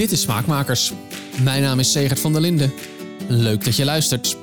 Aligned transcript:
Dit 0.00 0.12
is 0.12 0.20
Smaakmakers. 0.20 0.92
Mijn 1.42 1.62
naam 1.62 1.78
is 1.78 1.92
Segert 1.92 2.20
van 2.20 2.32
der 2.32 2.40
Linden. 2.40 2.72
Leuk 3.28 3.64
dat 3.64 3.76
je 3.76 3.84
luistert. 3.84 4.36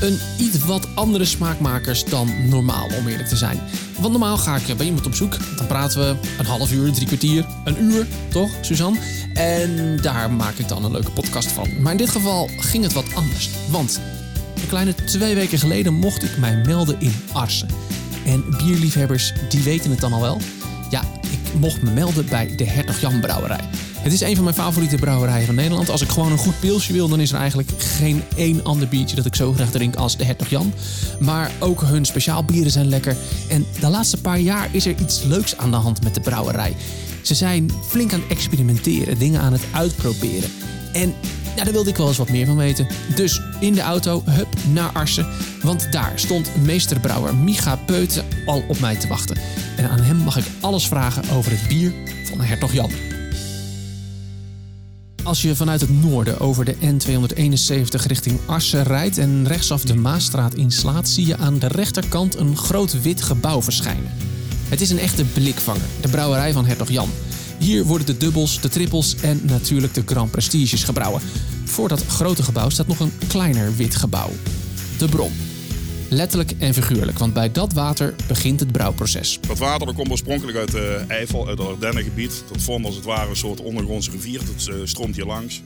Een 0.00 0.18
iets 0.38 0.58
wat 0.58 0.88
andere 0.94 1.24
smaakmakers 1.24 2.04
dan 2.04 2.48
normaal, 2.48 2.86
om 2.98 3.06
eerlijk 3.06 3.28
te 3.28 3.36
zijn. 3.36 3.60
Want 3.98 4.10
normaal 4.10 4.36
ga 4.36 4.56
ik 4.56 4.76
bij 4.76 4.86
iemand 4.86 5.06
op 5.06 5.14
zoek. 5.14 5.36
Dan 5.56 5.66
praten 5.66 6.00
we 6.00 6.28
een 6.38 6.46
half 6.46 6.72
uur, 6.72 6.92
drie 6.92 7.06
kwartier, 7.06 7.46
een 7.64 7.82
uur, 7.82 8.06
toch, 8.28 8.50
Suzanne? 8.60 8.98
En 9.34 9.98
daar 10.02 10.30
maak 10.30 10.54
ik 10.54 10.68
dan 10.68 10.84
een 10.84 10.92
leuke 10.92 11.10
podcast 11.10 11.52
van. 11.52 11.82
Maar 11.82 11.92
in 11.92 11.98
dit 11.98 12.10
geval 12.10 12.48
ging 12.58 12.82
het 12.82 12.92
wat 12.92 13.14
anders. 13.14 13.50
Want 13.70 14.00
een 14.62 14.68
kleine 14.68 14.94
twee 14.94 15.34
weken 15.34 15.58
geleden 15.58 15.94
mocht 15.94 16.22
ik 16.22 16.38
mij 16.38 16.56
melden 16.56 17.00
in 17.00 17.14
Arsen. 17.32 17.68
En 18.26 18.44
bierliefhebbers, 18.56 19.32
die 19.48 19.62
weten 19.62 19.90
het 19.90 20.00
dan 20.00 20.12
al 20.12 20.20
wel. 20.20 20.38
Ja, 20.90 21.02
ik 21.30 21.60
mocht 21.60 21.82
me 21.82 21.90
melden 21.90 22.26
bij 22.26 22.56
de 22.56 22.64
Hertog 22.64 23.00
Jan 23.00 23.20
Brouwerij. 23.20 23.60
Het 24.00 24.12
is 24.12 24.20
een 24.20 24.34
van 24.34 24.44
mijn 24.44 24.56
favoriete 24.56 24.96
brouwerijen 24.96 25.46
van 25.46 25.54
Nederland. 25.54 25.88
Als 25.90 26.00
ik 26.00 26.08
gewoon 26.08 26.32
een 26.32 26.38
goed 26.38 26.60
pilsje 26.60 26.92
wil, 26.92 27.08
dan 27.08 27.20
is 27.20 27.32
er 27.32 27.38
eigenlijk 27.38 27.70
geen 27.76 28.22
één 28.36 28.64
ander 28.64 28.88
biertje 28.88 29.16
dat 29.16 29.26
ik 29.26 29.34
zo 29.34 29.52
graag 29.52 29.70
drink 29.70 29.96
als 29.96 30.16
de 30.16 30.24
Hertog 30.24 30.48
Jan. 30.48 30.72
Maar 31.18 31.50
ook 31.58 31.82
hun 31.82 32.04
speciaal 32.04 32.44
bieren 32.44 32.70
zijn 32.70 32.88
lekker. 32.88 33.16
En 33.48 33.66
de 33.80 33.88
laatste 33.88 34.16
paar 34.16 34.38
jaar 34.38 34.68
is 34.70 34.86
er 34.86 34.94
iets 35.00 35.22
leuks 35.22 35.56
aan 35.56 35.70
de 35.70 35.76
hand 35.76 36.02
met 36.02 36.14
de 36.14 36.20
brouwerij. 36.20 36.76
Ze 37.22 37.34
zijn 37.34 37.70
flink 37.88 38.12
aan 38.12 38.20
het 38.20 38.30
experimenteren, 38.30 39.18
dingen 39.18 39.40
aan 39.40 39.52
het 39.52 39.64
uitproberen. 39.70 40.50
En 40.92 41.14
ja, 41.56 41.64
daar 41.64 41.72
wilde 41.72 41.90
ik 41.90 41.96
wel 41.96 42.08
eens 42.08 42.16
wat 42.16 42.30
meer 42.30 42.46
van 42.46 42.56
weten. 42.56 42.86
Dus 43.14 43.40
in 43.60 43.74
de 43.74 43.80
auto, 43.80 44.22
hup, 44.24 44.48
naar 44.72 44.92
Arsen. 44.92 45.26
Want 45.62 45.92
daar 45.92 46.12
stond 46.14 46.50
meesterbrouwer 46.64 47.34
Micha 47.34 47.76
Peuten 47.76 48.24
al 48.46 48.64
op 48.68 48.80
mij 48.80 48.96
te 48.96 49.08
wachten. 49.08 49.36
En 49.76 49.90
aan 49.90 50.00
hem 50.00 50.16
mag 50.16 50.36
ik 50.36 50.44
alles 50.60 50.88
vragen 50.88 51.36
over 51.36 51.50
het 51.50 51.68
bier 51.68 51.92
van 52.24 52.40
Hertog 52.40 52.72
Jan. 52.72 52.90
Als 55.22 55.42
je 55.42 55.56
vanuit 55.56 55.80
het 55.80 56.02
noorden 56.02 56.40
over 56.40 56.64
de 56.64 56.74
N271 56.74 58.06
richting 58.06 58.38
Arsen 58.46 58.82
rijdt 58.82 59.18
en 59.18 59.46
rechtsaf 59.46 59.82
de 59.82 59.94
Maasstraat 59.94 60.54
inslaat, 60.54 61.08
zie 61.08 61.26
je 61.26 61.36
aan 61.36 61.58
de 61.58 61.68
rechterkant 61.68 62.36
een 62.36 62.56
groot 62.56 63.02
wit 63.02 63.22
gebouw 63.22 63.62
verschijnen. 63.62 64.10
Het 64.68 64.80
is 64.80 64.90
een 64.90 64.98
echte 64.98 65.24
blikvanger, 65.24 65.86
de 66.00 66.08
brouwerij 66.08 66.52
van 66.52 66.66
Hertog 66.66 66.88
Jan. 66.88 67.10
Hier 67.60 67.84
worden 67.84 68.06
de 68.06 68.16
dubbels, 68.16 68.60
de 68.60 68.68
trippels 68.68 69.16
en 69.16 69.40
natuurlijk 69.42 69.94
de 69.94 70.02
Grand 70.06 70.30
Prestiges 70.30 70.84
gebrouwen. 70.84 71.22
Voor 71.64 71.88
dat 71.88 72.06
grote 72.06 72.42
gebouw 72.42 72.68
staat 72.68 72.86
nog 72.86 73.00
een 73.00 73.12
kleiner 73.28 73.76
wit 73.76 73.96
gebouw. 73.96 74.30
De 74.98 75.08
bron. 75.08 75.32
Letterlijk 76.08 76.52
en 76.58 76.74
figuurlijk, 76.74 77.18
want 77.18 77.32
bij 77.32 77.52
dat 77.52 77.72
water 77.72 78.14
begint 78.26 78.60
het 78.60 78.72
brouwproces. 78.72 79.38
Dat 79.46 79.58
water 79.58 79.94
komt 79.94 80.10
oorspronkelijk 80.10 80.58
uit 80.58 80.70
de 80.70 81.04
Eifel, 81.08 81.48
uit 81.48 81.58
het 81.58 81.66
Ardennengebied. 81.66 82.44
Dat 82.52 82.62
vormt 82.62 82.86
als 82.86 82.94
het 82.94 83.04
ware 83.04 83.30
een 83.30 83.36
soort 83.36 83.60
ondergrondse 83.60 84.10
rivier. 84.10 84.38
Dat 84.38 84.68
uh, 84.68 84.74
stroomt 84.84 85.16
hier 85.16 85.26
langs. 85.26 85.60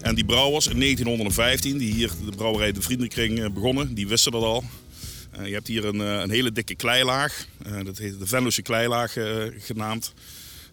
En 0.00 0.14
die 0.14 0.24
brouwers 0.24 0.66
in 0.66 0.80
1915, 0.80 1.78
die 1.78 1.92
hier 1.92 2.10
de 2.24 2.36
brouwerij 2.36 2.72
De 2.72 2.82
Vriendenkring 2.82 3.38
uh, 3.38 3.48
begonnen, 3.50 3.94
die 3.94 4.08
wisten 4.08 4.32
dat 4.32 4.42
al. 4.42 4.64
Je 5.42 5.52
hebt 5.52 5.68
hier 5.68 5.84
een, 5.84 5.98
een, 5.98 6.30
hele 6.30 6.52
dikke 6.52 6.74
kleilaag. 6.74 7.46
dat 7.84 7.98
heet 7.98 8.18
de 8.18 8.26
Venlose 8.26 8.62
kleilaag 8.62 9.16
genaamd. 9.58 10.12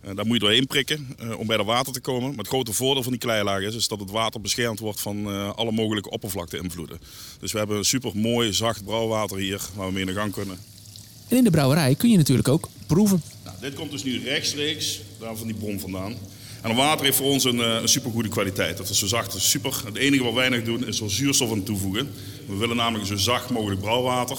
Uh, 0.06 0.16
daar 0.16 0.26
moet 0.26 0.34
je 0.34 0.44
doorheen 0.44 0.68
prikken 0.68 1.08
uh, 1.22 1.40
om 1.40 1.48
bij 1.48 1.58
dat 1.58 1.66
water 1.66 1.94
te 1.94 2.00
komen. 2.00 2.30
Maar 2.30 2.38
het 2.38 2.48
grote 2.48 2.74
voordeel 2.74 3.04
van 3.04 3.12
die 3.12 3.22
kleilaag 3.22 3.62
is, 3.62 3.76
is 3.76 3.88
dat 3.88 4.00
het 4.00 4.12
water 4.12 4.42
beschermd 4.42 4.80
wordt 4.80 5.02
van 5.02 5.18
uh, 5.18 5.50
alle 5.56 5.72
mogelijke 5.72 6.10
oppervlakte-invloeden. 6.10 7.00
Dus 7.40 7.52
we 7.52 7.58
hebben 7.58 7.78
een 7.78 7.86
super 7.86 8.12
mooi, 8.14 8.54
zacht 8.54 8.86
brouwwater 8.86 9.38
hier 9.38 9.62
waar 9.76 9.88
we 9.88 9.94
mee 9.94 10.02
in 10.02 10.08
de 10.08 10.14
gang 10.14 10.34
kunnen. 10.34 10.58
En 11.28 11.38
in 11.38 11.44
de 11.44 11.52
brouwerij 11.52 11.96
kun 11.96 12.10
je 12.10 12.18
natuurlijk 12.18 12.48
ook 12.48 12.70
proeven. 12.88 13.22
Nou, 13.44 13.56
dit 13.62 13.74
komt 13.74 13.92
dus 13.92 14.04
nu 14.04 14.24
rechtstreeks 14.24 15.02
daar 15.20 15.36
van 15.36 15.48
die 15.48 15.56
bron 15.56 15.80
vandaan. 15.80 16.12
En 16.62 16.70
het 16.70 16.80
water 16.80 17.06
heeft 17.06 17.18
voor 17.18 17.32
ons 17.32 17.44
een, 17.44 17.60
een 17.60 17.88
super 17.90 18.12
goede 18.12 18.30
kwaliteit. 18.30 18.78
Dat 18.78 18.90
is 18.90 19.00
zo 19.00 19.08
zacht, 19.08 19.36
is 19.36 19.50
super. 19.50 19.82
Het 19.86 19.96
enige 19.96 20.24
wat 20.24 20.34
wij 20.34 20.50
nog 20.50 20.64
doen 20.64 20.88
is 20.88 21.00
er 21.00 21.12
zuurstof 21.12 21.52
aan 21.52 21.64
toevoegen. 21.64 22.12
We 22.48 22.56
willen 22.56 22.76
namelijk 22.76 23.08
zo 23.08 23.16
zacht 23.16 23.50
mogelijk 23.50 23.82
brouwwater. 23.82 24.38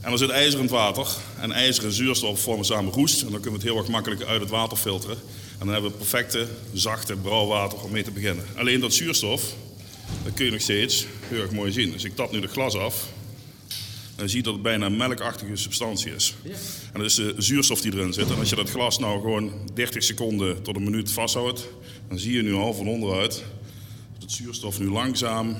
En 0.00 0.12
er 0.12 0.18
zit 0.18 0.30
ijzer 0.30 0.58
in 0.58 0.64
het 0.64 0.74
water. 0.74 1.06
En 1.40 1.52
ijzer 1.52 1.84
en 1.84 1.92
zuurstof 1.92 2.40
vormen 2.40 2.64
samen 2.64 2.92
roest. 2.92 3.22
En 3.22 3.30
dan 3.30 3.40
kunnen 3.40 3.60
we 3.60 3.66
het 3.66 3.74
heel 3.74 3.76
erg 3.76 3.88
makkelijk 3.88 4.22
uit 4.22 4.40
het 4.40 4.50
water 4.50 4.76
filteren. 4.76 5.16
En 5.58 5.66
dan 5.66 5.68
hebben 5.68 5.90
we 5.90 5.96
perfecte, 5.96 6.48
zachte 6.72 7.16
brouwwater 7.16 7.78
om 7.78 7.90
mee 7.90 8.02
te 8.02 8.10
beginnen. 8.10 8.44
Alleen 8.56 8.80
dat 8.80 8.94
zuurstof, 8.94 9.42
dat 10.24 10.34
kun 10.34 10.44
je 10.44 10.50
nog 10.50 10.60
steeds 10.60 11.06
heel 11.28 11.40
erg 11.40 11.50
mooi 11.50 11.72
zien. 11.72 11.92
Dus 11.92 12.04
ik 12.04 12.16
tap 12.16 12.32
nu 12.32 12.40
het 12.40 12.50
glas 12.50 12.76
af. 12.76 13.06
Dan 14.16 14.28
zie 14.28 14.38
je 14.38 14.44
dat 14.44 14.52
het 14.52 14.62
bijna 14.62 14.86
een 14.86 14.96
melkachtige 14.96 15.56
substantie 15.56 16.14
is. 16.14 16.34
En 16.92 17.00
dat 17.00 17.04
is 17.04 17.14
de 17.14 17.34
zuurstof 17.36 17.80
die 17.80 17.92
erin 17.92 18.12
zit. 18.12 18.30
En 18.30 18.38
als 18.38 18.48
je 18.48 18.56
dat 18.56 18.70
glas 18.70 18.98
nou 18.98 19.20
gewoon 19.20 19.52
30 19.74 20.02
seconden 20.02 20.62
tot 20.62 20.76
een 20.76 20.84
minuut 20.84 21.12
vasthoudt, 21.12 21.68
dan 22.08 22.18
zie 22.18 22.32
je 22.32 22.42
nu 22.42 22.54
al 22.54 22.74
van 22.74 22.88
onderuit 22.88 23.32
dat 24.12 24.22
het 24.22 24.32
zuurstof 24.32 24.78
nu 24.78 24.90
langzaam 24.90 25.56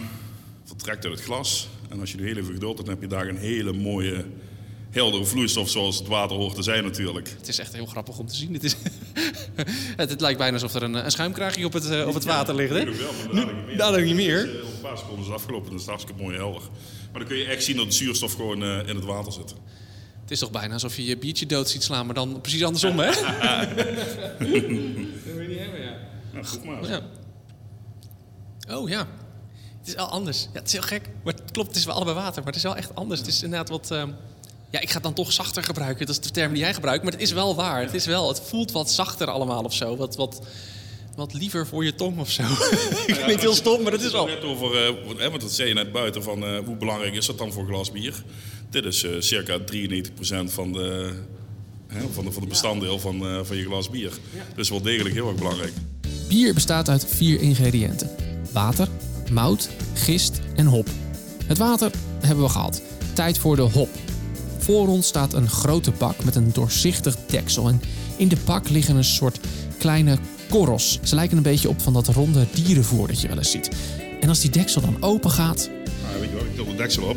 vertrekt 0.64 1.04
uit 1.04 1.14
het 1.14 1.22
glas. 1.22 1.68
En 1.90 2.00
als 2.00 2.12
je 2.12 2.26
even 2.26 2.44
geduld 2.44 2.76
hebt, 2.76 2.88
dan 2.88 2.98
heb 2.98 3.00
je 3.00 3.16
daar 3.16 3.28
een 3.28 3.36
hele 3.36 3.72
mooie, 3.72 4.24
heldere 4.90 5.24
vloeistof 5.24 5.70
zoals 5.70 5.98
het 5.98 6.06
water 6.06 6.36
hoort 6.36 6.54
te 6.54 6.62
zijn 6.62 6.84
natuurlijk. 6.84 7.34
Het 7.38 7.48
is 7.48 7.58
echt 7.58 7.72
heel 7.72 7.86
grappig 7.86 8.18
om 8.18 8.26
te 8.26 8.34
zien. 8.34 8.52
Het, 8.52 8.64
is 8.64 8.76
het, 9.96 10.10
het 10.10 10.20
lijkt 10.20 10.38
bijna 10.38 10.52
alsof 10.52 10.74
er 10.74 10.82
een, 10.82 11.04
een 11.04 11.10
schuimkraagje 11.10 11.64
op 11.64 11.72
het, 11.72 11.90
uh, 11.90 12.06
op 12.06 12.14
het 12.14 12.24
water 12.24 12.54
ligt. 12.54 12.72
Hè? 12.72 12.78
Ja, 12.78 12.84
wel, 13.32 13.44
nu, 13.44 13.76
dadelijk 13.76 14.06
niet 14.06 14.14
meer. 14.14 14.44
Dus, 14.44 14.54
uh, 14.54 14.64
op 14.64 14.72
een 14.72 14.80
paar 14.80 14.98
seconden 14.98 15.24
is 15.24 15.30
afgelopen, 15.30 15.70
dat 15.70 15.80
is 15.80 15.86
hartstikke 15.86 16.22
mooi 16.22 16.36
helder. 16.36 16.62
Maar 17.10 17.20
dan 17.20 17.28
kun 17.28 17.36
je 17.36 17.44
echt 17.44 17.64
zien 17.64 17.76
dat 17.76 17.86
de 17.86 17.92
zuurstof 17.92 18.32
gewoon 18.32 18.62
uh, 18.62 18.88
in 18.88 18.94
het 18.96 19.04
water 19.04 19.32
zit. 19.32 19.54
Het 20.20 20.30
is 20.30 20.38
toch 20.38 20.50
bijna 20.50 20.72
alsof 20.72 20.96
je 20.96 21.04
je 21.04 21.16
biertje 21.16 21.46
dood 21.46 21.68
ziet 21.68 21.82
slaan, 21.82 22.06
maar 22.06 22.14
dan 22.14 22.40
precies 22.40 22.64
andersom, 22.64 22.98
hè? 22.98 23.06
dat 23.10 23.16
wil 24.38 25.40
je 25.40 25.48
niet 25.48 25.58
hebben, 25.58 25.80
ja. 25.80 25.96
Nou, 26.32 26.44
goed 26.44 26.64
maar. 26.64 26.88
Ja. 26.88 27.00
Oh 28.68 28.88
ja. 28.88 29.08
Het 29.80 29.88
is 29.88 29.94
wel 29.94 30.06
anders. 30.06 30.42
Ja, 30.52 30.58
het 30.58 30.66
is 30.66 30.72
heel 30.72 30.82
gek. 30.82 31.08
Maar 31.24 31.34
het 31.34 31.50
klopt, 31.50 31.68
het 31.68 31.76
is 31.76 31.84
wel 31.84 31.94
allebei 31.94 32.16
water. 32.16 32.36
Maar 32.36 32.46
het 32.46 32.56
is 32.56 32.62
wel 32.62 32.76
echt 32.76 32.94
anders. 32.94 33.20
Het 33.20 33.28
is 33.28 33.42
inderdaad 33.42 33.68
wat... 33.68 33.88
Uh, 33.92 34.02
ja, 34.70 34.80
ik 34.80 34.88
ga 34.88 34.94
het 34.94 35.02
dan 35.02 35.14
toch 35.14 35.32
zachter 35.32 35.62
gebruiken. 35.62 36.06
Dat 36.06 36.14
is 36.14 36.22
de 36.22 36.30
term 36.30 36.52
die 36.52 36.62
jij 36.62 36.74
gebruikt. 36.74 37.02
Maar 37.02 37.12
het 37.12 37.20
is 37.20 37.32
wel 37.32 37.54
waar. 37.54 37.80
Het, 37.80 37.94
is 37.94 38.06
wel, 38.06 38.28
het 38.28 38.40
voelt 38.44 38.72
wat 38.72 38.90
zachter 38.90 39.30
allemaal 39.30 39.64
of 39.64 39.74
zo. 39.74 39.96
Wat, 39.96 40.16
wat, 40.16 40.46
wat 41.16 41.34
liever 41.34 41.66
voor 41.66 41.84
je 41.84 41.94
tong 41.94 42.18
of 42.18 42.30
zo. 42.30 42.42
ik 43.06 43.16
ja, 43.16 43.26
niet 43.26 43.40
heel 43.40 43.54
stom, 43.54 43.82
maar 43.82 43.92
het 43.92 44.02
is 44.02 44.12
wel... 44.12 44.26
Net 44.26 44.44
over, 44.44 44.88
uh, 45.18 45.28
want 45.28 45.40
dat 45.40 45.52
zei 45.52 45.68
je 45.68 45.74
net 45.74 45.92
buiten, 45.92 46.22
van 46.22 46.44
uh, 46.44 46.58
hoe 46.64 46.76
belangrijk 46.76 47.14
is 47.14 47.26
dat 47.26 47.38
dan 47.38 47.52
voor 47.52 47.62
een 47.62 47.68
glas 47.68 47.92
bier? 47.92 48.22
Dit 48.70 48.84
is 48.84 49.02
uh, 49.02 49.10
circa 49.18 49.58
93% 49.58 49.62
van 50.44 50.72
de, 50.72 51.12
van 52.12 52.24
de, 52.24 52.32
van 52.32 52.42
de 52.42 52.48
bestanddeel 52.48 52.98
van, 52.98 53.46
van 53.46 53.56
je 53.56 53.64
glas 53.64 53.90
bier. 53.90 54.12
Ja. 54.34 54.42
Dus 54.54 54.68
wel 54.68 54.82
degelijk 54.82 55.14
heel 55.14 55.28
erg 55.28 55.36
belangrijk. 55.36 55.72
Bier 56.28 56.54
bestaat 56.54 56.88
uit 56.88 57.06
vier 57.06 57.40
ingrediënten. 57.40 58.10
Water, 58.52 58.88
mout, 59.30 59.70
gist 59.94 60.40
en 60.56 60.66
hop. 60.66 60.88
Het 61.46 61.58
water 61.58 61.90
hebben 62.20 62.44
we 62.44 62.50
gehad. 62.50 62.82
Tijd 63.12 63.38
voor 63.38 63.56
de 63.56 63.62
hop. 63.62 63.88
Voor 64.58 64.88
ons 64.88 65.06
staat 65.06 65.32
een 65.32 65.48
grote 65.48 65.90
bak 65.90 66.24
met 66.24 66.34
een 66.34 66.52
doorzichtig 66.52 67.16
deksel. 67.26 67.68
En 67.68 67.80
in 68.16 68.28
de 68.28 68.36
bak 68.44 68.68
liggen 68.68 68.96
een 68.96 69.04
soort 69.04 69.40
kleine 69.78 70.18
korrels. 70.48 70.98
Ze 71.02 71.14
lijken 71.14 71.36
een 71.36 71.42
beetje 71.42 71.68
op 71.68 71.80
van 71.80 71.92
dat 71.92 72.06
ronde 72.06 72.46
dierenvoer 72.54 73.06
dat 73.06 73.20
je 73.20 73.28
wel 73.28 73.38
eens 73.38 73.50
ziet. 73.50 73.70
En 74.20 74.28
als 74.28 74.40
die 74.40 74.50
deksel 74.50 74.80
dan 74.80 74.96
open 75.00 75.30
gaat. 75.30 75.70
Nou, 76.02 76.20
weet 76.20 76.30
je 76.30 76.36
wat, 76.36 76.44
ik 76.44 76.54
til 76.54 76.64
de 76.64 76.74
deksel 76.74 77.02
op. 77.02 77.16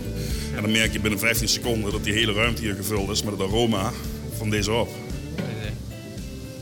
En 0.55 0.61
dan 0.61 0.71
merk 0.71 0.93
je 0.93 0.99
binnen 0.99 1.19
15 1.19 1.47
seconden 1.47 1.91
dat 1.91 2.03
die 2.03 2.13
hele 2.13 2.33
ruimte 2.33 2.61
hier 2.61 2.75
gevuld 2.75 3.09
is 3.09 3.23
met 3.23 3.33
het 3.33 3.41
aroma 3.41 3.91
van 4.37 4.49
deze 4.49 4.71
hop. 4.71 4.89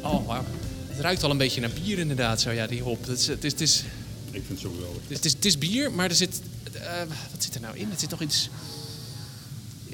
Oh, 0.01 0.27
wauw. 0.27 0.43
Het 0.87 0.99
ruikt 0.99 1.23
al 1.23 1.31
een 1.31 1.37
beetje 1.37 1.61
naar 1.61 1.69
bier 1.83 1.99
inderdaad, 1.99 2.41
zo 2.41 2.51
ja, 2.51 2.67
die 2.67 2.81
hop. 2.81 3.07
Het 3.07 3.19
is, 3.19 3.27
het 3.27 3.43
is, 3.43 3.51
het 3.51 3.61
is 3.61 3.83
ik 4.31 4.43
vind 4.47 4.49
het 4.49 4.59
zo 4.59 4.71
geweldig. 4.75 5.01
Het 5.07 5.25
is, 5.25 5.33
het 5.33 5.45
is 5.45 5.57
bier, 5.57 5.91
maar 5.91 6.09
er 6.09 6.15
zit... 6.15 6.41
Uh, 6.75 6.81
wat 7.31 7.43
zit 7.43 7.55
er 7.55 7.61
nou 7.61 7.77
in? 7.77 7.91
Er 7.91 7.99
zit 7.99 8.09
nog 8.09 8.21
iets... 8.21 8.49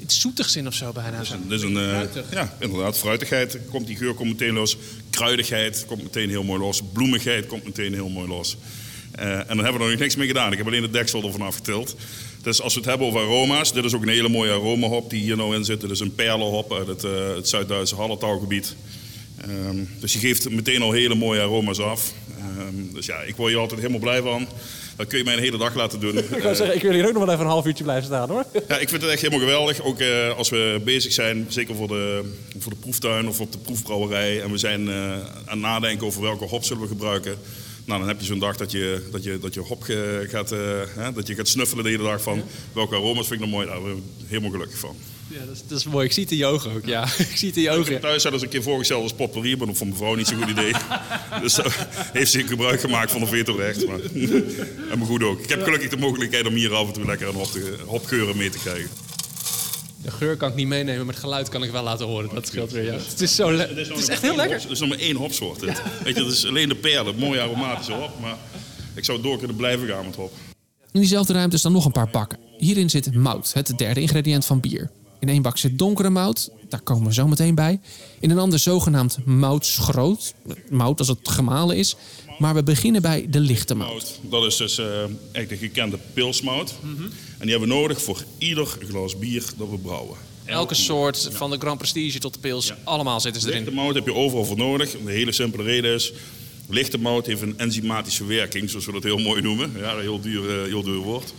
Iets 0.02 0.20
zoetigs 0.20 0.56
in 0.56 0.66
of 0.66 0.74
zo 0.74 0.92
bijna. 0.92 1.16
Het 1.16 1.26
is 1.26 1.30
een, 1.30 1.52
is 1.52 1.62
een 1.62 1.72
uh, 1.72 2.32
ja, 2.32 2.56
inderdaad. 2.60 2.98
Fruitigheid 2.98 3.58
komt 3.70 3.86
die 3.86 3.96
geur 3.96 4.14
komt 4.14 4.28
meteen 4.28 4.54
los. 4.54 4.76
Kruidigheid 5.10 5.84
komt 5.86 6.02
meteen 6.02 6.28
heel 6.28 6.42
mooi 6.42 6.60
los. 6.60 6.82
Bloemigheid 6.92 7.46
komt 7.46 7.64
meteen 7.64 7.92
heel 7.92 8.08
mooi 8.08 8.28
los. 8.28 8.56
Uh, 9.18 9.24
en 9.24 9.46
dan 9.46 9.58
hebben 9.58 9.78
we 9.78 9.84
er 9.84 9.90
nog 9.90 9.98
niks 9.98 10.16
mee 10.16 10.26
gedaan. 10.26 10.52
Ik 10.52 10.58
heb 10.58 10.66
alleen 10.66 10.82
het 10.82 10.92
deksel 10.92 11.22
ervan 11.22 11.42
afgetild. 11.42 11.96
Dus 12.42 12.60
als 12.60 12.74
we 12.74 12.80
het 12.80 12.88
hebben 12.88 13.06
over 13.06 13.20
aroma's, 13.20 13.72
dit 13.72 13.84
is 13.84 13.94
ook 13.94 14.02
een 14.02 14.08
hele 14.08 14.28
mooie 14.28 14.52
aromahop 14.52 15.10
die 15.10 15.22
hier 15.22 15.36
nou 15.36 15.54
in 15.54 15.64
zit. 15.64 15.80
Dit 15.80 15.90
is 15.90 16.00
een 16.00 16.14
perlenhop 16.14 16.72
uit 16.72 16.86
het, 16.86 17.04
uh, 17.04 17.34
het 17.34 17.48
Zuid-Duitse 17.48 17.94
Hallertaugebied. 17.94 18.76
Um, 19.46 19.88
dus 20.00 20.12
je 20.12 20.18
geeft 20.18 20.50
meteen 20.50 20.82
al 20.82 20.92
hele 20.92 21.14
mooie 21.14 21.40
aroma's 21.40 21.78
af. 21.78 22.12
Um, 22.58 22.90
dus 22.92 23.06
ja, 23.06 23.20
ik 23.20 23.36
word 23.36 23.50
hier 23.50 23.60
altijd 23.60 23.80
helemaal 23.80 24.00
blij 24.00 24.22
van. 24.22 24.48
Dat 24.96 25.06
kun 25.06 25.18
je 25.18 25.24
mij 25.24 25.34
een 25.34 25.40
hele 25.40 25.58
dag 25.58 25.74
laten 25.74 26.00
doen. 26.00 26.18
ik 26.36 26.42
wou 26.42 26.54
zeggen, 26.54 26.76
ik 26.76 26.82
wil 26.82 26.92
hier 26.92 27.06
ook 27.06 27.12
nog 27.12 27.24
wel 27.24 27.32
even 27.32 27.44
een 27.44 27.50
half 27.50 27.66
uurtje 27.66 27.84
blijven 27.84 28.04
staan 28.04 28.28
hoor. 28.28 28.44
Ja, 28.68 28.78
ik 28.78 28.88
vind 28.88 29.02
het 29.02 29.10
echt 29.10 29.20
helemaal 29.20 29.46
geweldig. 29.46 29.82
Ook 29.82 30.00
uh, 30.00 30.36
als 30.36 30.48
we 30.48 30.80
bezig 30.84 31.12
zijn, 31.12 31.46
zeker 31.48 31.74
voor 31.74 31.88
de, 31.88 32.32
voor 32.58 32.72
de 32.72 32.78
proeftuin 32.78 33.28
of 33.28 33.40
op 33.40 33.52
de 33.52 33.58
proefbrouwerij. 33.58 34.42
En 34.42 34.50
we 34.50 34.58
zijn 34.58 34.88
uh, 34.88 35.12
aan 35.12 35.22
het 35.44 35.58
nadenken 35.58 36.06
over 36.06 36.22
welke 36.22 36.44
hop 36.44 36.64
zullen 36.64 36.82
we 36.82 36.88
gebruiken. 36.88 37.36
Nou, 37.88 38.00
dan 38.00 38.08
heb 38.08 38.20
je 38.20 38.26
zo'n 38.26 38.38
dag 38.38 38.56
dat 38.56 38.70
je, 38.70 39.08
dat 39.10 39.22
je, 39.24 39.38
dat 39.38 39.54
je 39.54 39.60
hop 39.60 39.82
gaat, 40.28 40.52
eh, 40.52 40.58
hè, 40.88 41.12
dat 41.12 41.26
je 41.26 41.34
gaat 41.34 41.48
snuffelen 41.48 41.84
de 41.84 41.90
hele 41.90 42.02
dag 42.02 42.22
van 42.22 42.42
welke 42.72 42.94
aroma's 42.94 43.26
vind 43.26 43.40
ik 43.40 43.46
nou 43.46 43.50
mooi. 43.50 43.66
Daar 43.66 43.82
ben 43.82 43.96
ik 43.96 44.02
helemaal 44.26 44.50
gelukkig 44.50 44.78
van. 44.78 44.96
Ja, 45.28 45.38
dat 45.46 45.54
is, 45.54 45.62
dat 45.66 45.78
is 45.78 45.84
mooi. 45.84 46.06
Ik 46.06 46.12
zie 46.12 46.22
het 46.22 46.32
in 46.32 46.38
je 46.38 46.46
ogen 46.46 46.72
ook. 46.72 46.86
Ja, 46.86 47.04
ik 47.32 47.36
zie 47.36 47.48
het 47.48 47.56
in 47.56 47.62
je 47.62 47.70
ogen. 47.70 48.00
thuis 48.00 48.22
zelfs 48.22 48.42
een 48.42 48.48
keer 48.48 48.62
voorgesteld 48.62 49.02
als 49.02 49.12
potpourri, 49.12 49.56
maar 49.56 49.66
dat 49.66 49.76
vond 49.76 49.90
mijn 49.90 50.02
vrouw 50.02 50.14
niet 50.14 50.26
zo'n 50.26 50.42
goed 50.42 50.50
idee. 50.50 50.72
dus 51.42 51.58
uh, 51.58 51.66
heeft 52.12 52.30
ze 52.30 52.46
gebruik 52.46 52.80
gemaakt 52.80 53.10
van 53.10 53.20
een 53.20 53.28
vetorecht. 53.28 53.86
Maar, 53.86 54.00
en 54.90 54.98
me 54.98 55.04
goed 55.04 55.22
ook. 55.22 55.40
Ik 55.40 55.48
heb 55.48 55.62
gelukkig 55.62 55.90
de 55.90 55.96
mogelijkheid 55.96 56.46
om 56.46 56.54
hier 56.54 56.74
af 56.74 56.86
en 56.86 56.92
toe 56.92 57.04
lekker 57.04 57.28
een 57.28 57.34
hop 57.34 57.50
hopgeuren 57.86 58.36
mee 58.36 58.50
te 58.50 58.58
krijgen. 58.58 58.90
De 60.02 60.10
geur 60.10 60.36
kan 60.36 60.48
ik 60.48 60.54
niet 60.54 60.66
meenemen, 60.66 61.04
maar 61.04 61.14
het 61.14 61.22
geluid 61.22 61.48
kan 61.48 61.62
ik 61.62 61.70
wel 61.70 61.82
laten 61.82 62.06
horen. 62.06 62.34
Dat 62.34 62.46
scheelt 62.46 62.70
weer. 62.70 62.84
Ja. 62.84 62.92
Het 62.92 63.20
is 63.20 63.34
zo 63.34 63.50
Het 63.50 63.98
is 63.98 64.08
echt 64.08 64.22
heel 64.22 64.36
lekker. 64.36 64.60
Het 64.60 64.70
is 64.70 64.80
nog 64.80 64.88
maar 64.88 64.98
één 64.98 65.16
hopsoort. 65.16 65.60
Weet 65.60 65.76
je, 66.04 66.22
dat 66.22 66.32
is 66.32 66.46
alleen 66.46 66.68
de 66.68 66.74
perle, 66.74 67.08
het 67.08 67.18
mooie 67.18 67.40
aromatische 67.40 67.92
hop. 67.92 68.20
Maar 68.20 68.36
ik 68.94 69.04
zou 69.04 69.22
door 69.22 69.38
kunnen 69.38 69.56
blijven 69.56 69.88
gaan 69.88 70.04
met 70.04 70.16
hop. 70.16 70.32
In 70.92 71.00
diezelfde 71.00 71.32
ruimte 71.32 71.58
staan 71.58 71.72
nog 71.72 71.84
een 71.84 71.92
paar 71.92 72.10
bakken. 72.10 72.38
Hierin 72.58 72.90
zit 72.90 73.14
mout, 73.14 73.52
het 73.52 73.72
derde 73.76 74.00
ingrediënt 74.00 74.44
van 74.44 74.60
bier. 74.60 74.90
In 75.20 75.28
één 75.28 75.42
bak 75.42 75.58
zit 75.58 75.78
donkere 75.78 76.10
mout, 76.10 76.50
daar 76.68 76.80
komen 76.80 77.06
we 77.06 77.14
zo 77.14 77.26
meteen 77.26 77.54
bij. 77.54 77.80
In 78.20 78.30
een 78.30 78.38
ander 78.38 78.58
zogenaamd 78.58 79.18
moutschroot, 79.24 80.34
mout 80.70 80.98
als 80.98 81.08
het 81.08 81.18
gemalen 81.22 81.76
is. 81.76 81.96
Maar 82.38 82.54
we 82.54 82.62
beginnen 82.62 83.02
bij 83.02 83.26
de 83.30 83.40
lichte 83.40 83.74
mout. 83.74 84.18
Dat 84.22 84.44
is 84.44 84.56
dus 84.56 84.78
eh, 84.78 84.86
echt 85.32 85.48
de 85.48 85.56
gekende 85.56 85.98
pilsmout. 86.12 86.74
En 87.38 87.46
die 87.46 87.50
hebben 87.50 87.68
we 87.68 87.74
nodig 87.74 88.02
voor 88.02 88.24
ieder 88.38 88.66
glas 88.66 89.18
bier 89.18 89.44
dat 89.56 89.70
we 89.70 89.78
brouwen. 89.78 90.16
Elke 90.44 90.74
soort, 90.74 91.28
van 91.32 91.50
de 91.50 91.58
Grand 91.58 91.78
Prestige 91.78 92.18
tot 92.18 92.34
de 92.34 92.40
Pils, 92.40 92.72
allemaal 92.84 93.20
zitten 93.20 93.40
ze 93.40 93.48
Lichte 93.48 93.62
erin. 93.62 93.74
mout 93.74 93.94
heb 93.94 94.06
je 94.06 94.14
overal 94.14 94.44
voor 94.44 94.56
nodig. 94.56 94.90
De 95.04 95.12
hele 95.12 95.32
simpele 95.32 95.62
reden 95.62 95.94
is, 95.94 96.12
lichte 96.68 96.98
mout 96.98 97.26
heeft 97.26 97.42
een 97.42 97.58
enzymatische 97.58 98.24
werking, 98.24 98.70
zoals 98.70 98.86
we 98.86 98.92
dat 98.92 99.02
heel 99.02 99.18
mooi 99.18 99.42
noemen. 99.42 99.72
Ja, 99.76 99.92
een 99.92 100.00
heel 100.00 100.20
duur, 100.20 100.60
eh, 100.60 100.68
heel 100.68 100.82
duur 100.82 100.96
woord. 100.96 101.34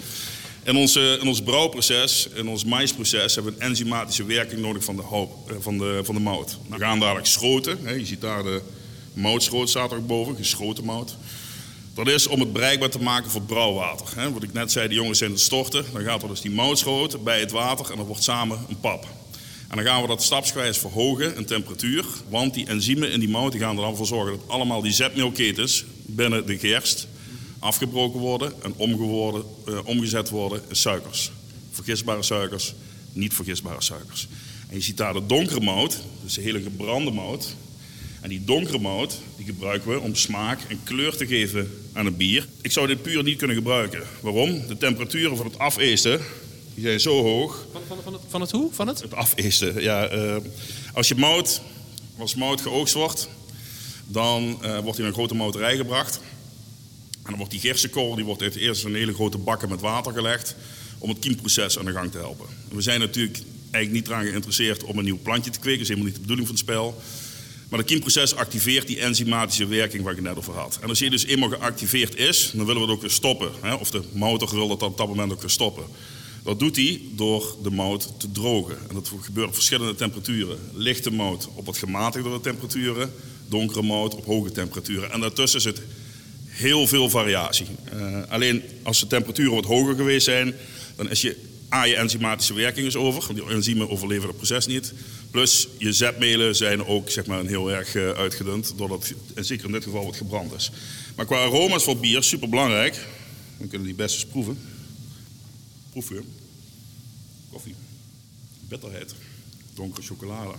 In, 0.63 0.75
onze, 0.75 1.17
in 1.21 1.27
ons 1.27 1.41
brouwproces, 1.41 2.27
in 2.35 2.47
ons 2.47 2.65
maïsproces, 2.65 3.35
hebben 3.35 3.53
we 3.53 3.59
een 3.59 3.69
enzymatische 3.69 4.23
werking 4.23 4.61
nodig 4.61 4.83
van 4.83 4.95
de, 4.95 5.01
hoop, 5.01 5.51
eh, 5.51 5.55
van 5.59 5.77
de, 5.77 5.99
van 6.03 6.15
de 6.15 6.21
mout. 6.21 6.57
We 6.69 6.77
gaan 6.77 6.99
dadelijk 6.99 7.27
schroten. 7.27 7.77
Hè. 7.83 7.91
Je 7.91 8.05
ziet 8.05 8.21
daar 8.21 8.43
de 8.43 8.61
moutschroot 9.13 9.69
staat 9.69 9.91
er 9.91 9.97
ook 9.97 10.07
boven, 10.07 10.35
geschoten 10.35 10.83
mout. 10.83 11.17
Dat 11.99 12.07
is 12.07 12.27
om 12.27 12.39
het 12.39 12.53
bereikbaar 12.53 12.89
te 12.89 13.01
maken 13.01 13.31
voor 13.31 13.41
brouwwater. 13.41 14.31
Wat 14.33 14.43
ik 14.43 14.53
net 14.53 14.71
zei, 14.71 14.87
de 14.87 14.93
jongens 14.93 15.17
zijn 15.17 15.31
het 15.31 15.39
storten. 15.39 15.85
Dan 15.93 16.01
gaat 16.01 16.21
er 16.21 16.27
dus 16.27 16.41
die 16.41 16.51
moutschroot 16.51 17.23
bij 17.23 17.39
het 17.39 17.51
water 17.51 17.91
en 17.91 17.97
dat 17.97 18.05
wordt 18.05 18.23
samen 18.23 18.65
een 18.69 18.79
pap. 18.79 19.07
En 19.67 19.75
dan 19.75 19.85
gaan 19.85 20.01
we 20.01 20.07
dat 20.07 20.23
stapsgewijs 20.23 20.77
verhogen 20.77 21.35
in 21.35 21.45
temperatuur. 21.45 22.05
Want 22.29 22.53
die 22.53 22.65
enzymen 22.65 23.11
in 23.11 23.19
die 23.19 23.29
mout 23.29 23.51
die 23.51 23.61
gaan 23.61 23.75
er 23.75 23.81
dan 23.81 23.95
voor 23.95 24.05
zorgen 24.05 24.37
dat 24.37 24.47
allemaal 24.47 24.81
die 24.81 24.91
zetmeelketens 24.91 25.85
binnen 26.05 26.45
de 26.45 26.57
gerst 26.57 27.07
afgebroken 27.59 28.19
worden 28.19 28.53
en 28.63 28.73
omgeworden, 28.75 29.43
eh, 29.65 29.79
omgezet 29.83 30.29
worden 30.29 30.61
in 30.69 30.75
suikers. 30.75 31.31
Vergisbare 31.71 32.23
suikers, 32.23 32.73
niet 33.11 33.33
vergisbare 33.33 33.81
suikers. 33.81 34.27
En 34.69 34.75
je 34.75 34.81
ziet 34.81 34.97
daar 34.97 35.13
de 35.13 35.25
donkere 35.25 35.61
mout, 35.61 35.99
dus 36.23 36.33
de 36.33 36.41
hele 36.41 36.61
gebrande 36.61 37.11
mout. 37.11 37.55
En 38.21 38.29
die 38.29 38.43
donkere 38.43 38.79
mout 38.79 39.21
die 39.37 39.45
gebruiken 39.45 39.91
we 39.91 39.99
om 39.99 40.15
smaak 40.15 40.59
en 40.67 40.79
kleur 40.83 41.15
te 41.15 41.27
geven 41.27 41.71
aan 41.93 42.05
een 42.05 42.17
bier. 42.17 42.47
Ik 42.61 42.71
zou 42.71 42.87
dit 42.87 43.01
puur 43.01 43.23
niet 43.23 43.37
kunnen 43.37 43.55
gebruiken. 43.55 44.03
Waarom? 44.21 44.67
De 44.67 44.77
temperaturen 44.77 45.37
van 45.37 45.45
het 45.45 45.59
afeesten 45.59 46.21
die 46.73 46.83
zijn 46.83 46.99
zo 46.99 47.21
hoog 47.23 47.65
Van, 47.71 47.81
van, 47.87 47.97
van, 48.03 48.13
het, 48.13 48.21
van 48.27 48.41
het 48.41 48.51
hoe? 48.51 48.73
Van 48.73 48.87
het? 48.87 49.01
het 49.01 49.13
afeesten. 49.13 49.81
Ja, 49.81 50.07
eh, 50.07 50.35
als 50.93 51.07
je 51.07 51.15
mout, 51.15 51.61
als 52.17 52.35
mout 52.35 52.61
geoogst 52.61 52.93
wordt, 52.93 53.29
dan 54.07 54.57
eh, 54.61 54.79
wordt 54.79 54.97
hij 54.97 54.99
in 54.99 55.05
een 55.05 55.13
grote 55.13 55.35
mouterij 55.35 55.77
gebracht. 55.77 56.19
En 57.11 57.25
dan 57.25 57.35
wordt 57.37 57.51
die 57.51 57.59
gerstenkorrel, 57.59 58.15
die 58.15 58.25
wordt 58.25 58.55
eerst 58.55 58.85
in 58.85 58.95
hele 58.95 59.13
grote 59.13 59.37
bakken 59.37 59.69
met 59.69 59.81
water 59.81 60.13
gelegd 60.13 60.55
om 60.97 61.09
het 61.09 61.19
kiemproces 61.19 61.79
aan 61.79 61.85
de 61.85 61.91
gang 61.91 62.11
te 62.11 62.17
helpen. 62.17 62.45
En 62.69 62.75
we 62.75 62.81
zijn 62.81 62.99
natuurlijk 62.99 63.39
eigenlijk 63.71 63.91
niet 63.91 64.07
eraan 64.07 64.25
geïnteresseerd 64.25 64.83
om 64.83 64.97
een 64.97 65.03
nieuw 65.03 65.19
plantje 65.23 65.51
te 65.51 65.59
kweken. 65.59 65.79
Dat 65.79 65.89
is 65.89 65.95
helemaal 65.95 66.07
niet 66.07 66.15
de 66.15 66.21
bedoeling 66.21 66.47
van 66.47 66.55
het 66.57 66.65
spel. 66.65 67.01
Maar 67.69 67.79
het 67.79 67.87
kiemproces 67.87 68.35
activeert 68.35 68.87
die 68.87 68.99
enzymatische 68.99 69.65
werking 69.67 70.03
waar 70.03 70.11
ik 70.11 70.17
het 70.17 70.27
net 70.27 70.37
over 70.37 70.53
had. 70.53 70.77
En 70.81 70.89
als 70.89 70.99
die 70.99 71.09
dus 71.09 71.25
eenmaal 71.25 71.49
geactiveerd 71.49 72.15
is, 72.15 72.51
dan 72.53 72.65
willen 72.65 72.81
we 72.81 72.87
het 72.87 72.95
ook 72.95 73.01
weer 73.01 73.11
stoppen. 73.11 73.51
Hè? 73.61 73.73
Of 73.73 73.91
de 73.91 74.01
motor 74.11 74.53
wil 74.53 74.67
dat 74.67 74.83
op 74.83 74.97
dat 74.97 75.07
moment 75.07 75.31
ook 75.31 75.41
weer 75.41 75.49
stoppen. 75.49 75.83
Dat 76.43 76.59
doet 76.59 76.75
hij 76.75 77.01
door 77.11 77.55
de 77.63 77.71
mout 77.71 78.13
te 78.19 78.31
drogen. 78.31 78.77
En 78.89 78.95
dat 78.95 79.11
gebeurt 79.21 79.47
op 79.47 79.53
verschillende 79.53 79.95
temperaturen. 79.95 80.59
Lichte 80.73 81.11
mout 81.11 81.49
op 81.55 81.65
wat 81.65 81.77
gematigdere 81.77 82.39
temperaturen. 82.39 83.11
Donkere 83.47 83.81
mout 83.81 84.15
op 84.15 84.25
hoge 84.25 84.51
temperaturen. 84.51 85.11
En 85.11 85.19
daartussen 85.19 85.61
zit 85.61 85.81
heel 86.45 86.87
veel 86.87 87.09
variatie. 87.09 87.67
Eh, 87.91 88.21
alleen 88.29 88.63
als 88.83 88.99
de 88.99 89.07
temperaturen 89.07 89.53
wat 89.53 89.65
hoger 89.65 89.95
geweest 89.95 90.25
zijn, 90.25 90.55
dan 90.95 91.09
is 91.09 91.21
je 91.21 91.48
A, 91.73 91.83
je 91.83 91.95
enzymatische 91.95 92.53
werking 92.53 92.87
is 92.87 92.95
over. 92.95 93.25
Want 93.25 93.39
die 93.39 93.49
enzymen 93.49 93.89
overleven 93.89 94.27
het 94.27 94.37
proces 94.37 94.65
niet. 94.65 94.93
Plus 95.31 95.67
je 95.77 95.93
zetmelen 95.93 96.55
zijn 96.55 96.85
ook 96.85 97.09
zeg 97.09 97.25
maar, 97.25 97.45
heel 97.45 97.71
erg 97.71 97.95
eh, 97.95 98.09
uitgedund, 98.09 98.73
doordat 98.77 99.13
en 99.35 99.45
zeker 99.45 99.65
in 99.65 99.71
dit 99.71 99.83
geval 99.83 100.05
wat 100.05 100.15
gebrand 100.15 100.53
is. 100.53 100.71
Maar 101.15 101.25
qua 101.25 101.43
aroma's 101.43 101.83
voor 101.83 101.97
bier, 101.97 102.23
super 102.23 102.49
belangrijk. 102.49 103.05
We 103.57 103.67
kunnen 103.67 103.87
die 103.87 103.95
best 103.95 104.15
eens 104.15 104.25
proeven. 104.25 104.59
Proef 105.91 106.09
je. 106.09 106.21
Koffie. 107.51 107.75
Bitterheid. 108.67 109.13
Donkere 109.73 110.05
chocolade. 110.05 110.53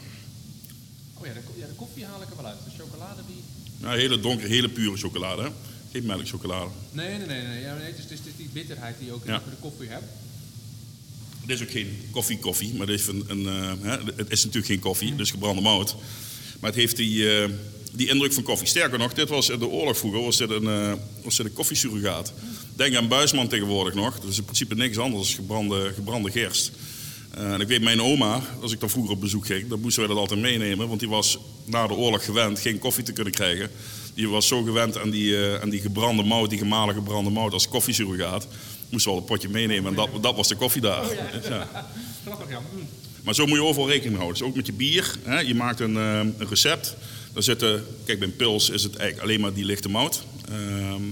Oh 1.14 1.26
ja 1.26 1.32
de, 1.32 1.40
ja, 1.56 1.66
de 1.66 1.72
koffie 1.74 2.04
haal 2.04 2.22
ik 2.22 2.28
er 2.30 2.36
wel 2.36 2.46
uit. 2.46 2.58
De 2.64 2.82
chocolade 2.82 3.22
die... 3.26 3.42
Nou, 3.78 3.98
hele 3.98 4.20
donkere, 4.20 4.48
hele 4.48 4.68
pure 4.68 4.96
chocolade. 4.96 5.42
Hè? 5.42 5.48
Geen 5.92 6.06
melkchocolade. 6.06 6.70
Nee, 6.92 7.16
nee, 7.18 7.26
nee. 7.26 7.42
nee. 7.42 7.60
Ja, 7.60 7.74
nee 7.74 7.86
het, 7.86 7.98
is, 7.98 8.02
het 8.02 8.12
is 8.26 8.36
die 8.36 8.48
bitterheid 8.52 8.98
die 8.98 9.06
je 9.06 9.12
ook 9.12 9.24
in 9.24 9.32
Ja. 9.32 9.38
de 9.50 9.56
koffie 9.60 9.88
hebt. 9.88 10.04
Het 11.50 11.60
is 11.60 11.66
ook 11.66 11.72
geen 11.72 11.98
koffie-koffie, 12.10 12.72
maar 12.72 12.86
het, 12.86 12.88
heeft 12.88 13.08
een, 13.08 13.24
een, 13.26 13.46
eh, 13.46 13.92
het 14.16 14.30
is 14.30 14.44
natuurlijk 14.44 14.66
geen 14.66 14.80
koffie, 14.80 15.14
dus 15.14 15.30
gebrande 15.30 15.62
mout. 15.62 15.96
Maar 16.60 16.70
het 16.70 16.78
heeft 16.78 16.96
die, 16.96 17.38
eh, 17.38 17.48
die 17.92 18.08
indruk 18.08 18.32
van 18.32 18.42
koffie. 18.42 18.66
Sterker 18.66 18.98
nog, 18.98 19.12
dit 19.12 19.28
was 19.28 19.48
in 19.48 19.58
de 19.58 19.66
oorlog 19.66 19.98
vroeger 19.98 20.22
was 20.22 20.36
dit 20.36 20.50
een, 20.50 20.66
eh 20.66 20.92
was 21.24 21.36
dit 21.36 21.46
een 21.46 21.52
koffiesurrogaat. 21.52 22.32
Denk 22.76 22.94
aan 22.94 23.08
Buisman 23.08 23.48
tegenwoordig 23.48 23.94
nog. 23.94 24.20
Dat 24.20 24.30
is 24.30 24.38
in 24.38 24.44
principe 24.44 24.74
niks 24.74 24.98
anders 24.98 25.26
dan 25.26 25.36
gebrande, 25.36 25.92
gebrande 25.94 26.30
gerst. 26.30 26.72
En 27.30 27.60
ik 27.60 27.68
weet, 27.68 27.82
mijn 27.82 28.02
oma, 28.02 28.42
als 28.60 28.72
ik 28.72 28.80
dan 28.80 28.90
vroeger 28.90 29.12
op 29.12 29.20
bezoek 29.20 29.46
ging, 29.46 29.68
dan 29.68 29.80
moesten 29.80 30.00
wij 30.02 30.14
dat 30.14 30.20
altijd 30.20 30.40
meenemen. 30.40 30.88
Want 30.88 31.00
die 31.00 31.08
was 31.08 31.38
na 31.64 31.86
de 31.86 31.94
oorlog 31.94 32.24
gewend 32.24 32.58
geen 32.58 32.78
koffie 32.78 33.04
te 33.04 33.12
kunnen 33.12 33.32
krijgen. 33.32 33.70
Die 34.14 34.28
was 34.28 34.46
zo 34.46 34.62
gewend 34.62 34.98
aan 34.98 35.10
die, 35.10 35.36
aan 35.60 35.70
die 35.70 35.80
gebrande 35.80 36.22
mout, 36.22 36.50
die 36.50 36.58
gemalen 36.58 36.94
gebrande 36.94 37.30
mout 37.30 37.52
als 37.52 37.68
koffiesurrogaat. 37.68 38.46
Moesten 38.90 39.10
we 39.10 39.16
al 39.16 39.22
een 39.22 39.28
potje 39.28 39.48
meenemen 39.48 39.90
en 39.90 39.96
dat, 39.96 40.22
dat 40.22 40.36
was 40.36 40.48
de 40.48 40.56
koffie 40.56 40.80
daar. 40.80 41.04
Ja. 41.48 41.68
Grappig, 42.24 42.48
ja. 42.48 42.60
Mm. 42.74 42.88
Maar 43.22 43.34
zo 43.34 43.46
moet 43.46 43.56
je 43.56 43.64
overal 43.64 43.88
rekening 43.88 44.16
houden. 44.16 44.38
Dus 44.38 44.48
ook 44.48 44.56
met 44.56 44.66
je 44.66 44.72
bier. 44.72 45.16
Hè? 45.22 45.38
Je 45.38 45.54
maakt 45.54 45.80
een, 45.80 45.96
eh, 45.96 46.18
een 46.18 46.48
recept. 46.48 46.96
Daar 47.32 47.42
zitten, 47.42 47.84
kijk, 48.04 48.18
bij 48.18 48.28
een 48.28 48.36
pils 48.36 48.70
is 48.70 48.82
het 48.82 48.96
eigenlijk 48.96 49.28
alleen 49.28 49.40
maar 49.40 49.52
die 49.52 49.64
lichte 49.64 49.88
mout. 49.88 50.22
Ehm, 50.48 51.02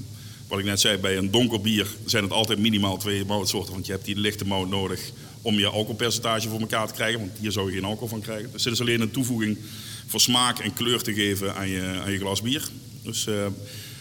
wat 0.49 0.59
ik 0.59 0.65
net 0.65 0.81
zei, 0.81 0.99
bij 0.99 1.17
een 1.17 1.31
donker 1.31 1.61
bier 1.61 1.87
zijn 2.07 2.23
het 2.23 2.33
altijd 2.33 2.59
minimaal 2.59 2.97
twee 2.97 3.25
moutsoorten. 3.25 3.73
Want 3.73 3.87
je 3.87 3.93
hebt 3.93 4.05
die 4.05 4.17
lichte 4.17 4.45
mout 4.45 4.69
nodig 4.69 5.01
om 5.43 5.59
je 5.59 5.67
alcoholpercentage 5.67 6.49
voor 6.49 6.61
elkaar 6.61 6.87
te 6.87 6.95
krijgen. 6.95 7.21
Want 7.21 7.33
hier 7.41 7.53
zou 7.53 7.67
je 7.67 7.75
geen 7.75 7.85
alcohol 7.85 8.09
van 8.09 8.21
krijgen. 8.21 8.53
Dus 8.53 8.63
dit 8.63 8.73
is 8.73 8.81
alleen 8.81 9.01
een 9.01 9.11
toevoeging 9.11 9.59
voor 10.07 10.21
smaak 10.21 10.59
en 10.59 10.75
kleur 10.75 11.03
te 11.03 11.15
geven 11.15 11.55
aan 11.55 11.69
je, 11.69 12.01
aan 12.05 12.13
je 12.13 12.19
glas 12.19 12.43
bier. 12.43 12.69
Dus 13.03 13.27
eh, 13.27 13.47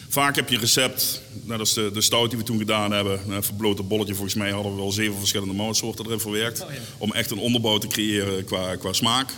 vaak 0.08 0.36
heb 0.36 0.48
je 0.48 0.54
een 0.54 0.60
recept, 0.60 1.22
net 1.44 1.58
als 1.58 1.74
de, 1.74 1.90
de 1.92 2.00
stout 2.00 2.30
die 2.30 2.38
we 2.38 2.44
toen 2.44 2.58
gedaan 2.58 2.92
hebben. 2.92 3.20
Een 3.30 3.42
verbloten 3.42 3.88
bolletje, 3.88 4.14
volgens 4.14 4.34
mij 4.34 4.50
hadden 4.50 4.72
we 4.72 4.78
wel 4.78 4.92
zeven 4.92 5.18
verschillende 5.18 5.54
moutsoorten 5.54 6.04
erin 6.04 6.20
verwerkt. 6.20 6.66
Om 6.98 7.12
echt 7.12 7.30
een 7.30 7.38
onderbouw 7.38 7.78
te 7.78 7.86
creëren 7.86 8.44
qua, 8.44 8.76
qua 8.76 8.92
smaak. 8.92 9.32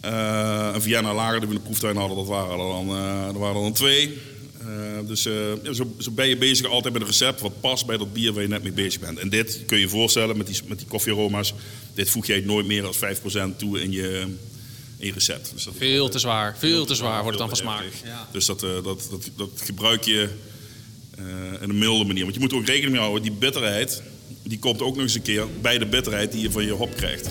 Eh, 0.00 0.70
een 0.74 0.82
Vienna 0.82 1.14
lager 1.14 1.40
die 1.40 1.48
we 1.48 1.54
in 1.54 1.60
de 1.60 1.66
proeftuin 1.66 1.96
hadden, 1.96 2.16
dat 2.16 2.26
waren 2.26 2.50
er 2.50 2.68
dan, 2.68 2.88
eh, 2.88 3.26
er 3.26 3.38
waren 3.38 3.56
er 3.56 3.62
dan 3.62 3.72
twee. 3.72 4.18
Eh, 4.60 4.66
dus 5.06 5.22
ja, 5.22 5.72
zo, 5.72 5.94
zo 5.98 6.10
ben 6.10 6.28
je 6.28 6.36
bezig 6.36 6.66
altijd 6.66 6.92
met 6.92 7.02
een 7.02 7.08
recept 7.08 7.40
wat 7.40 7.60
past 7.60 7.86
bij 7.86 7.96
dat 7.96 8.12
bier 8.12 8.32
waar 8.32 8.42
je 8.42 8.48
net 8.48 8.62
mee 8.62 8.72
bezig 8.72 9.00
bent. 9.00 9.18
En 9.18 9.28
dit 9.28 9.62
kun 9.66 9.76
je 9.76 9.82
je 9.82 9.88
voorstellen 9.88 10.36
met 10.36 10.46
die, 10.46 10.56
met 10.66 10.78
die 10.78 10.86
koffiearoma's. 10.86 11.54
Dit 11.94 12.10
voeg 12.10 12.26
jij 12.26 12.40
nooit 12.40 12.66
meer 12.66 12.82
dan 12.82 12.94
5% 12.94 13.58
toe 13.58 13.82
in 13.82 13.90
je, 13.90 14.26
in 14.96 15.06
je 15.06 15.12
recept. 15.12 15.50
Dus 15.54 15.64
dat 15.64 15.74
Veel 15.76 16.08
te 16.08 16.18
zwaar. 16.18 16.56
Veel 16.58 16.84
te 16.84 16.94
zwaar 16.94 17.22
wordt 17.22 17.38
het 17.38 17.48
dan 17.48 17.56
van 17.56 17.66
smaak. 17.66 17.84
Ja. 18.04 18.28
Dus 18.32 18.46
dat, 18.46 18.62
eh, 18.62 18.70
dat, 18.70 19.08
dat, 19.10 19.30
dat 19.36 19.50
gebruik 19.56 20.04
je 20.04 20.28
eh 21.18 21.24
in 21.60 21.70
een 21.70 21.78
milde 21.78 22.04
manier. 22.04 22.22
Want 22.22 22.34
je 22.34 22.40
moet 22.40 22.52
er 22.52 22.56
ook 22.56 22.66
rekening 22.66 22.92
mee 22.92 23.00
houden, 23.00 23.22
die 23.22 23.32
bitterheid, 23.32 24.02
die 24.42 24.58
komt 24.58 24.82
ook 24.82 24.94
nog 24.94 25.02
eens 25.02 25.14
een 25.14 25.22
keer 25.22 25.46
bij 25.60 25.78
de 25.78 25.86
bitterheid 25.86 26.32
die 26.32 26.40
je 26.40 26.50
van 26.50 26.64
je 26.64 26.72
hop 26.72 26.96
krijgt. 26.96 27.30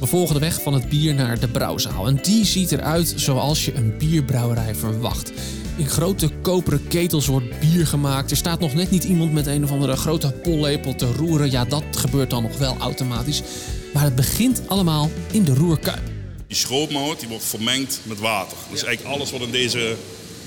We 0.00 0.06
volgen 0.06 0.34
de 0.34 0.40
weg 0.40 0.62
van 0.62 0.74
het 0.74 0.88
bier 0.88 1.14
naar 1.14 1.40
de 1.40 1.48
brouwzaal. 1.48 2.06
En 2.06 2.18
die 2.22 2.44
ziet 2.44 2.72
eruit 2.72 3.12
zoals 3.16 3.64
je 3.64 3.74
een 3.74 3.98
bierbrouwerij 3.98 4.74
verwacht. 4.74 5.32
In 5.76 5.88
grote 5.88 6.30
koperen 6.42 6.88
ketels 6.88 7.26
wordt 7.26 7.60
bier 7.60 7.86
gemaakt. 7.86 8.30
Er 8.30 8.36
staat 8.36 8.60
nog 8.60 8.74
net 8.74 8.90
niet 8.90 9.04
iemand 9.04 9.32
met 9.32 9.46
een 9.46 9.64
of 9.64 9.70
andere 9.70 9.96
grote 9.96 10.32
pollepel 10.32 10.94
te 10.94 11.12
roeren. 11.12 11.50
Ja, 11.50 11.64
dat 11.64 11.84
gebeurt 11.90 12.30
dan 12.30 12.42
nog 12.42 12.58
wel 12.58 12.76
automatisch. 12.76 13.42
Maar 13.92 14.02
het 14.02 14.14
begint 14.14 14.62
allemaal 14.68 15.10
in 15.32 15.44
de 15.44 15.54
roerkuip. 15.54 16.13
Die 16.54 16.62
schrootmout 16.62 17.20
die 17.20 17.28
wordt 17.28 17.44
vermengd 17.44 18.00
met 18.02 18.18
water. 18.18 18.56
Dus 18.70 18.82
eigenlijk 18.82 19.16
alles 19.16 19.30
wat 19.30 19.40
in 19.40 19.50
deze 19.50 19.96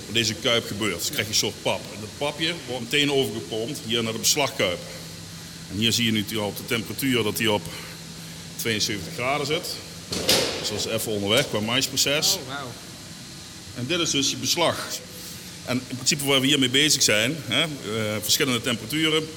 wat 0.05 0.15
deze 0.15 0.33
kuip 0.33 0.67
gebeurt. 0.67 0.99
Dus 0.99 1.09
krijg 1.09 1.23
je 1.23 1.33
een 1.33 1.39
soort 1.39 1.61
pap. 1.61 1.81
En 1.93 1.99
dat 1.99 2.09
papje 2.17 2.53
wordt 2.67 2.83
meteen 2.83 3.11
overgepompt 3.11 3.79
hier 3.85 4.03
naar 4.03 4.13
de 4.13 4.19
beslagkuip. 4.19 4.79
En 5.71 5.77
hier 5.77 5.91
zie 5.91 6.05
je 6.05 6.11
nu 6.11 6.39
al 6.39 6.47
op 6.47 6.57
de 6.57 6.65
temperatuur 6.65 7.23
dat 7.23 7.37
die 7.37 7.51
op 7.51 7.61
72 8.55 9.13
graden 9.13 9.45
zit. 9.47 9.65
Dus 10.59 10.69
dat 10.69 10.77
is 10.77 10.85
even 10.85 11.11
onderweg 11.11 11.49
qua 11.49 11.59
maisproces. 11.59 12.37
Oh. 12.47 12.53
En 13.75 13.85
dit 13.87 13.99
is 13.99 14.09
dus 14.11 14.29
je 14.29 14.37
beslag. 14.37 14.87
En 15.65 15.81
in 15.87 15.95
principe 15.95 16.25
waar 16.25 16.41
we 16.41 16.47
hiermee 16.47 16.69
bezig 16.69 17.03
zijn, 17.03 17.35
hè, 17.47 17.61
eh, 17.61 17.67
verschillende 18.21 18.61
temperaturen, 18.61 19.29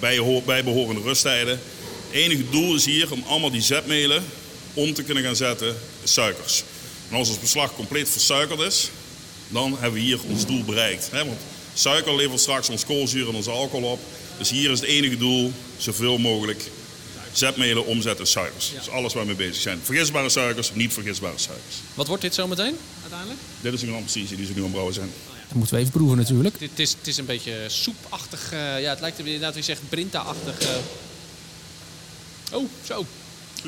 bijho- 0.00 0.42
bijbehorende 0.42 1.00
rusttijden. 1.00 1.60
Het 2.08 2.12
enige 2.22 2.50
doel 2.50 2.74
is 2.74 2.84
hier 2.84 3.12
om 3.12 3.24
allemaal 3.26 3.50
die 3.50 3.62
zetmelen 3.62 4.24
om 4.74 4.94
te 4.94 5.02
kunnen 5.02 5.22
gaan 5.24 5.36
zetten 5.36 5.76
suikers. 6.04 6.62
En 7.10 7.16
als 7.16 7.28
ons 7.28 7.38
beslag 7.40 7.74
compleet 7.74 8.08
versuikerd 8.08 8.60
is, 8.60 8.90
dan 9.48 9.72
hebben 9.72 9.92
we 9.92 9.98
hier 10.00 10.18
ons 10.28 10.46
doel 10.46 10.64
bereikt. 10.64 11.08
Hè? 11.10 11.24
Want 11.26 11.38
suiker 11.74 12.16
levert 12.16 12.40
straks 12.40 12.68
ons 12.68 12.84
koolzuur 12.84 13.28
en 13.28 13.34
onze 13.34 13.50
alcohol 13.50 13.90
op. 13.90 14.00
Dus 14.38 14.50
hier 14.50 14.70
is 14.70 14.80
het 14.80 14.88
enige 14.88 15.16
doel 15.16 15.52
zoveel 15.76 16.18
mogelijk 16.18 16.62
zetmelen 17.32 17.86
omzetten 17.86 18.24
in 18.24 18.30
suikers. 18.30 18.72
Dus 18.78 18.88
alles 18.88 19.12
waar 19.14 19.22
we 19.22 19.28
mee 19.28 19.46
bezig 19.48 19.62
zijn. 19.62 19.80
Vergisbare 19.82 20.28
suikers, 20.28 20.74
niet 20.74 20.92
vergisbare 20.92 21.38
suikers. 21.38 21.74
Wat 21.94 22.06
wordt 22.06 22.22
dit 22.22 22.34
zo 22.34 22.46
meteen 22.46 22.76
uiteindelijk? 23.02 23.40
Dit 23.60 23.72
is 23.72 23.82
een 23.82 23.88
gram 23.88 24.02
precisie 24.02 24.36
die 24.36 24.46
ze 24.46 24.52
nu 24.52 24.56
aan 24.58 24.62
het 24.62 24.70
brouwen 24.72 24.94
zijn. 24.94 25.10
Dat 25.48 25.56
moeten 25.56 25.74
we 25.74 25.80
even 25.80 25.92
proeven 25.92 26.16
natuurlijk. 26.16 26.58
Dit 26.58 26.78
is, 26.78 26.90
het 26.98 27.06
is 27.06 27.16
een 27.16 27.24
beetje 27.26 27.64
soepachtig. 27.66 28.52
eh, 28.52 28.80
ja, 28.80 28.90
het 28.90 29.00
lijkt 29.00 29.18
er 29.18 29.24
inderdaad, 29.26 29.54
wie 29.54 29.62
zegt, 29.62 29.80
Brinta-achtig. 29.88 30.58
eh. 30.60 30.68
Oh, 32.52 32.68
zo. 32.86 33.06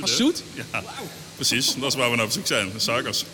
Was 0.01 0.11
hè? 0.11 0.17
zoet? 0.17 0.43
Ja, 0.55 0.83
precies. 1.35 1.75
Dat 1.75 1.93
is 1.93 1.95
waar 1.95 2.11
we 2.11 2.17
naar 2.17 2.25
op 2.25 2.33
zoek 2.33 2.47
zijn. 2.47 2.73
de 2.73 2.79
Suikers. 2.79 3.25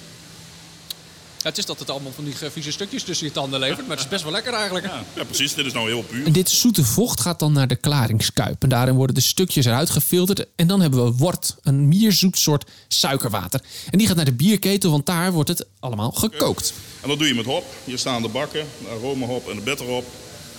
Ja, 1.42 1.48
het 1.48 1.58
is 1.58 1.66
dat 1.66 1.78
het 1.78 1.90
allemaal 1.90 2.12
van 2.12 2.24
die 2.24 2.34
eh, 2.40 2.50
vieze 2.50 2.72
stukjes 2.72 3.02
tussen 3.02 3.26
je 3.26 3.32
tanden 3.32 3.60
levert, 3.60 3.86
maar 3.86 3.96
het 3.96 4.04
is 4.04 4.10
best 4.10 4.22
wel 4.22 4.32
lekker 4.32 4.52
eigenlijk. 4.52 4.86
Ja, 4.86 5.04
ja, 5.16 5.24
precies. 5.24 5.54
Dit 5.54 5.66
is 5.66 5.72
nou 5.72 5.88
heel 5.88 6.02
puur. 6.02 6.26
En 6.26 6.32
dit 6.32 6.50
zoete 6.50 6.84
vocht 6.84 7.20
gaat 7.20 7.38
dan 7.38 7.52
naar 7.52 7.66
de 7.66 7.76
klaringskuip. 7.76 8.62
En 8.62 8.68
daarin 8.68 8.94
worden 8.94 9.14
de 9.14 9.20
stukjes 9.20 9.64
eruit 9.64 9.90
gefilterd. 9.90 10.46
En 10.56 10.66
dan 10.66 10.80
hebben 10.80 11.04
we 11.04 11.12
wort, 11.12 11.56
een 11.62 11.88
mierzoet 11.88 12.38
soort 12.38 12.70
suikerwater. 12.88 13.60
En 13.90 13.98
die 13.98 14.06
gaat 14.06 14.16
naar 14.16 14.24
de 14.24 14.32
bierketel, 14.32 14.90
want 14.90 15.06
daar 15.06 15.32
wordt 15.32 15.48
het 15.48 15.66
allemaal 15.80 16.10
gekookt. 16.10 16.72
En 17.00 17.08
dat 17.08 17.18
doe 17.18 17.28
je 17.28 17.34
met 17.34 17.44
hop. 17.44 17.64
Hier 17.84 17.98
staan 17.98 18.22
de 18.22 18.28
bakken, 18.28 18.66
de 18.78 18.88
aromahop 18.88 19.48
en 19.48 19.56
de 19.56 19.62
bitterhop. 19.62 20.06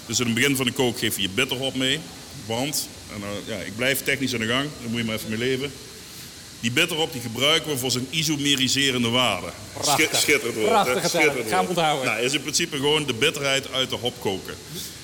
Dus 0.05 0.19
in 0.19 0.25
het 0.25 0.35
begin 0.35 0.55
van 0.55 0.65
de 0.65 0.71
kook 0.71 0.99
geef 0.99 1.15
je 1.15 1.21
je 1.21 1.29
bitterhop 1.29 1.75
mee. 1.75 1.99
Want, 2.45 2.87
en 3.13 3.19
nou, 3.19 3.33
ja, 3.47 3.55
ik 3.55 3.75
blijf 3.75 4.03
technisch 4.03 4.33
aan 4.33 4.39
de 4.39 4.47
gang, 4.47 4.69
daar 4.81 4.89
moet 4.89 4.99
je 4.99 5.05
maar 5.05 5.15
even 5.15 5.29
mee 5.29 5.39
leven. 5.39 5.71
Die 6.63 6.71
bitterhop 6.71 7.11
die 7.11 7.21
gebruiken 7.21 7.71
we 7.71 7.77
voor 7.77 7.91
zijn 7.91 8.07
isomeriserende 8.09 9.09
waarde. 9.09 9.47
Prachtig. 9.73 10.05
Schi- 10.09 10.17
Schitterend 10.17 10.55
woord. 10.57 10.67
Prachtige 10.69 10.99
hè? 10.99 11.09
term. 11.09 11.21
Schitterend 11.23 11.49
Ga 11.49 11.55
hem 11.55 11.65
woord. 11.65 11.77
onthouden. 11.77 12.05
Nou, 12.05 12.21
is 12.25 12.33
in 12.33 12.41
principe 12.41 12.75
gewoon 12.75 13.05
de 13.05 13.13
bitterheid 13.13 13.71
uit 13.71 13.89
de 13.89 13.95
hop 13.95 14.13
koken. 14.19 14.53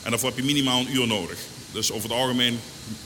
En 0.04 0.10
daarvoor 0.10 0.30
heb 0.30 0.38
je 0.38 0.44
minimaal 0.44 0.80
een 0.80 0.94
uur 0.96 1.08
nodig. 1.08 1.38
Dus 1.72 1.92
over 1.92 2.10
het 2.10 2.18
algemeen 2.18 2.60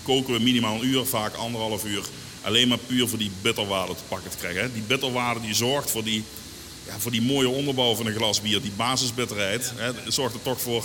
koken 0.04 0.34
we 0.34 0.40
minimaal 0.40 0.76
een 0.76 0.86
uur, 0.86 1.06
vaak 1.06 1.36
anderhalf 1.36 1.86
uur. 1.86 2.04
Alleen 2.42 2.68
maar 2.68 2.78
puur 2.78 3.08
voor 3.08 3.18
die 3.18 3.32
bitterwaarde 3.42 3.96
te 3.96 4.02
pakken 4.08 4.32
te 4.32 4.38
krijgen. 4.38 4.62
hè. 4.62 4.74
Die 4.74 4.82
bitterwaarde 4.82 5.42
die 5.42 5.54
zorgt 5.54 5.92
voor 5.92 6.04
die, 6.04 6.24
ja, 6.88 7.00
voor 7.00 7.12
die 7.12 7.22
mooie 7.22 7.50
onderbouw 7.50 7.96
van 7.96 8.06
een 8.06 8.16
glas 8.16 8.42
bier. 8.42 8.62
Die 8.62 8.72
basisbitterheid. 8.76 9.72
Hè, 9.76 9.92
zorgt 10.12 10.34
er 10.36 10.42
toch 10.42 10.62
voor... 10.62 10.84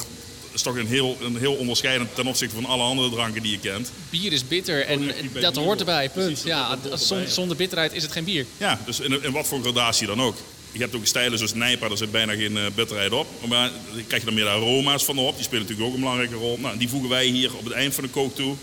is 0.58 0.64
toch 0.64 0.76
een 0.76 0.86
heel, 0.86 1.16
een 1.22 1.36
heel 1.36 1.54
onderscheidend 1.54 2.14
ten 2.14 2.26
opzichte 2.26 2.54
van 2.54 2.64
alle 2.64 2.82
andere 2.82 3.10
dranken 3.10 3.42
die 3.42 3.50
je 3.52 3.58
kent. 3.58 3.90
Bier 4.10 4.32
is 4.32 4.48
bitter 4.48 4.86
en 4.86 5.00
Oh, 5.00 5.40
dat 5.40 5.56
hoort 5.56 5.78
erbij, 5.78 6.08
punt. 6.10 6.26
Precies, 6.26 6.44
Ja, 6.44 6.78
dat 6.82 7.14
zonder 7.26 7.56
bitterheid 7.56 7.92
is 7.92 8.02
het 8.02 8.12
geen 8.12 8.24
bier. 8.24 8.46
Ja, 8.56 8.80
dus 8.86 9.00
in, 9.00 9.22
in 9.22 9.32
wat 9.32 9.46
voor 9.46 9.60
gradatie 9.60 10.06
dan 10.06 10.22
ook. 10.22 10.36
Je 10.72 10.78
hebt 10.78 10.94
ook 10.94 11.06
stijlen 11.06 11.38
zoals 11.38 11.54
Nijpa, 11.54 11.88
daar 11.88 11.96
zit 11.96 12.10
bijna 12.10 12.34
geen 12.34 12.56
eh, 12.56 12.64
bitterheid 12.74 13.12
op. 13.12 13.26
Maar 13.48 13.70
dan 13.92 14.06
krijg 14.06 14.22
je 14.22 14.26
dan 14.26 14.34
meer 14.34 14.44
de 14.44 14.50
aroma's 14.50 15.04
van 15.04 15.14
de 15.16 15.20
hop. 15.20 15.34
Die 15.34 15.44
spelen 15.44 15.62
natuurlijk 15.62 15.88
ook 15.88 15.94
een 15.94 16.00
belangrijke 16.00 16.34
rol. 16.34 16.58
Nou, 16.58 16.78
die 16.78 16.88
voegen 16.88 17.08
wij 17.08 17.26
hier 17.26 17.56
op 17.56 17.64
het 17.64 17.72
eind 17.72 17.94
van 17.94 18.04
de 18.04 18.10
kook 18.10 18.34
toe. 18.34 18.54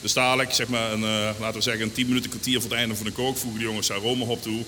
Dus 0.00 0.12
dadelijk, 0.12 0.52
zeg 0.52 0.68
maar, 0.68 0.92
een, 0.92 1.02
eh, 1.02 1.30
laten 1.40 1.54
we 1.54 1.60
zeggen, 1.60 1.82
een 1.82 1.92
10 1.92 2.06
minuten 2.06 2.30
kwartier 2.30 2.60
voor 2.60 2.70
het 2.70 2.78
einde 2.78 2.94
van 2.94 3.06
de 3.06 3.12
kook 3.12 3.36
voegen 3.36 3.58
de 3.60 3.66
jongens 3.66 3.86
de 3.86 3.92
aromahop 3.92 4.42
toe. 4.42 4.64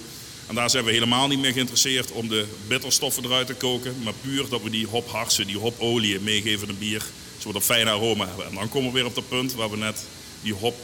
En 0.53 0.59
daar 0.59 0.71
zijn 0.71 0.85
we 0.85 0.93
helemaal 0.93 1.29
niet 1.29 1.39
meer 1.39 1.53
geïnteresseerd 1.53 2.11
om 2.11 2.29
de 2.29 2.47
bitterstoffen 2.67 3.25
eruit 3.25 3.47
te 3.47 3.55
koken. 3.55 3.97
Maar 4.03 4.13
puur 4.13 4.49
dat 4.49 4.63
we 4.63 4.71
die 4.71 4.87
hopharsen, 4.87 5.47
die 5.47 5.59
hopolie 5.59 6.21
meegeven 6.21 6.69
een 6.69 6.79
bier. 6.79 7.03
Zodat 7.39 7.53
we 7.53 7.59
een 7.59 7.77
fijne 7.77 7.91
aroma 7.91 8.27
hebben. 8.27 8.47
En 8.47 8.55
dan 8.55 8.69
komen 8.69 8.89
we 8.89 8.95
weer 8.95 9.07
op 9.07 9.15
dat 9.15 9.29
punt 9.29 9.53
waar 9.53 9.71
we 9.71 9.77
net 9.77 10.05
die 10.43 10.53
hop 10.53 10.77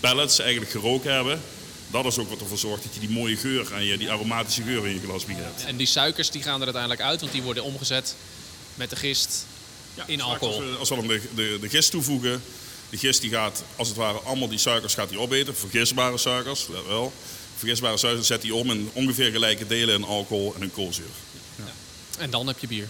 pellets 0.00 0.38
eigenlijk 0.38 0.70
geroken 0.70 1.14
hebben. 1.14 1.40
Dat 1.90 2.04
is 2.04 2.18
ook 2.18 2.28
wat 2.28 2.40
ervoor 2.40 2.58
zorgt 2.58 2.82
dat 2.82 2.94
je 2.94 3.00
die 3.00 3.10
mooie 3.10 3.36
geur 3.36 3.72
en 3.72 3.84
je, 3.84 3.98
die 3.98 4.10
aromatische 4.10 4.62
geur 4.62 4.86
in 4.86 4.94
je 4.94 5.00
glas 5.00 5.24
bier 5.24 5.36
hebt. 5.36 5.64
En 5.64 5.76
die 5.76 5.86
suikers 5.86 6.30
die 6.30 6.42
gaan 6.42 6.58
er 6.58 6.64
uiteindelijk 6.64 7.02
uit, 7.02 7.20
want 7.20 7.32
die 7.32 7.42
worden 7.42 7.64
omgezet 7.64 8.16
met 8.74 8.90
de 8.90 8.96
gist 8.96 9.46
in 10.06 10.20
alcohol. 10.20 10.54
Als 10.54 10.70
we, 10.70 10.76
als 10.78 10.88
we 10.88 10.94
dan 10.94 11.06
de, 11.06 11.20
de, 11.34 11.58
de 11.60 11.68
gist 11.68 11.90
toevoegen, 11.90 12.42
de 12.90 12.96
gist 12.96 13.20
die 13.20 13.30
gaat 13.30 13.62
als 13.76 13.88
het 13.88 13.96
ware 13.96 14.18
allemaal 14.18 14.48
die 14.48 14.58
suikers 14.58 14.94
gaat 14.94 15.08
die 15.08 15.18
opeten. 15.18 15.56
Vergisbare 15.56 16.18
suikers, 16.18 16.66
dat 16.66 16.86
wel. 16.86 17.12
Vergisbare 17.56 17.96
suikers 17.96 18.26
zet 18.26 18.42
die 18.42 18.54
om 18.54 18.70
in 18.70 18.90
ongeveer 18.92 19.30
gelijke 19.30 19.66
delen 19.66 19.94
in 19.94 20.04
alcohol 20.04 20.54
en 20.56 20.62
in 20.62 20.72
koolzuur. 20.72 21.04
En 22.18 22.30
dan 22.30 22.46
heb 22.46 22.58
je 22.58 22.66
bier. 22.66 22.88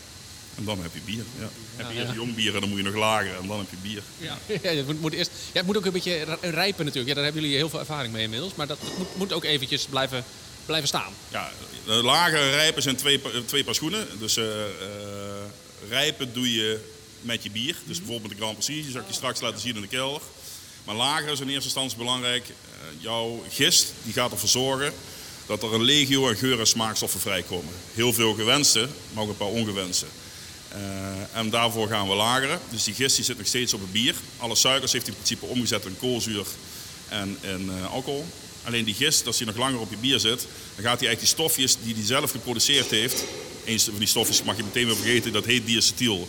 En 0.56 0.64
dan 0.64 0.82
heb 0.82 0.94
je 0.94 1.00
bier. 1.04 1.24
Ja. 1.38 1.48
heb 1.76 1.88
je 1.90 1.94
ja. 1.94 2.00
eerst 2.00 2.14
jong 2.14 2.34
bier 2.34 2.54
en 2.54 2.60
dan 2.60 2.68
moet 2.68 2.78
je 2.78 2.84
nog 2.84 2.94
lager 2.94 3.36
en 3.40 3.46
dan 3.46 3.58
heb 3.58 3.70
je 3.70 3.76
bier. 3.82 4.02
Ja, 4.18 4.38
het 4.76 4.86
moet, 4.86 5.00
moet 5.00 5.12
eerst, 5.12 5.30
ja, 5.52 5.58
het 5.58 5.66
moet 5.66 5.76
ook 5.76 5.84
een 5.84 5.92
beetje 5.92 6.24
ri- 6.24 6.50
rijpen 6.50 6.84
natuurlijk. 6.84 7.08
Ja, 7.08 7.14
daar 7.14 7.24
hebben 7.24 7.42
jullie 7.42 7.56
heel 7.56 7.68
veel 7.68 7.78
ervaring 7.78 8.12
mee 8.12 8.22
inmiddels. 8.22 8.54
Maar 8.54 8.66
dat 8.66 8.78
moet, 8.98 9.16
moet 9.16 9.32
ook 9.32 9.44
eventjes 9.44 9.84
blijven, 9.86 10.24
blijven 10.66 10.88
staan. 10.88 11.12
Ja, 11.28 11.50
de 11.86 11.92
lagere 11.92 12.50
rijpen 12.50 12.82
zijn 12.82 12.96
twee, 12.96 13.20
twee 13.46 13.64
paar 13.64 13.74
schoenen. 13.74 14.06
Dus 14.18 14.36
eh, 14.36 14.64
eh, 14.64 14.68
rijpen 15.88 16.32
doe 16.32 16.52
je 16.52 16.80
met 17.20 17.42
je 17.42 17.50
bier. 17.50 17.76
Dus 17.86 17.98
bijvoorbeeld 17.98 18.32
de 18.32 18.38
Grand 18.38 18.58
Prix, 18.58 18.82
die 18.82 18.90
zal 18.92 19.00
ik 19.00 19.06
je 19.06 19.14
straks 19.14 19.40
laten 19.40 19.60
zien 19.60 19.74
in 19.74 19.80
de 19.80 19.86
kelder. 19.86 20.22
Maar 20.84 20.94
lager 20.94 21.28
is 21.32 21.40
in 21.40 21.48
eerste 21.48 21.64
instantie 21.64 21.98
belangrijk. 21.98 22.48
Eh, 22.48 23.02
jouw 23.02 23.44
gist 23.48 23.92
die 24.02 24.12
gaat 24.12 24.30
ervoor 24.30 24.48
zorgen 24.48 24.92
dat 25.46 25.62
er 25.62 25.74
een 25.74 25.82
legio 25.82 26.28
aan 26.28 26.36
geur- 26.36 26.60
en 26.60 26.66
smaakstoffen 26.66 27.20
vrijkomen. 27.20 27.74
Heel 27.94 28.12
veel 28.12 28.34
gewenste, 28.34 28.88
maar 29.12 29.22
ook 29.22 29.28
een 29.28 29.36
paar 29.36 29.48
ongewenste. 29.48 30.06
Eh, 30.68 31.38
en 31.38 31.50
daarvoor 31.50 31.88
gaan 31.88 32.08
we 32.08 32.14
lageren. 32.14 32.60
Dus 32.70 32.84
die 32.84 32.94
gist 32.94 33.16
die 33.16 33.24
zit 33.24 33.38
nog 33.38 33.46
steeds 33.46 33.74
op 33.74 33.80
het 33.80 33.92
bier. 33.92 34.14
Alle 34.36 34.54
suikers 34.54 34.92
heeft 34.92 35.06
hij 35.06 35.14
in 35.14 35.22
principe 35.22 35.52
omgezet 35.52 35.84
in 35.84 35.96
koolzuur 35.98 36.46
en 37.08 37.38
in 37.40 37.70
eh, 37.70 37.92
alcohol. 37.92 38.26
Alleen 38.64 38.84
die 38.84 38.94
gist, 38.94 39.26
als 39.26 39.36
die 39.36 39.46
nog 39.46 39.56
langer 39.56 39.80
op 39.80 39.90
je 39.90 39.96
bier 39.96 40.20
zit, 40.20 40.40
dan 40.74 40.84
gaat 40.84 41.00
hij 41.00 41.08
eigenlijk 41.08 41.18
die 41.18 41.28
stofjes 41.28 41.76
die 41.82 41.94
hij 41.94 42.04
zelf 42.04 42.30
geproduceerd 42.30 42.90
heeft. 42.90 43.24
Eens 43.64 43.84
van 43.84 43.98
die 43.98 44.08
stofjes 44.08 44.42
mag 44.42 44.56
je 44.56 44.62
meteen 44.62 44.86
weer 44.86 44.96
vergeten, 44.96 45.32
dat 45.32 45.44
heet 45.44 45.66
diacetyl. 45.66 46.28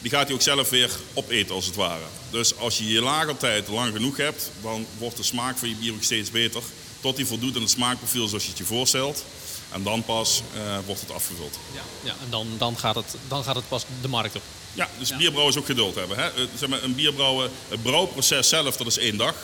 Die 0.00 0.10
gaat 0.10 0.26
hij 0.26 0.34
ook 0.34 0.42
zelf 0.42 0.70
weer 0.70 0.90
opeten 1.14 1.54
als 1.54 1.66
het 1.66 1.74
ware. 1.74 2.04
Dus 2.30 2.56
als 2.56 2.78
je 2.78 2.88
je 2.88 3.00
lagertijd 3.00 3.68
lang 3.68 3.92
genoeg 3.92 4.16
hebt, 4.16 4.50
dan 4.62 4.86
wordt 4.98 5.16
de 5.16 5.22
smaak 5.22 5.58
van 5.58 5.68
je 5.68 5.74
bier 5.74 5.92
ook 5.92 6.02
steeds 6.02 6.30
beter. 6.30 6.62
Tot 7.00 7.16
die 7.16 7.26
voldoet 7.26 7.54
aan 7.54 7.60
het 7.60 7.70
smaakprofiel 7.70 8.28
zoals 8.28 8.42
je 8.42 8.48
het 8.48 8.58
je 8.58 8.64
voorstelt. 8.64 9.24
En 9.72 9.82
dan 9.82 10.04
pas 10.04 10.42
eh, 10.54 10.78
wordt 10.86 11.00
het 11.00 11.12
afgevuld. 11.12 11.58
Ja, 11.74 11.80
ja 12.02 12.14
en 12.24 12.30
dan, 12.30 12.46
dan, 12.58 12.78
gaat 12.78 12.94
het, 12.94 13.14
dan 13.28 13.44
gaat 13.44 13.54
het 13.54 13.68
pas 13.68 13.84
de 14.00 14.08
markt 14.08 14.36
op. 14.36 14.42
Ja, 14.74 14.88
dus 14.98 15.16
bierbrouwen 15.16 15.54
is 15.54 15.60
ook 15.60 15.66
geduld 15.66 15.94
hebben. 15.94 16.16
Hè? 16.16 16.26
Eh, 16.26 16.42
Zeg 16.58 16.68
maar, 16.68 16.82
een 16.82 16.94
bierbrouwen, 16.94 17.50
het 17.68 17.82
brouwproces 17.82 18.48
zelf, 18.48 18.76
dat 18.76 18.86
is 18.86 18.98
één 18.98 19.16
dag. 19.16 19.34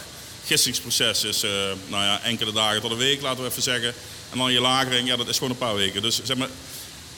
Gistingsproces 0.44 1.24
is 1.24 1.42
eh, 1.42 1.50
nou 1.86 2.04
ja, 2.04 2.22
enkele 2.22 2.52
dagen 2.52 2.80
tot 2.80 2.90
een 2.90 2.96
week, 2.96 3.22
laten 3.22 3.42
we 3.42 3.50
even 3.50 3.62
zeggen. 3.62 3.94
En 4.30 4.38
dan 4.38 4.52
je 4.52 4.60
lagering, 4.60 5.08
ja, 5.08 5.16
dat 5.16 5.28
is 5.28 5.36
gewoon 5.36 5.50
een 5.50 5.58
paar 5.58 5.74
weken. 5.74 6.02
Dus 6.02 6.20
zeg 6.24 6.36
maar, 6.36 6.48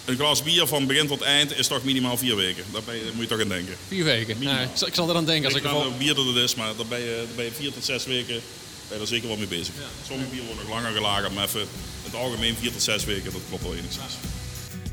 een 0.08 0.16
glas 0.16 0.42
bier 0.42 0.66
van 0.66 0.86
begin 0.86 1.06
tot 1.06 1.20
eind 1.20 1.58
is 1.58 1.66
toch 1.66 1.84
minimaal 1.84 2.16
vier 2.16 2.36
weken. 2.36 2.64
Daar 2.72 2.82
ben 2.84 2.94
je, 2.94 3.10
moet 3.14 3.22
je 3.22 3.28
toch 3.28 3.40
aan 3.40 3.48
denken. 3.48 3.74
Vier 3.88 4.04
weken. 4.04 4.38
Minimaal. 4.38 4.54
Nou, 4.60 4.70
ik, 4.70 4.76
zal, 4.76 4.88
ik 4.88 4.94
zal 4.94 5.08
er 5.08 5.16
aan 5.16 5.24
denken 5.24 5.44
als 5.44 5.54
Ik 5.54 5.58
ik 5.58 5.64
weet 5.64 5.72
er 5.72 5.78
niet 5.78 5.92
vol- 5.92 5.98
hoeveel 5.98 6.14
bier 6.14 6.24
dat 6.24 6.34
het 6.34 6.50
is, 6.50 6.54
maar 6.54 6.76
daar 6.76 6.86
ben 6.86 7.00
je, 7.00 7.14
daar 7.26 7.36
ben 7.36 7.44
je 7.44 7.52
vier 7.52 7.72
tot 7.72 7.84
zes 7.84 8.04
weken 8.04 8.40
ben 8.88 8.96
je 8.96 9.02
er 9.02 9.08
zeker 9.08 9.28
wel 9.28 9.36
mee 9.36 9.46
bezig. 9.46 9.74
Sommige 10.06 10.28
bieren 10.30 10.46
worden 10.46 10.64
nog 10.64 10.74
langer 10.74 10.92
gelagerd, 10.92 11.34
maar 11.34 11.44
even 11.44 11.60
in 11.60 11.66
het 12.04 12.14
algemeen 12.14 12.54
vier 12.60 12.72
tot 12.72 12.82
zes 12.82 13.04
weken, 13.04 13.32
dat 13.32 13.40
klopt 13.48 13.62
wel 13.62 13.74
enigszins. 13.74 14.12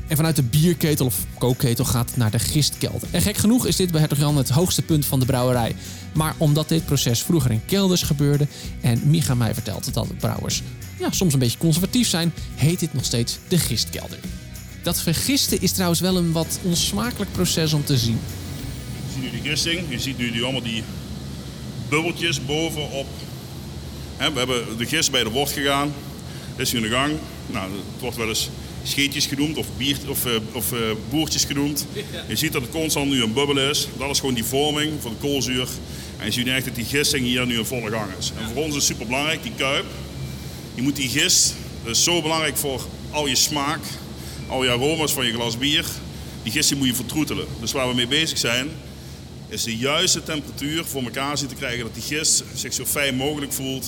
En 0.08 0.16
vanuit 0.16 0.36
de 0.36 0.42
bierketel 0.42 1.06
of 1.06 1.16
kookketel 1.38 1.84
gaat 1.84 2.08
het 2.08 2.16
naar 2.16 2.30
de 2.30 2.38
gistkelder. 2.38 3.08
En 3.10 3.22
gek 3.22 3.36
genoeg 3.36 3.66
is 3.66 3.76
dit 3.76 3.90
bij 3.90 4.00
Hertog 4.00 4.18
Jan 4.18 4.36
het 4.36 4.48
hoogste 4.48 4.82
punt 4.82 5.06
van 5.06 5.20
de 5.20 5.26
brouwerij. 5.26 5.76
Maar 6.14 6.34
omdat 6.38 6.68
dit 6.68 6.84
proces 6.84 7.22
vroeger 7.22 7.50
in 7.50 7.64
kelders 7.64 8.02
gebeurde 8.02 8.46
en 8.80 9.00
Micha 9.04 9.34
mij 9.34 9.54
vertelt 9.54 9.94
dat 9.94 10.18
brouwers 10.18 10.62
ja, 10.98 11.10
soms 11.10 11.32
een 11.32 11.38
beetje 11.38 11.58
conservatief 11.58 12.08
zijn, 12.08 12.32
heet 12.54 12.80
dit 12.80 12.94
nog 12.94 13.04
steeds 13.04 13.38
de 13.48 13.58
gistkelder. 13.58 14.18
Dat 14.86 15.02
vergisten 15.02 15.60
is 15.60 15.72
trouwens 15.72 16.00
wel 16.00 16.16
een 16.16 16.32
wat 16.32 16.58
onsmakelijk 16.62 17.32
proces 17.32 17.72
om 17.72 17.84
te 17.84 17.96
zien. 17.96 18.18
Je 19.06 19.12
ziet 19.12 19.22
nu 19.22 19.30
die 19.30 19.50
gisting, 19.50 19.80
je 19.88 19.98
ziet 19.98 20.18
nu 20.18 20.30
die, 20.30 20.42
allemaal 20.42 20.62
die 20.62 20.82
bubbeltjes 21.88 22.44
bovenop. 22.44 23.06
We 24.16 24.24
hebben 24.34 24.78
de 24.78 24.86
gist 24.86 25.10
bij 25.10 25.24
de 25.24 25.30
wort 25.30 25.50
gegaan, 25.50 25.92
is 26.56 26.72
nu 26.72 26.78
in 26.78 26.84
de 26.84 26.94
gang. 26.94 27.12
Nou, 27.46 27.70
het 27.70 28.00
wordt 28.00 28.16
wel 28.16 28.28
eens 28.28 28.50
scheetjes 28.82 29.26
genoemd 29.26 29.56
of, 29.56 29.66
bier, 29.76 29.96
of, 30.08 30.26
eh, 30.26 30.32
of 30.52 30.72
eh, 30.72 30.78
boertjes 31.10 31.44
genoemd. 31.44 31.86
Je 32.28 32.36
ziet 32.36 32.52
dat 32.52 32.62
het 32.62 32.70
constant 32.70 33.10
nu 33.10 33.22
een 33.22 33.32
bubbel 33.32 33.58
is. 33.58 33.88
Dat 33.98 34.10
is 34.10 34.20
gewoon 34.20 34.34
die 34.34 34.44
vorming 34.44 34.92
van 35.00 35.10
de 35.10 35.26
koolzuur. 35.28 35.68
En 36.18 36.26
je 36.26 36.32
ziet 36.32 36.46
echt 36.46 36.64
dat 36.64 36.74
die 36.74 36.84
gisting 36.84 37.24
hier 37.24 37.46
nu 37.46 37.58
in 37.58 37.64
volle 37.64 37.90
gang 37.90 38.10
is. 38.18 38.32
En 38.38 38.48
voor 38.54 38.62
ons 38.62 38.68
is 38.68 38.74
het 38.74 38.84
super 38.84 39.06
belangrijk, 39.06 39.42
die 39.42 39.52
kuip. 39.56 39.86
Je 40.74 40.82
moet 40.82 40.96
die 40.96 41.08
gist, 41.08 41.54
dat 41.84 41.96
is 41.96 42.04
zo 42.04 42.22
belangrijk 42.22 42.56
voor 42.56 42.86
al 43.10 43.26
je 43.26 43.36
smaak, 43.36 43.80
al 44.48 44.64
je 44.64 44.70
aroma's 44.70 45.12
van 45.12 45.26
je 45.26 45.32
glas 45.32 45.58
bier. 45.58 45.84
Die 46.42 46.52
gist 46.52 46.74
moet 46.74 46.86
je 46.86 46.94
vertroetelen. 46.94 47.46
Dus 47.60 47.72
waar 47.72 47.88
we 47.88 47.94
mee 47.94 48.06
bezig 48.06 48.38
zijn, 48.38 48.68
is 49.48 49.62
de 49.62 49.76
juiste 49.76 50.22
temperatuur 50.22 50.84
voor 50.84 51.02
elkaar 51.02 51.38
zien 51.38 51.48
te 51.48 51.54
krijgen 51.54 51.84
dat 51.84 51.94
die 51.94 52.02
gist 52.02 52.44
zich 52.54 52.74
zo 52.74 52.84
fijn 52.84 53.14
mogelijk 53.14 53.52
voelt, 53.52 53.84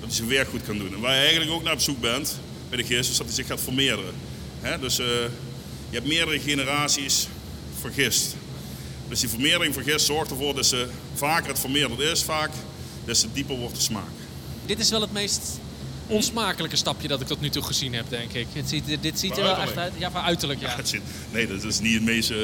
dat 0.00 0.08
hij 0.08 0.16
zijn 0.16 0.28
werk 0.28 0.48
goed 0.48 0.62
kan 0.62 0.78
doen. 0.78 0.94
En 0.94 1.00
waar 1.00 1.14
je 1.14 1.20
eigenlijk 1.20 1.50
ook 1.50 1.62
naar 1.62 1.72
op 1.72 1.80
zoek 1.80 2.00
bent 2.00 2.38
bij 2.68 2.78
de 2.78 2.84
gist, 2.84 3.10
is 3.10 3.16
dat 3.16 3.26
hij 3.26 3.34
zich 3.34 3.46
gaat 3.46 3.60
vermeerderen. 3.60 4.14
Dus 4.80 4.98
uh, 4.98 5.06
je 5.90 5.98
hebt 5.98 6.06
meerdere 6.06 6.40
generaties 6.40 7.28
van 7.80 7.92
gist. 7.92 8.34
Dus 9.08 9.20
die 9.20 9.28
vermeerdering 9.28 9.74
van 9.74 9.82
gist 9.82 10.06
zorgt 10.06 10.30
ervoor 10.30 10.54
dat 10.54 10.66
ze 10.66 10.88
vaker 11.14 11.48
het 11.48 11.58
vermeerderd 11.58 12.00
is, 12.00 12.22
vaak, 12.22 12.50
des 13.04 13.20
te 13.20 13.26
dieper 13.32 13.56
wordt 13.56 13.74
de 13.74 13.80
smaak. 13.80 14.10
Dit 14.66 14.78
is 14.78 14.90
wel 14.90 15.00
het 15.00 15.12
meest 15.12 15.40
onsmakelijke 16.12 16.76
stapje 16.76 17.08
dat 17.08 17.20
ik 17.20 17.26
tot 17.26 17.40
nu 17.40 17.50
toe 17.50 17.62
gezien 17.62 17.94
heb, 17.94 18.04
denk 18.08 18.32
ik. 18.32 18.46
Het 18.52 18.68
ziet, 18.68 18.84
dit 19.00 19.20
ziet 19.20 19.36
er 19.36 19.42
wel 19.42 19.56
echt 19.56 19.76
uit. 19.76 19.92
Ja, 19.98 20.10
van 20.10 20.22
uiterlijk, 20.22 20.60
ja. 20.60 20.76
ja 20.84 20.98
nee, 21.30 21.46
dat 21.46 21.64
is 21.64 21.80
niet 21.80 21.94
het 21.94 22.02
meest... 22.02 22.30
Uh... 22.30 22.38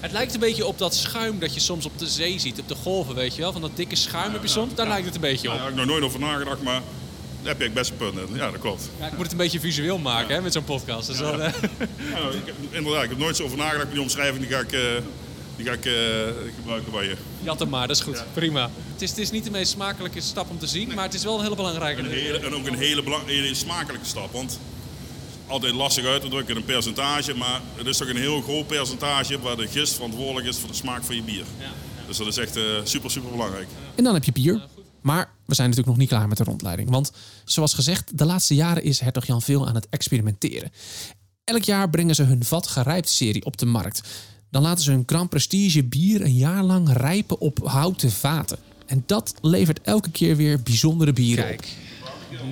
Het 0.00 0.12
lijkt 0.12 0.34
een 0.34 0.40
beetje 0.40 0.66
op 0.66 0.78
dat 0.78 0.94
schuim 0.94 1.38
dat 1.38 1.54
je 1.54 1.60
soms 1.60 1.84
op 1.84 1.98
de 1.98 2.06
zee 2.06 2.38
ziet, 2.38 2.60
op 2.60 2.68
de 2.68 2.74
golven, 2.74 3.14
weet 3.14 3.34
je 3.34 3.40
wel. 3.40 3.52
Van 3.52 3.60
dat 3.60 3.76
dikke 3.76 3.96
schuim 3.96 4.32
heb 4.32 4.42
je 4.42 4.48
soms. 4.48 4.74
Daar 4.74 4.88
lijkt 4.88 5.06
het 5.06 5.14
een 5.14 5.20
beetje 5.20 5.48
op. 5.48 5.54
Daar 5.54 5.64
heb 5.64 5.72
ik 5.72 5.78
nog 5.78 5.86
nooit 5.86 6.04
over 6.04 6.20
nagedacht, 6.20 6.62
maar 6.62 6.82
daar 7.42 7.52
heb 7.52 7.60
je 7.60 7.70
best 7.70 7.90
een 7.90 7.96
punt 7.96 8.28
in. 8.28 8.36
Ja, 8.36 8.50
dat 8.50 8.60
klopt. 8.60 8.90
Ja, 8.98 9.06
ik 9.06 9.12
moet 9.12 9.22
het 9.22 9.32
een 9.32 9.38
beetje 9.38 9.60
visueel 9.60 9.98
maken 9.98 10.34
hè, 10.34 10.40
met 10.40 10.52
zo'n 10.52 10.64
podcast. 10.64 11.06
Dus 11.06 11.18
ja. 11.18 11.38
Eh, 11.38 11.46
ik, 12.44 12.54
inderdaad, 12.70 13.02
ik 13.02 13.08
heb 13.08 13.18
nooit 13.18 13.36
zo 13.36 13.44
over 13.44 13.56
nagedacht. 13.56 13.90
Die 13.90 14.00
omschrijving 14.00 14.46
die 14.46 14.54
ga 14.54 14.60
ik, 14.60 14.72
uh, 14.72 14.80
die 15.60 15.68
ga 15.68 15.74
ik 15.74 15.84
uh, 15.84 15.94
gebruiken 16.56 16.92
bij 16.92 17.04
je. 17.04 17.16
Jat 17.42 17.58
hem 17.58 17.68
maar, 17.68 17.86
dat 17.86 17.96
is 17.96 18.02
goed. 18.02 18.24
Prima. 18.32 18.70
Het 18.92 19.02
is, 19.02 19.10
het 19.10 19.18
is 19.18 19.30
niet 19.30 19.44
de 19.44 19.50
meest 19.50 19.70
smakelijke 19.70 20.20
stap 20.20 20.50
om 20.50 20.58
te 20.58 20.66
zien, 20.66 20.94
maar 20.94 21.04
het 21.04 21.14
is 21.14 21.24
wel 21.24 21.36
een 21.36 21.42
hele 21.42 21.56
belangrijke. 21.56 22.00
Een 22.00 22.10
hele, 22.10 22.38
en 22.38 22.54
ook 22.54 22.66
een 22.66 22.78
hele, 22.78 23.02
hele 23.26 23.54
smakelijke 23.54 24.06
stap. 24.06 24.32
Want 24.32 24.58
altijd 25.46 25.74
lastig 25.74 26.04
uit 26.04 26.20
te 26.22 26.28
drukken 26.28 26.54
in 26.54 26.60
een 26.60 26.66
percentage, 26.66 27.34
maar 27.34 27.60
het 27.74 27.86
is 27.86 27.96
toch 27.96 28.08
een 28.08 28.16
heel 28.16 28.40
groot 28.40 28.66
percentage 28.66 29.40
waar 29.40 29.56
de 29.56 29.68
gist 29.68 29.94
verantwoordelijk 29.94 30.46
is 30.46 30.58
voor 30.58 30.68
de 30.68 30.74
smaak 30.74 31.04
van 31.04 31.14
je 31.14 31.22
bier. 31.22 31.44
Ja, 31.58 31.72
Dus 32.06 32.16
dat 32.16 32.26
is 32.26 32.36
echt 32.36 32.56
uh, 32.56 32.64
super, 32.84 33.10
super 33.10 33.30
belangrijk. 33.30 33.68
En 33.94 34.04
dan 34.04 34.14
heb 34.14 34.24
je 34.24 34.32
bier. 34.32 34.66
Maar 35.00 35.30
we 35.46 35.54
zijn 35.54 35.68
natuurlijk 35.68 35.96
nog 35.96 36.06
niet 36.06 36.08
klaar 36.08 36.28
met 36.28 36.36
de 36.36 36.44
rondleiding. 36.44 36.90
Want 36.90 37.12
zoals 37.44 37.74
gezegd, 37.74 38.18
de 38.18 38.24
laatste 38.24 38.54
jaren 38.54 38.82
is 38.82 39.00
Hertog 39.00 39.26
Jan 39.26 39.42
veel 39.42 39.68
aan 39.68 39.74
het 39.74 39.86
experimenteren. 39.90 40.70
Elk 41.44 41.62
jaar 41.62 41.90
brengen 41.90 42.14
ze 42.14 42.22
hun 42.22 42.44
vat 42.44 42.66
gerijpt 42.66 43.08
serie 43.08 43.44
op 43.44 43.56
de 43.56 43.66
markt. 43.66 44.00
Dan 44.50 44.62
laten 44.62 44.84
ze 44.84 44.90
hun 44.90 45.02
Grand 45.06 45.30
Prestige 45.30 45.84
bier 45.84 46.20
een 46.20 46.34
jaar 46.34 46.62
lang 46.62 46.92
rijpen 46.92 47.40
op 47.40 47.58
houten 47.64 48.10
vaten. 48.10 48.58
En 48.86 49.02
dat 49.06 49.34
levert 49.42 49.80
elke 49.82 50.10
keer 50.10 50.36
weer 50.36 50.62
bijzondere 50.62 51.12
bieren 51.12 51.44
Kijk, 51.44 51.68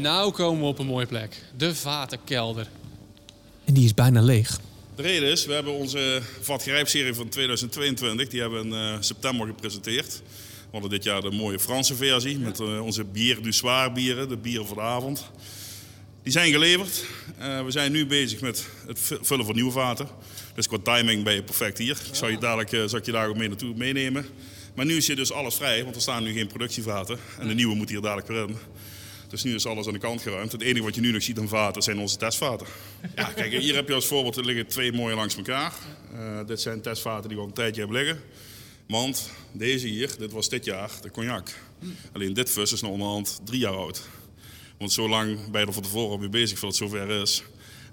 nou 0.00 0.32
komen 0.32 0.60
we 0.60 0.66
op 0.66 0.78
een 0.78 0.86
mooie 0.86 1.06
plek. 1.06 1.42
De 1.56 1.74
vatenkelder. 1.74 2.68
En 3.64 3.74
die 3.74 3.84
is 3.84 3.94
bijna 3.94 4.22
leeg. 4.22 4.60
De 4.94 5.02
reden 5.02 5.30
is, 5.30 5.46
we 5.46 5.52
hebben 5.52 5.72
onze 5.72 6.22
vatgrijpserie 6.40 7.14
van 7.14 7.28
2022, 7.28 8.28
die 8.28 8.40
hebben 8.40 8.60
we 8.60 8.66
in 8.66 8.72
uh, 8.72 8.96
september 9.00 9.46
gepresenteerd. 9.46 10.22
We 10.70 10.70
hadden 10.70 10.90
dit 10.90 11.04
jaar 11.04 11.20
de 11.20 11.30
mooie 11.30 11.58
Franse 11.58 11.94
versie 11.94 12.38
met 12.38 12.60
uh, 12.60 12.84
onze 12.84 13.04
bier 13.04 13.42
du 13.42 13.52
soir 13.52 13.92
bieren, 13.92 14.28
de 14.28 14.36
bieren 14.36 14.66
van 14.66 14.76
de 14.76 14.82
avond. 14.82 15.30
Die 16.22 16.32
zijn 16.32 16.52
geleverd. 16.52 17.04
Uh, 17.40 17.64
we 17.64 17.70
zijn 17.70 17.92
nu 17.92 18.06
bezig 18.06 18.40
met 18.40 18.68
het 18.86 18.98
vullen 19.22 19.44
van 19.44 19.54
nieuwe 19.54 19.70
vaten. 19.70 20.08
Dus 20.58 20.68
qua 20.68 20.78
timing 20.82 21.24
ben 21.24 21.34
je 21.34 21.42
perfect 21.42 21.78
hier. 21.78 21.98
Ik 22.08 22.14
zou 22.14 22.30
je 22.30 22.38
dadelijk 22.38 22.72
uh, 22.72 22.80
zou 22.80 22.96
ik 22.96 23.04
je 23.04 23.12
daar 23.12 23.28
ook 23.28 23.36
mee 23.36 23.48
naartoe 23.48 23.74
meenemen. 23.74 24.26
Maar 24.74 24.84
nu 24.84 24.96
is 24.96 25.06
je 25.06 25.16
dus 25.16 25.32
alles 25.32 25.54
vrij, 25.54 25.82
want 25.82 25.94
er 25.94 26.00
staan 26.00 26.22
nu 26.22 26.32
geen 26.32 26.46
productievaten. 26.46 27.18
En 27.38 27.48
de 27.48 27.54
nieuwe 27.54 27.74
moet 27.74 27.88
hier 27.88 28.00
dadelijk 28.00 28.28
weer 28.28 28.48
in. 28.48 28.56
Dus 29.28 29.42
nu 29.42 29.54
is 29.54 29.66
alles 29.66 29.86
aan 29.86 29.92
de 29.92 29.98
kant 29.98 30.22
geruimd. 30.22 30.52
Het 30.52 30.60
enige 30.60 30.84
wat 30.84 30.94
je 30.94 31.00
nu 31.00 31.12
nog 31.12 31.22
ziet 31.22 31.38
aan 31.38 31.48
vaten 31.48 31.82
zijn 31.82 31.98
onze 31.98 32.16
testvaten. 32.16 32.66
Ja, 33.16 33.24
kijk, 33.24 33.52
hier 33.52 33.74
heb 33.74 33.88
je 33.88 33.94
als 33.94 34.06
voorbeeld, 34.06 34.36
er 34.36 34.44
liggen 34.44 34.66
twee 34.66 34.92
mooie 34.92 35.14
langs 35.14 35.36
elkaar. 35.36 35.72
Uh, 36.14 36.46
dit 36.46 36.60
zijn 36.60 36.80
testvaten 36.80 37.28
die 37.28 37.36
we 37.36 37.42
al 37.42 37.48
een 37.48 37.54
tijdje 37.54 37.80
hebben 37.80 37.98
liggen. 38.02 38.22
Want 38.86 39.30
deze 39.52 39.86
hier, 39.86 40.10
dit 40.18 40.32
was 40.32 40.48
dit 40.48 40.64
jaar 40.64 40.90
de 41.02 41.10
cognac. 41.10 41.48
Alleen 42.12 42.32
dit 42.32 42.50
fus 42.50 42.72
is 42.72 42.80
nog 42.80 42.90
onderhand 42.90 43.40
drie 43.44 43.60
jaar 43.60 43.76
oud. 43.76 44.02
Want 44.78 44.92
zo 44.92 45.08
lang 45.08 45.50
ben 45.50 45.60
je 45.60 45.66
er 45.66 45.72
van 45.72 45.82
tevoren 45.82 46.20
mee 46.20 46.28
bezig 46.28 46.58
voordat 46.58 46.78
het 46.78 46.88
zover 46.88 47.10
is. 47.10 47.42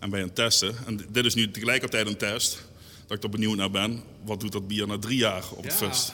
En 0.06 0.12
ben 0.12 0.20
je 0.20 0.26
aan 0.26 0.32
het 0.36 0.44
testen. 0.44 0.76
En 0.86 1.00
dit 1.12 1.26
is 1.26 1.34
nu 1.34 1.52
tegelijkertijd 1.52 2.08
een 2.08 2.18
test. 2.18 2.68
Dat 3.08 3.18
ik 3.18 3.24
er 3.24 3.30
benieuwd 3.30 3.58
naar 3.58 3.72
ben. 3.72 4.04
Wat 4.26 4.40
doet 4.40 4.52
dat 4.52 4.68
bier 4.68 4.88
na 4.88 4.98
drie 4.98 5.18
jaar 5.18 5.44
op 5.52 5.64
het 5.64 5.80
ja. 5.80 5.88
fust? 5.88 6.14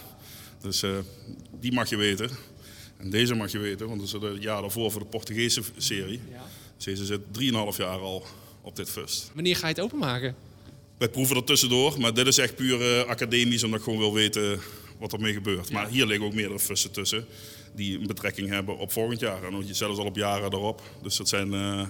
Dus 0.62 0.84
uh, 0.84 0.98
die 1.60 1.72
mag 1.72 1.90
je 1.90 1.96
weten. 1.96 2.30
En 2.98 3.10
deze 3.10 3.36
mag 3.36 3.52
je 3.52 3.58
weten, 3.58 3.88
want 3.88 4.00
dat 4.00 4.08
is 4.08 4.30
het 4.30 4.44
jaar 4.44 4.62
daarvoor 4.62 4.92
voor 4.92 5.02
de 5.02 5.08
Portugese 5.08 5.62
serie. 5.78 6.20
Ja. 6.32 6.46
Deze 6.78 7.06
zit 7.06 7.20
3,5 7.20 7.78
jaar 7.78 8.00
al 8.00 8.26
op 8.62 8.76
dit 8.76 8.90
fust. 8.90 9.32
Wanneer 9.34 9.56
ga 9.56 9.68
je 9.68 9.74
het 9.74 9.84
openmaken? 9.84 10.36
Wij 10.98 11.10
proeven 11.10 11.36
er 11.36 11.44
tussendoor, 11.44 12.00
maar 12.00 12.14
dit 12.14 12.28
is 12.28 12.38
echt 12.38 12.56
puur 12.56 13.00
uh, 13.00 13.08
academisch, 13.08 13.64
omdat 13.64 13.80
ik 13.80 13.86
gewoon 13.86 14.00
wil 14.00 14.14
weten 14.14 14.60
wat 15.00 15.14
er 15.14 15.20
mee 15.20 15.34
gebeurt. 15.34 15.68
Ja. 15.68 15.74
Maar 15.74 15.88
hier 15.90 16.06
liggen 16.06 16.26
ook 16.26 16.34
meerdere 16.34 16.60
fussen 16.60 16.92
tussen 16.92 17.26
die 17.76 18.00
een 18.00 18.08
betrekking 18.08 18.50
hebben 18.50 18.78
op 18.78 18.92
volgend 18.92 19.20
jaar. 19.20 19.44
En 19.44 19.76
zelfs 19.76 20.00
al 20.00 20.06
op 20.06 20.16
jaren 20.16 20.54
erop. 20.54 20.82
Dus 21.02 21.18
dat 21.18 21.30
zijn, 21.30 21.54
uh, 21.54 21.88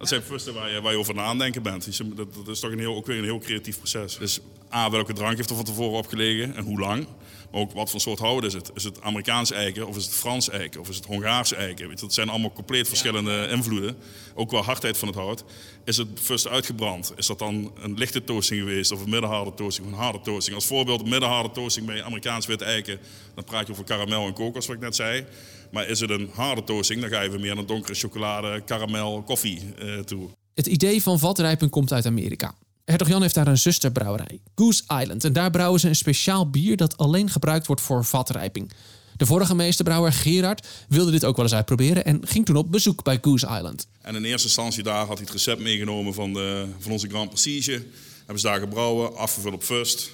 dat 0.00 0.08
zijn 0.08 0.22
fussen 0.22 0.54
waar 0.54 0.70
je, 0.70 0.80
waar 0.80 0.92
je 0.92 0.98
over 0.98 1.14
na 1.14 1.22
aan 1.22 1.38
denken 1.38 1.62
bent. 1.62 1.98
Dat, 2.16 2.34
dat 2.34 2.48
is 2.48 2.60
toch 2.60 2.70
een 2.70 2.78
heel, 2.78 2.94
ook 2.94 3.06
weer 3.06 3.18
een 3.18 3.24
heel 3.24 3.38
creatief 3.38 3.76
proces. 3.76 4.16
Dus 4.18 4.40
A, 4.74 4.90
welke 4.90 5.12
drank 5.12 5.36
heeft 5.36 5.50
er 5.50 5.56
van 5.56 5.64
tevoren 5.64 5.98
opgelegen 5.98 6.56
en 6.56 6.64
hoe 6.64 6.78
lang? 6.78 7.06
Maar 7.50 7.60
ook 7.60 7.72
wat 7.72 7.90
voor 7.90 8.00
soort 8.00 8.18
hout 8.18 8.44
is 8.44 8.52
het? 8.52 8.70
Is 8.74 8.84
het 8.84 9.02
Amerikaans 9.02 9.52
eiken 9.52 9.86
of 9.86 9.96
is 9.96 10.04
het 10.04 10.14
Frans 10.14 10.50
eiken 10.50 10.80
of 10.80 10.88
is 10.88 10.96
het 10.96 11.04
Hongaars 11.04 11.52
eiken? 11.52 11.88
Weet 11.88 12.00
je, 12.00 12.06
dat 12.06 12.14
zijn 12.14 12.28
allemaal 12.28 12.52
compleet 12.52 12.88
verschillende 12.88 13.48
invloeden. 13.50 13.96
Ook 14.34 14.48
qua 14.48 14.60
hardheid 14.60 14.98
van 14.98 15.08
het 15.08 15.16
hout. 15.16 15.44
Is 15.84 15.96
het 15.96 16.08
first 16.14 16.48
uitgebrand? 16.48 17.12
Is 17.16 17.26
dat 17.26 17.38
dan 17.38 17.72
een 17.82 17.94
lichte 17.94 18.24
toasting 18.24 18.60
geweest 18.60 18.92
of 18.92 19.02
een 19.02 19.10
middenharde 19.10 19.54
toasting 19.54 19.86
of 19.86 19.92
een 19.92 19.98
harde 19.98 20.20
toasting? 20.20 20.56
Als 20.56 20.66
voorbeeld, 20.66 21.00
een 21.00 21.08
middenharde 21.08 21.50
toasting 21.50 21.86
bij 21.86 22.02
Amerikaans 22.02 22.46
wit 22.46 22.60
eiken, 22.60 22.98
dan 23.34 23.44
praat 23.44 23.66
je 23.66 23.72
over 23.72 23.84
karamel 23.84 24.26
en 24.26 24.32
kokos, 24.32 24.66
wat 24.66 24.76
ik 24.76 24.82
net 24.82 24.96
zei. 24.96 25.24
Maar 25.70 25.88
is 25.88 26.00
het 26.00 26.10
een 26.10 26.30
harde 26.34 26.64
toasting, 26.64 27.00
dan 27.00 27.10
ga 27.10 27.20
je 27.20 27.30
weer 27.30 27.40
meer 27.40 27.54
naar 27.54 27.66
donkere 27.66 27.94
chocolade, 27.94 28.60
karamel, 28.60 29.22
koffie 29.22 29.62
uh, 29.82 29.98
toe. 29.98 30.28
Het 30.54 30.66
idee 30.66 31.02
van 31.02 31.18
vatrijpen 31.18 31.70
komt 31.70 31.92
uit 31.92 32.06
Amerika. 32.06 32.54
Hertog 32.90 33.08
Jan 33.08 33.22
heeft 33.22 33.34
daar 33.34 33.46
een 33.46 33.58
zusterbrouwerij, 33.58 34.40
Goose 34.54 34.82
Island. 35.00 35.24
En 35.24 35.32
daar 35.32 35.50
brouwen 35.50 35.80
ze 35.80 35.88
een 35.88 35.96
speciaal 35.96 36.50
bier 36.50 36.76
dat 36.76 36.96
alleen 36.96 37.30
gebruikt 37.30 37.66
wordt 37.66 37.82
voor 37.82 38.04
vatrijping. 38.04 38.72
De 39.16 39.26
vorige 39.26 39.54
meesterbrouwer 39.54 40.12
Gerard 40.12 40.66
wilde 40.88 41.10
dit 41.10 41.24
ook 41.24 41.36
wel 41.36 41.44
eens 41.44 41.54
uitproberen 41.54 42.04
en 42.04 42.26
ging 42.26 42.46
toen 42.46 42.56
op 42.56 42.72
bezoek 42.72 43.02
bij 43.02 43.18
Goose 43.20 43.46
Island. 43.46 43.86
En 44.00 44.14
in 44.14 44.24
eerste 44.24 44.46
instantie 44.46 44.82
daar 44.82 45.06
had 45.06 45.16
hij 45.18 45.26
het 45.26 45.30
recept 45.30 45.60
meegenomen 45.60 46.14
van, 46.14 46.32
de, 46.32 46.66
van 46.78 46.92
onze 46.92 47.08
Grand 47.08 47.28
Prestige. 47.28 47.82
Hebben 48.18 48.40
ze 48.40 48.46
daar 48.46 48.60
gebrouwen, 48.60 49.16
afgevuld 49.16 49.54
op 49.54 49.62
Fust. 49.62 50.10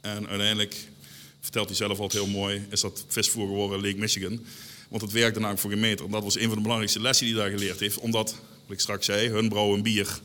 En 0.00 0.28
uiteindelijk, 0.28 0.76
vertelt 1.40 1.66
hij 1.66 1.76
zelf 1.76 1.98
altijd 1.98 2.22
heel 2.22 2.32
mooi, 2.32 2.66
is 2.70 2.80
dat 2.80 3.04
visvoer 3.08 3.46
geworden 3.46 3.80
Lake 3.80 3.98
Michigan. 3.98 4.40
Want 4.88 5.02
het 5.02 5.12
werkte 5.12 5.38
namelijk 5.38 5.60
voor 5.60 5.70
geen 5.70 5.80
meter. 5.80 6.04
En 6.04 6.10
dat 6.10 6.22
was 6.22 6.36
een 6.36 6.46
van 6.46 6.54
de 6.54 6.60
belangrijkste 6.60 7.00
lessen 7.00 7.26
die 7.26 7.34
hij 7.34 7.44
daar 7.44 7.58
geleerd 7.58 7.80
heeft. 7.80 7.98
Omdat, 7.98 8.34
wat 8.66 8.76
ik 8.76 8.80
straks 8.80 9.06
zei, 9.06 9.28
hun 9.28 9.48
brouwen 9.48 9.82
bier 9.82 10.20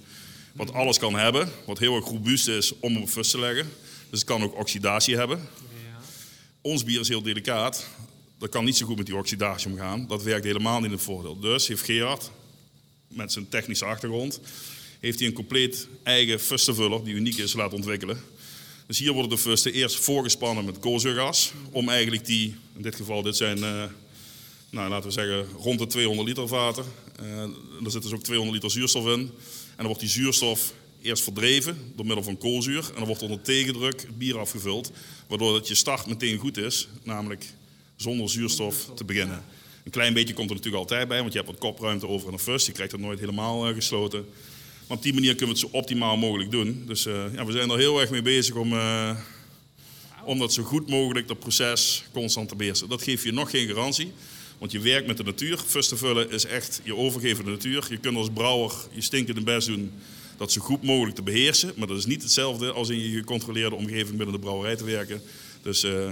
wat 0.52 0.74
alles 0.74 0.98
kan 0.98 1.16
hebben, 1.16 1.52
wat 1.66 1.80
heel 1.80 1.96
erg 1.96 2.06
robuust 2.06 2.48
is 2.48 2.80
om 2.80 2.98
op 2.98 3.10
fust 3.10 3.32
te 3.32 3.40
leggen. 3.40 3.70
Dus 4.10 4.20
het 4.20 4.28
kan 4.28 4.44
ook 4.44 4.56
oxidatie 4.56 5.16
hebben. 5.16 5.38
Ja. 5.38 6.00
Ons 6.62 6.84
bier 6.84 7.00
is 7.00 7.08
heel 7.08 7.22
delicaat. 7.22 7.88
Dat 8.38 8.50
kan 8.50 8.66
niet 8.66 8.78
zo 8.78 8.86
goed 8.86 8.98
met 8.98 9.06
die 9.06 9.16
oxidatie 9.16 9.72
omgaan. 9.72 10.08
Dat 10.08 10.24
werkt 10.24 10.46
helemaal 10.46 10.78
niet 10.78 10.86
in 10.86 10.92
het 10.92 11.02
voordeel. 11.02 11.40
Dus 11.40 11.68
heeft 11.68 11.84
Gerard, 11.84 12.32
met 13.08 13.32
zijn 13.32 13.50
technische 13.50 13.86
achtergrond, 13.86 14.40
heeft 15.00 15.20
hij 15.20 15.28
een 15.28 15.34
compleet 15.34 15.88
eigen 16.04 16.40
fustenvuller 16.40 17.04
die 17.04 17.14
uniek 17.14 17.38
is 17.38 17.54
laten 17.54 17.78
ontwikkelen. 17.78 18.22
Dus 18.88 19.00
hier 19.00 19.12
worden 19.12 19.32
de 19.32 19.38
fusten 19.38 19.74
eerst 19.74 19.96
voorgespannen 19.96 20.66
met 20.66 20.80
koolzuurgas. 20.80 21.52
Om 21.72 21.90
eigenlijk 21.90 22.26
die, 22.26 22.56
in 22.76 22.82
dit 22.82 22.96
geval, 22.96 23.22
dit 23.22 23.38
zijn, 23.38 23.58
uh, 23.58 23.84
nou, 24.70 24.90
laten 24.90 25.08
we 25.08 25.14
zeggen, 25.14 25.48
rond 25.58 25.80
de 25.80 25.88
200 25.88 26.28
liter 26.28 26.48
vaten. 26.48 26.86
Uh, 27.22 27.42
er 27.84 27.92
zit 27.92 28.02
dus 28.02 28.12
ook 28.12 28.24
200 28.24 28.56
liter 28.56 28.72
zuurstof 28.72 29.06
in. 29.06 29.32
En 29.80 29.86
dan 29.86 29.94
wordt 29.94 30.14
die 30.14 30.24
zuurstof 30.24 30.74
eerst 31.02 31.24
verdreven 31.24 31.78
door 31.96 32.06
middel 32.06 32.24
van 32.24 32.38
koolzuur. 32.38 32.86
En 32.88 32.96
dan 32.96 33.06
wordt 33.06 33.22
onder 33.22 33.42
tegendruk 33.42 34.08
bier 34.18 34.40
afgevuld. 34.40 34.92
Waardoor 35.28 35.54
dat 35.54 35.68
je 35.68 35.76
start 35.76 36.06
meteen 36.06 36.38
goed 36.38 36.58
is, 36.58 36.88
namelijk 37.04 37.46
zonder 37.96 38.30
zuurstof 38.30 38.90
te 38.96 39.04
beginnen. 39.04 39.44
Een 39.84 39.92
klein 39.92 40.14
beetje 40.14 40.34
komt 40.34 40.50
er 40.50 40.56
natuurlijk 40.56 40.84
altijd 40.84 41.08
bij, 41.08 41.20
want 41.20 41.32
je 41.32 41.40
hebt 41.40 41.52
wat 41.52 41.60
kopruimte 41.60 42.08
over 42.08 42.34
een 42.34 42.40
fust. 42.40 42.66
Je 42.66 42.72
krijgt 42.72 42.92
het 42.92 43.02
nooit 43.02 43.20
helemaal 43.20 43.70
uh, 43.70 43.76
gesloten. 43.76 44.26
Maar 44.88 44.98
op 44.98 45.04
die 45.04 45.14
manier 45.14 45.36
kunnen 45.36 45.56
we 45.56 45.62
het 45.62 45.72
zo 45.72 45.78
optimaal 45.78 46.18
mogelijk 46.18 46.52
doen. 46.52 46.84
Dus 46.88 47.06
uh, 47.06 47.34
ja, 47.34 47.46
we 47.46 47.52
zijn 47.52 47.70
er 47.70 47.78
heel 47.78 48.00
erg 48.00 48.10
mee 48.10 48.22
bezig 48.22 48.56
om, 48.56 48.74
uh, 48.74 49.18
om 50.24 50.40
dat 50.40 50.54
zo 50.54 50.64
goed 50.64 50.90
mogelijk, 50.90 51.28
dat 51.28 51.40
proces, 51.40 52.04
constant 52.12 52.50
te 52.50 52.56
beheersen. 52.56 52.90
Dat 52.90 53.04
geeft 53.04 53.24
je 53.24 53.32
nog 53.32 53.50
geen 53.50 53.68
garantie. 53.68 54.12
Want 54.60 54.72
je 54.72 54.80
werkt 54.80 55.08
met 55.08 55.18
de 55.18 55.24
natuur. 55.24 55.58
Fust 55.58 55.90
te 55.90 55.98
vullen 55.98 56.32
is 56.32 56.46
echt 56.46 56.82
je 56.84 56.96
overgeven 56.96 57.46
de 57.46 57.52
natuur. 57.52 57.88
Je 57.90 57.98
kunt 57.98 58.18
als 58.18 58.30
brouwer 58.34 58.74
je 58.92 59.02
stinkende 59.02 59.42
best 59.42 59.68
doen 59.68 59.92
dat 60.38 60.52
zo 60.52 60.62
goed 60.62 60.84
mogelijk 60.84 61.16
te 61.16 61.22
beheersen. 61.22 61.72
Maar 61.76 61.88
dat 61.88 61.98
is 61.98 62.06
niet 62.06 62.22
hetzelfde 62.22 62.72
als 62.72 62.90
in 62.90 63.00
je 63.00 63.18
gecontroleerde 63.18 63.76
omgeving 63.76 64.18
binnen 64.18 64.32
de 64.32 64.40
brouwerij 64.40 64.76
te 64.76 64.84
werken. 64.84 65.22
Dus 65.62 65.84
eh, 65.84 66.12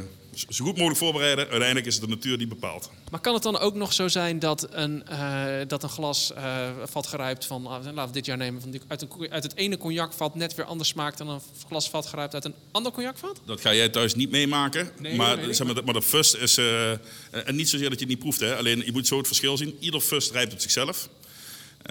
zo 0.49 0.65
goed 0.65 0.75
mogelijk 0.75 0.97
voorbereiden. 0.97 1.47
Uiteindelijk 1.47 1.86
is 1.86 1.93
het 1.95 2.03
de 2.03 2.10
natuur 2.10 2.38
die 2.38 2.47
bepaalt. 2.47 2.89
Maar 3.12 3.19
kan 3.19 3.33
het 3.33 3.43
dan 3.43 3.60
ook 3.60 3.75
nog 3.75 3.93
zo 3.93 4.07
zijn 4.07 4.39
dat 4.39 4.67
een, 4.71 5.07
eh, 5.07 5.55
dat 5.67 5.83
een 5.83 5.89
glas 5.89 6.33
eh, 6.33 6.67
vat 6.83 7.07
gerijpt 7.07 7.45
van, 7.45 7.63
uh, 7.63 7.69
laten 7.71 8.07
we 8.07 8.12
dit 8.12 8.25
jaar 8.25 8.38
nemen, 8.38 8.62
van 8.62 8.71
die, 8.71 8.81
uit, 8.88 9.01
een, 9.01 9.31
uit 9.31 9.43
het 9.43 9.55
ene 9.55 9.77
cognacvat 9.77 10.36
net 10.36 10.55
weer 10.55 10.65
anders 10.65 10.89
smaakt 10.89 11.17
dan 11.17 11.29
een 11.29 11.41
glas 11.67 11.89
vat 11.89 12.05
gerijpt 12.05 12.33
uit 12.33 12.45
een 12.45 12.53
ander 12.71 12.91
cognacvat? 12.91 13.41
Dat 13.45 13.62
ga 13.62 13.73
jij 13.73 13.89
thuis 13.89 14.15
niet 14.15 14.31
meemaken. 14.31 14.91
Nee, 14.99 15.15
maar, 15.15 15.38
nee, 15.38 15.53
zeg 15.53 15.67
maar, 15.67 15.83
maar 15.83 15.93
de 15.93 16.01
fust 16.01 16.36
is. 16.36 16.57
uh, 16.57 16.91
en 16.91 17.55
niet 17.55 17.69
zozeer 17.69 17.89
dat 17.89 17.99
je 17.99 18.05
het 18.05 18.13
niet 18.13 18.23
proeft, 18.23 18.39
hè. 18.39 18.55
alleen 18.55 18.86
je 18.86 18.91
moet 18.91 19.07
zo 19.07 19.17
het 19.17 19.27
verschil 19.27 19.57
zien. 19.57 19.77
Ieder 19.79 20.01
fust 20.01 20.31
rijpt 20.31 20.53
op 20.53 20.60
zichzelf. 20.60 21.10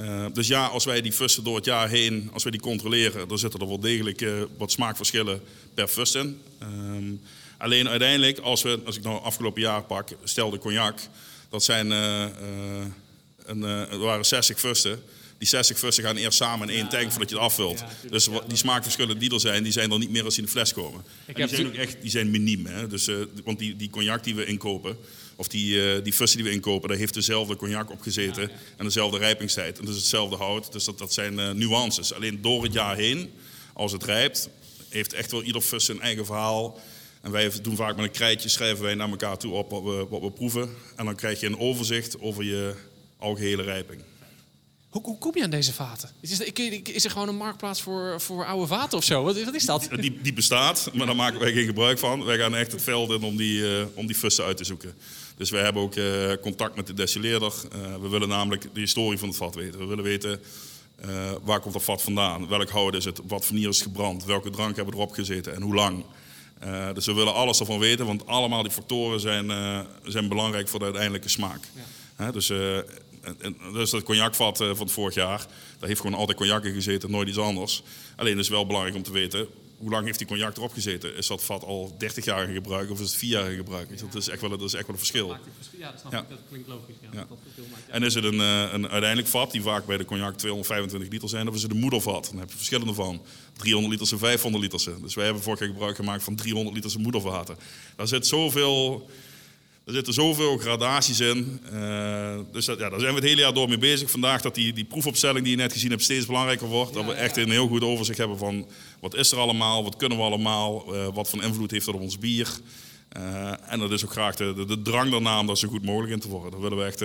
Uh, 0.01 0.27
dus 0.33 0.47
ja, 0.47 0.67
als 0.67 0.85
wij 0.85 1.01
die 1.01 1.13
fusten 1.13 1.45
door 1.45 1.57
het 1.57 1.65
jaar 1.65 1.89
heen, 1.89 2.31
als 2.33 2.43
wij 2.43 2.53
die 2.53 2.61
controleren, 2.61 3.29
dan 3.29 3.39
zitten 3.39 3.61
er 3.61 3.69
wel 3.69 3.81
degelijk 3.81 4.21
uh, 4.21 4.43
wat 4.57 4.71
smaakverschillen 4.71 5.41
per 5.75 5.89
fust 5.89 6.15
in. 6.15 6.41
Um, 6.63 7.21
alleen 7.59 7.89
uiteindelijk, 7.89 8.39
als, 8.39 8.63
we, 8.63 8.81
als 8.85 8.97
ik 8.97 9.03
nou 9.03 9.23
afgelopen 9.23 9.61
jaar 9.61 9.83
pak, 9.83 10.09
stel 10.25 10.51
de 10.51 10.59
cognac, 10.59 10.99
dat 11.49 11.65
zijn, 11.65 11.87
uh, 11.87 12.25
een, 13.45 13.63
er 13.63 13.99
waren 13.99 14.25
60 14.25 14.61
fusten. 14.61 15.03
Die 15.39 15.49
60 15.49 15.79
fusten 15.79 16.05
gaan 16.05 16.17
eerst 16.17 16.39
samen 16.39 16.69
in 16.69 16.77
één 16.77 16.89
tank 16.89 17.11
voordat 17.11 17.29
je 17.29 17.35
het 17.35 17.45
afvult. 17.45 17.85
Dus 18.11 18.29
die 18.47 18.57
smaakverschillen 18.57 19.19
die 19.19 19.33
er 19.33 19.41
zijn, 19.41 19.63
die 19.63 19.73
zijn 19.73 19.93
er 19.93 19.99
niet 19.99 20.11
meer 20.11 20.25
als 20.25 20.35
die 20.35 20.43
in 20.43 20.49
de 20.49 20.57
fles 20.57 20.73
komen. 20.73 21.05
En 21.27 21.35
die 21.35 21.49
zijn 21.49 21.67
ook 21.67 21.75
echt 21.75 21.97
die 22.01 22.11
zijn 22.11 22.31
miniem. 22.31 22.67
Hè? 22.67 22.87
Dus, 22.87 23.11
want 23.45 23.59
die, 23.59 23.77
die 23.77 23.91
cognac 23.91 24.25
die 24.25 24.35
we 24.35 24.45
inkopen, 24.45 24.97
of 25.37 25.49
die, 25.49 25.75
uh, 25.75 26.05
die 26.05 26.13
fussen 26.13 26.39
die 26.39 26.49
we 26.49 26.55
inkopen, 26.55 26.89
daar 26.89 26.99
heeft 26.99 27.15
dezelfde 27.15 27.57
cognac 27.57 27.91
op 27.91 28.01
gezeten. 28.01 28.43
Ja, 28.43 28.49
ja. 28.49 28.55
En 28.77 28.85
dezelfde 28.85 29.19
rijpingstijd. 29.19 29.79
En 29.79 29.85
dus 29.85 29.97
hetzelfde 29.97 30.37
hout. 30.37 30.73
Dus 30.73 30.85
dat, 30.85 30.99
dat 30.99 31.13
zijn 31.13 31.39
uh, 31.39 31.51
nuances. 31.51 32.13
Alleen 32.13 32.43
door 32.43 32.63
het 32.63 32.73
jaar 32.73 32.97
heen, 32.97 33.31
als 33.73 33.93
het 33.93 34.05
rijpt, 34.05 34.49
heeft 34.89 35.13
echt 35.13 35.31
wel 35.31 35.43
ieder 35.43 35.63
fus 35.63 35.85
zijn 35.85 36.01
eigen 36.01 36.27
verhaal. 36.27 36.81
En 37.27 37.33
wij 37.33 37.53
doen 37.63 37.77
vaak 37.77 37.97
met 37.97 38.05
een 38.05 38.11
krijtje, 38.11 38.49
schrijven 38.49 38.85
wij 38.85 38.95
naar 38.95 39.09
elkaar 39.09 39.39
toe 39.39 39.53
op 39.53 39.71
wat 39.71 39.83
we, 39.83 40.07
wat 40.11 40.21
we 40.21 40.31
proeven. 40.31 40.71
En 40.97 41.05
dan 41.05 41.15
krijg 41.15 41.41
je 41.41 41.47
een 41.47 41.59
overzicht 41.59 42.21
over 42.21 42.45
je 42.45 42.75
algehele 43.19 43.63
rijping. 43.63 44.01
Hoe, 44.89 45.03
hoe, 45.03 45.19
kom 45.19 45.33
je 45.35 45.43
aan 45.43 45.51
deze 45.51 45.73
vaten? 45.73 46.11
Is, 46.21 46.41
er, 46.41 46.89
is 46.95 47.05
er 47.05 47.11
gewoon 47.11 47.29
een 47.29 47.37
marktplaats 47.37 47.83
voor, 47.83 48.21
voor 48.21 48.47
oude 48.47 48.67
vaten 48.67 48.99
of 48.99 49.05
zo? 49.05 49.23
Wat, 49.23 49.43
wat 49.43 49.55
is 49.55 49.65
dat? 49.65 49.89
Die, 50.01 50.21
die, 50.23 50.33
bestaat, 50.33 50.91
maar 50.93 51.07
daar 51.07 51.17
maken 51.17 51.41
wij 51.41 51.53
geen 51.53 51.67
gebruik 51.67 51.99
van. 51.99 52.25
Wij 52.25 52.39
gaan 52.39 52.55
echt 52.55 52.73
het 52.73 52.83
veld 52.83 53.11
in 53.11 53.23
om 53.23 53.37
die, 53.37 53.59
uh, 53.61 53.85
om 53.95 54.07
die 54.07 54.17
fussen 54.17 54.45
uit 54.45 54.57
te 54.57 54.65
zoeken. 54.65 54.95
Dus 55.37 55.51
wij 55.51 55.63
hebben 55.63 55.83
ook 55.83 55.97
uh, 55.97 56.33
contact 56.41 56.77
met 56.77 56.87
de 56.87 56.95
destilleerder. 56.95 57.53
Uh, 57.77 57.97
we 58.01 58.09
willen 58.09 58.29
namelijk 58.29 58.69
de 58.73 58.81
historie 58.81 59.19
van 59.19 59.29
het 59.29 59.37
vat 59.37 59.55
weten. 59.55 59.79
We 59.79 59.87
willen 59.87 60.05
weten 60.05 60.41
waar 61.43 61.61
komt 61.61 61.75
dat 61.75 61.83
vat 61.83 62.03
vandaan, 62.03 62.49
welk 62.49 62.71
hout 62.71 62.95
is 62.95 63.05
het, 63.05 63.21
wat 63.27 63.45
voor 63.45 63.57
nier 63.57 63.69
is 63.69 63.83
gebrand, 63.83 64.25
welke 64.25 64.51
drank 64.51 64.77
hebben 64.77 64.95
erop 64.95 65.13
gezeten 65.13 65.55
en 65.55 65.63
hoe 65.63 65.75
lang. 65.75 66.05
Dus 66.95 67.07
we 67.07 67.13
willen 67.13 67.35
alles 67.35 67.61
ervan 67.61 67.79
weten, 67.79 68.07
want 68.07 68.27
allemaal 68.27 68.63
die 68.63 68.73
factoren 68.73 69.21
zijn, 69.21 69.47
zijn 70.05 70.29
belangrijk 70.29 70.69
voor 70.69 70.79
de 70.79 70.85
uiteindelijke 70.85 71.29
smaak. 71.29 71.61
Ja. 72.19 72.33
dus, 72.33 72.51
en, 72.51 73.57
dus 73.73 73.91
dat 73.91 74.03
cognacvat 74.03 74.57
van 74.57 74.79
het 74.79 74.93
vorig 74.93 75.15
jaar, 75.15 75.47
daar 75.79 75.89
heeft 75.89 76.01
gewoon 76.01 76.19
altijd 76.19 76.39
cognac 76.39 76.65
in 76.65 76.75
gezeten, 76.75 77.11
nooit 77.11 77.29
iets 77.29 77.39
anders. 77.39 77.83
Alleen 78.17 78.39
is 78.39 78.47
het 78.47 78.57
wel 78.57 78.67
belangrijk 78.67 78.97
om 78.97 79.03
te 79.03 79.13
weten 79.13 79.49
hoe 79.79 79.91
lang 79.91 80.05
heeft 80.05 80.19
die 80.19 80.27
cognac 80.27 80.57
erop 80.57 80.73
gezeten? 80.73 81.17
Is 81.17 81.27
dat 81.27 81.45
vat 81.45 81.65
al 81.65 81.95
30 81.99 82.25
jaar 82.25 82.49
in 82.49 82.55
gebruik 82.55 82.91
of 82.91 83.01
is 83.01 83.07
het 83.07 83.19
4 83.19 83.31
jaar 83.31 83.51
in 83.51 83.57
gebruik? 83.57 83.89
Ja. 83.91 83.97
Dat, 83.97 84.15
is 84.15 84.29
echt 84.29 84.41
wel, 84.41 84.51
dat 84.51 84.61
is 84.61 84.75
echt 84.75 84.83
wel 84.87 84.93
een 84.93 84.99
verschil. 84.99 85.29
Dat 85.29 85.39
ja, 85.79 85.91
dat 85.91 86.01
snap 86.01 86.13
ja. 86.13 86.21
ik. 86.21 86.29
Dat 86.29 86.39
klinkt 86.49 86.69
logisch. 86.69 86.95
Ja, 87.13 87.27
en 87.89 88.03
is 88.03 88.15
het 88.15 88.25
een, 88.25 88.39
een 88.39 88.89
uiteindelijk 88.89 89.29
vat, 89.29 89.51
die 89.51 89.63
vaak 89.63 89.87
bij 89.87 89.97
de 89.97 90.05
cognac 90.05 90.37
225 90.37 91.11
liter 91.11 91.29
zijn, 91.29 91.49
of 91.49 91.55
is 91.55 91.63
het 91.63 91.71
een 91.71 91.79
moedervat? 91.79 92.29
Dan 92.31 92.39
heb 92.39 92.51
je 92.51 92.57
verschillende 92.57 92.95
van. 92.95 93.23
300 93.57 93.93
liters 93.93 94.13
en 94.13 94.19
500 94.19 94.63
liters. 94.63 94.89
Dus 95.03 95.15
wij 95.15 95.25
hebben 95.25 95.43
vorig 95.43 95.59
jaar 95.59 95.69
gebruik 95.69 95.97
gemaakt 95.97 96.25
van 96.25 96.35
300 96.35 96.75
liters 96.75 96.97
moedervaten. 96.97 97.57
Daar 97.97 98.09
zit 98.09 98.27
zoveel... 98.27 99.11
Er 99.85 99.93
zitten 99.93 100.15
zoveel 100.15 100.59
gradaties 100.59 101.21
in. 101.21 101.61
Uh, 101.73 102.39
dus 102.53 102.65
dat, 102.65 102.79
ja, 102.79 102.91
daar 102.91 103.01
zijn 103.01 103.15
we 103.15 103.21
het 103.21 103.29
hele 103.29 103.41
jaar 103.41 103.55
door 103.55 103.69
mee 103.69 103.79
bezig. 103.79 104.11
Vandaag 104.11 104.43
dat 104.43 104.55
die, 104.55 104.73
die 104.73 104.85
proefopstelling 104.85 105.45
die 105.45 105.57
je 105.57 105.63
net 105.63 105.73
gezien 105.73 105.91
hebt 105.91 106.03
steeds 106.03 106.27
belangrijker 106.27 106.67
wordt. 106.67 106.91
Ja, 106.91 106.97
dat 106.97 107.07
we 107.07 107.13
echt 107.13 107.37
een 107.37 107.51
heel 107.51 107.69
goed 107.69 107.83
overzicht 107.83 108.19
hebben 108.19 108.39
van 108.39 108.69
wat 109.01 109.15
is 109.15 109.33
er 109.33 109.39
allemaal, 109.39 109.85
wat 109.85 109.97
kunnen 109.97 110.19
we 110.19 110.25
allemaal, 110.25 110.95
uh, 110.95 111.09
wat 111.15 111.29
voor 111.29 111.43
invloed 111.43 111.71
heeft 111.71 111.87
dat 111.87 111.95
op 111.95 112.01
ons 112.01 112.19
bier. 112.19 112.49
Uh, 113.17 113.73
en 113.73 113.79
dat 113.79 113.91
is 113.91 114.05
ook 114.05 114.11
graag 114.11 114.37
de, 114.37 114.55
de, 114.55 114.65
de, 114.65 114.83
drang 114.83 115.11
daarna 115.11 115.41
om 115.41 115.47
daar 115.47 115.57
zo 115.57 115.69
goed 115.69 115.85
mogelijk 115.85 116.13
in 116.13 116.21
te 116.21 116.29
worden. 116.29 116.51
Daar 116.51 116.61
willen 116.61 116.79
we 116.79 116.85
echt, 116.85 117.05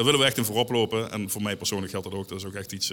daar 0.00 0.08
willen 0.10 0.26
we 0.26 0.30
echt 0.30 0.38
in 0.38 0.44
voorop 0.44 0.70
lopen. 0.70 1.12
En 1.12 1.30
voor 1.30 1.42
mij 1.42 1.56
persoonlijk 1.56 1.90
geldt 1.90 2.10
dat 2.10 2.18
ook. 2.18 2.28
Dat 2.28 2.38
is 2.38 2.44
ook 2.44 2.54
echt 2.54 2.72
iets 2.72 2.92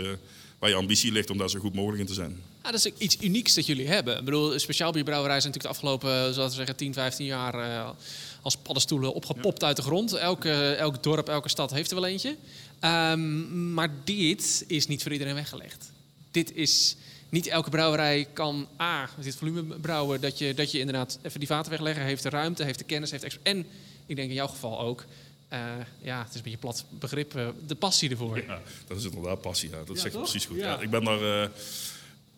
waar 0.60 0.70
je 0.70 0.76
ambitie 0.76 1.12
ligt 1.12 1.30
om 1.30 1.38
daar 1.38 1.50
zo 1.50 1.60
goed 1.60 1.76
mogelijk 1.76 2.02
in 2.02 2.08
te 2.08 2.14
zijn. 2.14 2.42
Ja, 2.64 2.72
dat 2.72 2.86
is 2.86 2.92
iets 2.98 3.18
unieks 3.22 3.54
dat 3.54 3.66
jullie 3.66 3.88
hebben. 3.88 4.18
Ik 4.18 4.26
bedoel, 4.26 4.60
speciaal 4.60 4.92
bierbrouwerij 4.92 5.38
is 5.38 5.44
natuurlijk 5.44 5.74
de 5.74 5.80
afgelopen 5.80 6.34
zoals 6.34 6.50
we 6.50 6.56
zeggen, 6.56 6.76
10, 6.76 6.94
15 6.94 7.26
jaar 7.26 7.96
als 8.42 8.58
paddenstoelen 8.58 9.14
opgepopt 9.14 9.62
ja. 9.62 9.68
uit 9.68 9.76
de 9.76 9.82
grond. 9.82 10.14
Elke, 10.14 10.74
elk 10.74 11.04
dorp, 11.04 11.28
elke 11.28 11.50
stad 11.50 11.72
heeft 11.72 11.92
er 11.92 12.00
wel 12.00 12.10
eentje. 12.10 12.36
Um, 12.82 13.74
maar 13.74 13.90
dit 14.04 14.64
is 14.68 14.88
niet 14.88 15.04
voor 15.04 15.12
iedereen 15.12 15.36
weggelegd. 15.36 15.92
Dit 16.32 16.56
is 16.56 16.96
niet 17.30 17.48
elke 17.48 17.70
brouwerij 17.70 18.28
kan 18.34 18.68
A, 18.82 19.10
dit 19.22 19.36
volume 19.36 19.64
brouwen, 19.80 20.22
dat 20.22 20.38
je, 20.38 20.54
dat 20.54 20.72
je 20.72 20.80
inderdaad 20.80 21.20
even 21.22 21.40
die 21.40 21.48
vaten 21.48 21.72
wegleggen, 21.72 22.04
heeft 22.04 22.24
de 22.24 22.30
ruimte, 22.30 22.64
heeft 22.64 22.80
de 22.80 22.86
kennis, 22.86 23.12
heeft 23.12 23.38
en 23.44 23.66
ik 24.06 24.16
denk 24.16 24.30
in 24.30 24.36
jouw 24.36 24.48
geval 24.48 24.80
ook, 24.80 25.06
uh, 25.54 25.60
ja, 26.02 26.20
het 26.20 26.30
is 26.30 26.36
een 26.36 26.42
beetje 26.42 26.58
plat 26.58 26.86
begrip, 26.90 27.36
uh, 27.36 27.48
de 27.68 27.76
passie 27.76 28.10
ervoor. 28.10 28.38
Ja, 28.38 28.62
dat 28.88 28.98
is 28.98 29.04
inderdaad 29.04 29.42
passie. 29.42 29.70
Ja. 29.70 29.78
Dat 29.78 29.96
ja, 29.96 30.02
zeg 30.02 30.12
je 30.12 30.18
precies 30.18 30.46
goed. 30.46 30.58
Ja. 30.58 30.64
ja. 30.64 30.80
ik 30.80 30.90
ben 30.90 31.04
daar. 31.04 31.22
Uh, 31.22 31.48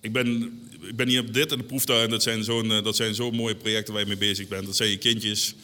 ik 0.01 0.11
ben, 0.11 0.59
ik 0.81 0.95
ben 0.95 1.07
hier 1.07 1.21
op 1.21 1.33
dit 1.33 1.51
en 1.51 1.57
de 1.57 1.63
proeftuin. 1.63 2.09
Dat 2.09 2.23
zijn 2.23 2.43
zo'n 2.43 2.67
dat 2.67 2.95
zijn 2.95 3.15
zo 3.15 3.31
mooie 3.31 3.55
projecten 3.55 3.93
waar 3.93 4.01
je 4.01 4.07
mee 4.07 4.17
bezig 4.17 4.47
bent. 4.47 4.65
Dat 4.65 4.75
zijn 4.75 4.89
je 4.89 4.97
kindjes. 4.97 5.55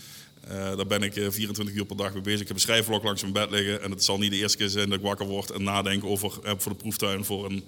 Uh, 0.47 0.51
daar 0.51 0.87
ben 0.87 1.01
ik 1.01 1.13
24 1.13 1.75
uur 1.75 1.85
per 1.85 1.97
dag 1.97 2.13
mee 2.13 2.21
bezig. 2.21 2.41
Ik 2.41 2.47
heb 2.47 2.55
een 2.55 2.61
schrijfvlok 2.61 3.03
langs 3.03 3.21
mijn 3.21 3.33
bed 3.33 3.51
liggen. 3.51 3.81
En 3.81 3.91
het 3.91 4.03
zal 4.03 4.17
niet 4.17 4.31
de 4.31 4.37
eerste 4.37 4.57
keer 4.57 4.69
zijn 4.69 4.89
dat 4.89 4.97
ik 4.97 5.03
wakker 5.03 5.25
word 5.25 5.49
en 5.49 5.63
nadenk 5.63 6.03
over 6.03 6.31
uh, 6.45 6.51
voor 6.57 6.71
de 6.71 6.77
proeftuin 6.77 7.25
voor 7.25 7.45
een, 7.45 7.63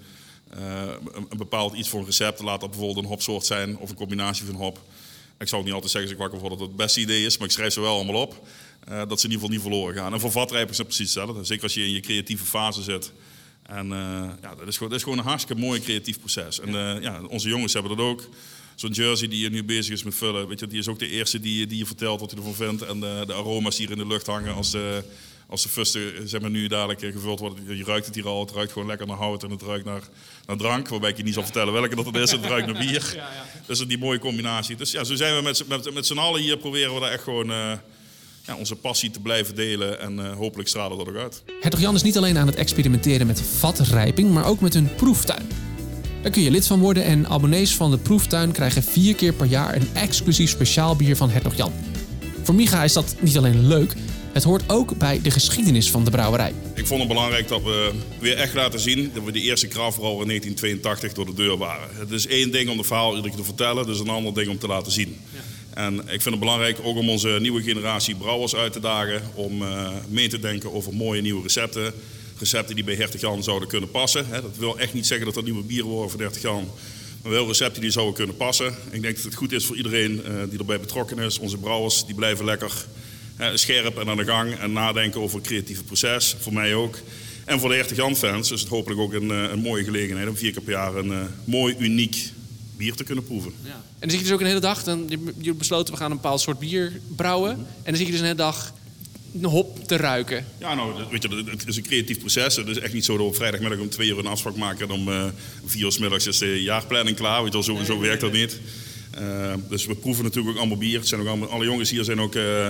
uh, 0.58 0.82
een, 1.14 1.26
een, 1.28 1.38
bepaald 1.38 1.74
iets 1.74 1.88
voor 1.88 2.00
een 2.00 2.06
recept. 2.06 2.40
Laat 2.40 2.60
dat 2.60 2.70
bijvoorbeeld 2.70 3.04
een 3.04 3.10
hopsoort 3.10 3.46
zijn 3.46 3.78
of 3.78 3.90
een 3.90 3.96
combinatie 3.96 4.46
van 4.46 4.54
hop. 4.54 4.80
Ik 5.38 5.48
zal 5.48 5.58
ook 5.58 5.64
niet 5.64 5.74
altijd 5.74 5.92
zeggen 5.92 6.10
als 6.10 6.20
ik 6.20 6.24
wakker 6.24 6.48
word 6.48 6.52
dat 6.52 6.60
het 6.60 6.68
het 6.68 6.86
beste 6.86 7.00
idee 7.00 7.24
is, 7.24 7.38
maar 7.38 7.46
ik 7.46 7.52
schrijf 7.52 7.72
ze 7.72 7.80
wel 7.80 7.94
allemaal 7.94 8.22
op. 8.22 8.46
dat 8.88 9.20
ze 9.20 9.26
in 9.26 9.32
ieder 9.32 9.32
geval 9.32 9.48
niet 9.48 9.60
verloren 9.60 9.94
gaan. 9.94 10.12
En 10.12 10.20
voor 10.20 10.30
vatrijpers 10.30 10.70
is 10.70 10.78
het 10.78 10.86
precies 10.86 11.14
hetzelfde. 11.14 11.44
Zeker 11.44 11.62
als 11.62 11.74
je 11.74 11.84
in 11.84 11.92
je 11.92 12.00
creatieve 12.00 12.44
fase 12.44 12.82
zit. 12.82 13.12
En 13.62 13.88
ja, 14.42 14.54
dat 14.58 14.68
is, 14.68 14.74
gewoon, 14.74 14.88
dat 14.88 14.98
is 14.98 15.02
gewoon 15.02 15.18
een 15.18 15.24
hartstikke 15.24 15.62
mooi 15.62 15.80
creatief 15.80 16.18
proces. 16.18 16.60
En 16.60 16.72
ja, 17.02 17.22
onze 17.22 17.48
jongens 17.48 17.72
hebben 17.72 17.96
dat 17.96 18.06
ook 18.06 18.28
zo'n 18.80 18.90
jersey 18.90 19.28
die 19.28 19.40
je 19.40 19.50
nu 19.50 19.64
bezig 19.64 19.92
is 19.92 20.02
met 20.02 20.14
vullen, 20.14 20.48
weet 20.48 20.60
je, 20.60 20.66
die 20.66 20.78
is 20.78 20.88
ook 20.88 20.98
de 20.98 21.08
eerste 21.08 21.40
die, 21.40 21.66
die 21.66 21.78
je 21.78 21.86
vertelt 21.86 22.20
wat 22.20 22.30
je 22.30 22.36
ervan 22.36 22.54
vindt. 22.54 22.82
En 22.82 23.00
de, 23.00 23.22
de 23.26 23.34
aroma's 23.34 23.76
die 23.76 23.86
hier 23.86 23.96
in 23.96 24.02
de 24.02 24.08
lucht 24.08 24.26
hangen 24.26 24.54
als 24.54 24.70
de, 24.70 25.04
als 25.46 25.62
de 25.62 25.68
fusten 25.68 26.28
zeg 26.28 26.40
maar, 26.40 26.50
nu 26.50 26.66
dadelijk 26.66 27.00
gevuld 27.00 27.38
worden. 27.38 27.76
Je 27.76 27.84
ruikt 27.84 28.06
het 28.06 28.14
hier 28.14 28.26
al, 28.26 28.40
het 28.40 28.50
ruikt 28.50 28.72
gewoon 28.72 28.88
lekker 28.88 29.06
naar 29.06 29.16
hout 29.16 29.42
en 29.42 29.50
het 29.50 29.62
ruikt 29.62 29.84
naar, 29.84 30.02
naar 30.46 30.56
drank. 30.56 30.88
Waarbij 30.88 31.10
ik 31.10 31.16
je 31.16 31.22
niet 31.22 31.34
zal 31.34 31.42
vertellen 31.42 31.72
welke 31.72 31.94
dat 31.94 32.06
het 32.06 32.16
is, 32.16 32.30
het 32.30 32.44
ruikt 32.44 32.66
naar 32.66 32.86
bier. 32.86 33.12
Ja, 33.14 33.30
ja. 33.32 33.46
Dus 33.66 33.78
die 33.78 33.98
mooie 33.98 34.18
combinatie. 34.18 34.76
Dus 34.76 34.90
ja, 34.90 35.04
zo 35.04 35.14
zijn 35.14 35.36
we 35.36 35.42
met, 35.42 35.68
met, 35.68 35.94
met 35.94 36.06
z'n 36.06 36.18
allen 36.18 36.40
hier, 36.40 36.56
proberen 36.56 36.94
we 36.94 37.00
daar 37.00 37.12
echt 37.12 37.22
gewoon... 37.22 37.50
Ja, 38.48 38.56
onze 38.56 38.76
passie 38.76 39.10
te 39.10 39.20
blijven 39.20 39.54
delen 39.54 40.00
en 40.00 40.18
uh, 40.18 40.32
hopelijk 40.32 40.68
stralen 40.68 40.98
dat 40.98 41.08
ook 41.08 41.16
uit. 41.16 41.42
Hertog 41.60 41.80
Jan 41.80 41.94
is 41.94 42.02
niet 42.02 42.16
alleen 42.16 42.38
aan 42.38 42.46
het 42.46 42.56
experimenteren 42.56 43.26
met 43.26 43.40
vatrijping, 43.40 44.30
maar 44.30 44.46
ook 44.46 44.60
met 44.60 44.74
hun 44.74 44.94
proeftuin. 44.94 45.48
Daar 46.22 46.32
kun 46.32 46.42
je 46.42 46.50
lid 46.50 46.66
van 46.66 46.80
worden 46.80 47.04
en 47.04 47.26
abonnees 47.26 47.74
van 47.74 47.90
de 47.90 47.98
proeftuin 47.98 48.52
krijgen 48.52 48.82
vier 48.82 49.14
keer 49.14 49.32
per 49.32 49.46
jaar 49.46 49.76
een 49.76 49.88
exclusief 49.94 50.50
speciaal 50.50 50.96
bier 50.96 51.16
van 51.16 51.30
Hertog 51.30 51.54
Jan. 51.54 51.72
Voor 52.42 52.54
Micha 52.54 52.84
is 52.84 52.92
dat 52.92 53.16
niet 53.20 53.36
alleen 53.36 53.66
leuk, 53.66 53.94
het 54.32 54.44
hoort 54.44 54.62
ook 54.66 54.98
bij 54.98 55.20
de 55.22 55.30
geschiedenis 55.30 55.90
van 55.90 56.04
de 56.04 56.10
brouwerij. 56.10 56.54
Ik 56.74 56.86
vond 56.86 57.00
het 57.00 57.08
belangrijk 57.08 57.48
dat 57.48 57.62
we 57.62 57.92
weer 58.18 58.36
echt 58.36 58.54
laten 58.54 58.80
zien 58.80 59.10
dat 59.14 59.24
we 59.24 59.32
de 59.32 59.40
eerste 59.40 59.66
kraftbrouwer 59.66 60.22
in 60.22 60.28
1982 60.28 61.12
door 61.12 61.26
de 61.26 61.42
deur 61.42 61.56
waren. 61.58 61.88
Het 61.92 62.10
is 62.10 62.26
één 62.26 62.52
ding 62.52 62.70
om 62.70 62.76
de 62.76 62.84
verhaal 62.84 63.08
iedere 63.08 63.28
keer 63.28 63.38
te 63.38 63.44
vertellen, 63.44 63.76
het 63.76 63.94
is 63.94 64.00
een 64.00 64.08
ander 64.08 64.34
ding 64.34 64.48
om 64.48 64.58
te 64.58 64.66
laten 64.66 64.92
zien. 64.92 65.16
Ja. 65.34 65.40
En 65.78 65.98
ik 65.98 66.22
vind 66.22 66.24
het 66.24 66.38
belangrijk 66.38 66.78
ook 66.82 66.96
om 66.96 67.10
onze 67.10 67.38
nieuwe 67.40 67.62
generatie 67.62 68.14
brouwers 68.14 68.54
uit 68.54 68.72
te 68.72 68.80
dagen 68.80 69.22
om 69.34 69.62
uh, 69.62 69.90
mee 70.08 70.28
te 70.28 70.38
denken 70.38 70.72
over 70.72 70.94
mooie 70.94 71.20
nieuwe 71.20 71.42
recepten 71.42 71.92
recepten 72.38 72.74
die 72.74 72.84
bij 72.84 72.94
Hertog 72.94 73.20
Jan 73.20 73.42
zouden 73.42 73.68
kunnen 73.68 73.90
passen. 73.90 74.26
Dat 74.30 74.56
wil 74.58 74.78
echt 74.78 74.94
niet 74.94 75.06
zeggen 75.06 75.26
dat 75.26 75.34
dat 75.34 75.44
nieuwe 75.44 75.62
bieren 75.62 75.88
worden 75.88 76.10
voor 76.10 76.20
Hertog 76.20 76.42
Jan. 76.42 76.70
Maar 77.22 77.32
wel 77.32 77.46
recepten 77.46 77.82
die 77.82 77.90
zouden 77.90 78.14
kunnen 78.14 78.36
passen. 78.36 78.74
Ik 78.90 79.02
denk 79.02 79.14
dat 79.14 79.24
het 79.24 79.34
goed 79.34 79.52
is 79.52 79.64
voor 79.64 79.76
iedereen 79.76 80.24
eh, 80.24 80.32
die 80.50 80.58
erbij 80.58 80.80
betrokken 80.80 81.18
is. 81.18 81.38
Onze 81.38 81.56
brouwers 81.56 82.06
die 82.06 82.14
blijven 82.14 82.44
lekker 82.44 82.72
scherp 83.54 83.98
en 83.98 84.08
aan 84.08 84.16
de 84.16 84.24
gang 84.24 84.54
en 84.54 84.72
nadenken 84.72 85.20
over 85.20 85.38
het 85.38 85.46
creatieve 85.46 85.84
proces. 85.84 86.36
Voor 86.38 86.52
mij 86.52 86.74
ook. 86.74 86.98
En 87.44 87.60
voor 87.60 87.68
de 87.68 87.74
Hertog 87.74 87.96
Jan 87.96 88.16
fans 88.16 88.50
is 88.50 88.60
het 88.60 88.68
hopelijk 88.68 89.00
ook 89.00 89.12
een, 89.12 89.30
eh, 89.30 89.50
een 89.50 89.60
mooie 89.60 89.84
gelegenheid 89.84 90.28
om 90.28 90.36
vier 90.36 90.52
keer 90.52 90.62
per 90.62 90.72
jaar 90.72 90.94
een 90.94 91.28
mooi, 91.44 91.76
uniek 91.78 92.30
bier 92.78 92.94
te 92.94 93.04
kunnen 93.04 93.24
proeven. 93.24 93.52
Ja. 93.62 93.70
En 93.70 93.80
dan 94.00 94.10
zit 94.10 94.18
je 94.18 94.24
dus 94.24 94.34
ook 94.34 94.40
een 94.40 94.46
hele 94.46 94.60
dag, 94.60 94.84
dan, 94.84 95.10
je 95.40 95.54
besloten 95.54 95.94
we 95.94 96.00
gaan 96.00 96.10
een 96.10 96.16
bepaald 96.16 96.40
soort 96.40 96.58
bier 96.58 97.00
brouwen. 97.16 97.50
En 97.50 97.66
dan 97.84 97.96
zit 97.96 98.06
je 98.06 98.12
dus 98.12 98.20
een 98.20 98.26
hele 98.26 98.36
dag 98.36 98.72
hop 99.42 99.86
te 99.86 99.96
ruiken. 99.96 100.46
Ja, 100.58 100.74
nou, 100.74 101.04
weet 101.10 101.22
je, 101.22 101.44
het 101.50 101.68
is 101.68 101.76
een 101.76 101.82
creatief 101.82 102.18
proces. 102.18 102.56
Het 102.56 102.68
is 102.68 102.78
echt 102.78 102.92
niet 102.92 103.04
zo 103.04 103.12
dat 103.12 103.22
we 103.22 103.28
op 103.28 103.36
vrijdagmiddag 103.36 103.78
om 103.78 103.88
twee 103.88 104.08
uur 104.08 104.18
een 104.18 104.26
afspraak 104.26 104.56
maken... 104.56 104.88
en 104.88 104.94
om 104.94 105.08
uh, 105.08 105.24
vier 105.64 105.84
uur 105.84 105.92
s 105.92 105.98
middags 105.98 106.26
is 106.26 106.38
de 106.38 106.62
jaarplanning 106.62 107.16
klaar. 107.16 107.42
Weet 107.42 107.52
je, 107.52 107.62
zo, 107.62 107.84
zo 107.84 108.00
werkt 108.00 108.20
dat 108.20 108.32
niet. 108.32 108.60
Uh, 109.20 109.54
dus 109.68 109.86
we 109.86 109.94
proeven 109.94 110.24
natuurlijk 110.24 110.54
ook 110.54 110.58
allemaal 110.58 110.78
bier. 110.78 110.98
Het 110.98 111.08
zijn 111.08 111.20
ook 111.20 111.26
allemaal, 111.26 111.48
alle 111.48 111.64
jongens 111.64 111.90
hier 111.90 112.04
zijn 112.04 112.20
ook, 112.20 112.34
uh, 112.34 112.66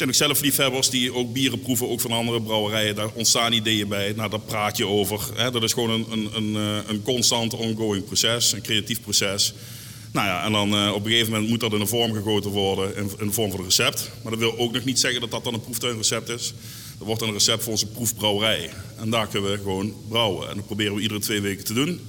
zijn 0.00 0.08
ook 0.08 0.14
zelf 0.14 0.40
liefhebbers 0.40 0.90
die 0.90 1.14
ook 1.14 1.32
bieren 1.32 1.60
proeven, 1.60 1.88
ook 1.88 2.00
van 2.00 2.10
andere 2.10 2.42
brouwerijen. 2.42 2.94
Daar 2.94 3.08
ontstaan 3.14 3.52
ideeën 3.52 3.88
bij, 3.88 4.12
nou, 4.16 4.30
daar 4.30 4.40
praat 4.40 4.76
je 4.76 4.86
over. 4.86 5.20
Hè. 5.34 5.50
Dat 5.50 5.62
is 5.62 5.72
gewoon 5.72 5.90
een, 5.90 6.06
een, 6.10 6.34
een, 6.34 6.82
een 6.88 7.02
constant 7.02 7.54
ongoing 7.54 8.04
proces, 8.04 8.52
een 8.52 8.62
creatief 8.62 9.00
proces. 9.00 9.54
Nou 10.12 10.26
ja, 10.26 10.44
en 10.44 10.52
dan 10.52 10.74
uh, 10.74 10.92
op 10.94 11.04
een 11.04 11.10
gegeven 11.10 11.32
moment 11.32 11.50
moet 11.50 11.60
dat 11.60 11.72
in 11.72 11.80
een 11.80 11.88
vorm 11.88 12.12
gegoten 12.12 12.50
worden, 12.50 12.96
in, 12.96 13.10
in 13.18 13.26
de 13.26 13.32
vorm 13.32 13.50
van 13.50 13.58
een 13.58 13.64
recept. 13.64 14.10
Maar 14.22 14.30
dat 14.30 14.40
wil 14.40 14.58
ook 14.58 14.72
nog 14.72 14.84
niet 14.84 15.00
zeggen 15.00 15.20
dat 15.20 15.30
dat 15.30 15.44
dan 15.44 15.54
een 15.54 15.60
proeftuinrecept 15.60 16.28
is. 16.28 16.54
Dat 16.98 17.06
wordt 17.06 17.22
een 17.22 17.32
recept 17.32 17.62
voor 17.62 17.72
onze 17.72 17.86
proefbrouwerij. 17.86 18.70
En 18.96 19.10
daar 19.10 19.28
kunnen 19.28 19.50
we 19.50 19.56
gewoon 19.56 19.94
brouwen. 20.08 20.48
En 20.48 20.56
dat 20.56 20.66
proberen 20.66 20.94
we 20.94 21.00
iedere 21.00 21.20
twee 21.20 21.40
weken 21.40 21.64
te 21.64 21.74
doen. 21.74 22.00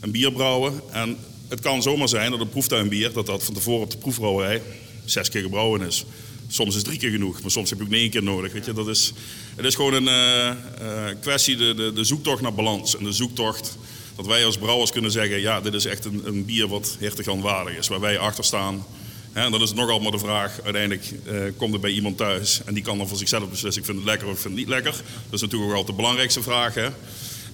Een 0.00 0.10
bier 0.10 0.32
brouwen. 0.32 0.80
En 0.90 1.16
het 1.48 1.60
kan 1.60 1.82
zomaar 1.82 2.08
zijn 2.08 2.30
dat 2.30 2.40
een 2.40 2.48
proeftuinbier, 2.48 3.12
dat 3.12 3.26
dat 3.26 3.44
van 3.44 3.54
tevoren 3.54 3.82
op 3.82 3.90
de 3.90 3.98
proefbrouwerij 3.98 4.62
zes 5.04 5.28
keer 5.28 5.42
gebrouwen 5.42 5.82
is. 5.82 6.04
Soms 6.52 6.76
is 6.76 6.82
drie 6.82 6.98
keer 6.98 7.10
genoeg, 7.10 7.42
maar 7.42 7.50
soms 7.50 7.70
heb 7.70 7.78
je 7.78 7.84
ook 7.84 7.90
negen 7.90 8.10
keer 8.10 8.22
nodig. 8.22 8.52
Weet 8.52 8.64
je? 8.64 8.72
Dat 8.72 8.88
is, 8.88 9.12
het 9.56 9.64
is 9.64 9.74
gewoon 9.74 9.94
een 9.94 10.04
uh, 10.06 10.56
uh, 10.82 11.04
kwestie, 11.20 11.56
de, 11.56 11.74
de, 11.74 11.92
de 11.92 12.04
zoektocht 12.04 12.42
naar 12.42 12.54
balans. 12.54 12.96
En 12.96 13.04
de 13.04 13.12
zoektocht 13.12 13.76
dat 14.16 14.26
wij 14.26 14.44
als 14.44 14.58
brouwers 14.58 14.90
kunnen 14.90 15.10
zeggen, 15.10 15.40
ja, 15.40 15.60
dit 15.60 15.74
is 15.74 15.84
echt 15.84 16.04
een, 16.04 16.22
een 16.24 16.44
bier 16.44 16.68
wat 16.68 16.96
hertog 17.00 17.40
waardig 17.40 17.76
is. 17.76 17.88
Waar 17.88 18.00
wij 18.00 18.18
achter 18.18 18.44
staan. 18.44 18.84
En 19.32 19.50
dan 19.50 19.62
is 19.62 19.68
het 19.68 19.78
nog 19.78 19.90
allemaal 19.90 20.10
de 20.10 20.18
vraag, 20.18 20.60
uiteindelijk 20.62 21.12
uh, 21.26 21.42
komt 21.56 21.72
het 21.72 21.80
bij 21.80 21.90
iemand 21.90 22.16
thuis 22.16 22.60
en 22.64 22.74
die 22.74 22.82
kan 22.82 22.98
dan 22.98 23.08
voor 23.08 23.16
zichzelf 23.16 23.50
beslissen, 23.50 23.80
ik 23.82 23.86
vind 23.86 23.98
het 23.98 24.06
lekker 24.06 24.26
of 24.26 24.32
ik 24.32 24.40
vind 24.40 24.54
het 24.54 24.62
niet 24.62 24.72
lekker. 24.72 24.92
Dat 24.92 25.32
is 25.32 25.40
natuurlijk 25.40 25.70
ook 25.70 25.76
altijd 25.76 25.96
de 25.96 26.02
belangrijkste 26.02 26.42
vraag. 26.42 26.74
Hè? 26.74 26.88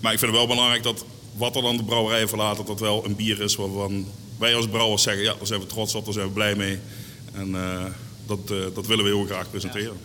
Maar 0.00 0.12
ik 0.12 0.18
vind 0.18 0.30
het 0.30 0.40
wel 0.40 0.46
belangrijk 0.46 0.82
dat 0.82 1.04
wat 1.37 1.56
er 1.56 1.62
dan 1.62 1.76
de 1.76 1.85
brouwerij 1.85 2.28
verlaat, 2.28 2.56
dat 2.56 2.66
dat 2.66 2.80
wel 2.80 3.04
een 3.04 3.16
bier 3.16 3.40
is 3.40 3.56
waarvan 3.56 4.06
wij 4.38 4.54
als 4.54 4.68
brouwers 4.68 5.02
zeggen, 5.02 5.22
ja, 5.22 5.35
daar 5.35 5.46
zijn 5.46 5.61
we 5.61 5.66
trots 5.66 5.94
op, 5.94 6.04
daar 6.04 6.14
zijn 6.14 6.26
we 6.26 6.32
blij 6.32 6.54
mee. 6.54 6.78
En 7.32 7.54
dat, 8.26 8.50
uh, 8.50 8.64
dat 8.74 8.86
willen 8.86 9.04
we 9.04 9.10
heel 9.10 9.24
graag 9.24 9.50
presenteren. 9.50 9.96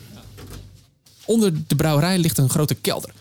Onder 1.25 1.53
de 1.67 1.75
brouwerij 1.75 2.17
ligt 2.17 2.37
een 2.37 2.49
grote 2.49 2.75
kelder. 2.75 3.13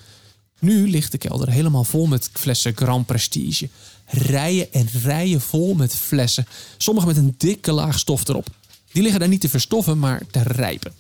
Nu 0.59 0.91
ligt 0.91 1.13
de 1.13 1.19
kelder 1.19 1.51
helemaal 1.51 1.85
vol 1.85 2.07
met 2.07 2.31
flessen 2.33 2.77
Grand 2.77 3.07
Prestige. 3.07 3.69
Rijen 4.07 4.73
en 4.73 4.89
rijen 5.03 5.41
vol 5.41 5.75
met 5.75 5.95
flessen. 5.95 6.47
Sommige 6.77 7.07
met 7.07 7.17
een 7.17 7.35
dikke 7.37 7.73
laag 7.73 7.99
stof 7.99 8.29
erop. 8.29 8.47
Die 8.93 9.03
liggen 9.03 9.21
daar 9.21 9.29
niet 9.29 9.41
te 9.41 9.49
verstoffen, 9.49 9.99
maar 9.99 10.23
te 10.31 10.43
rijpen. 10.43 10.93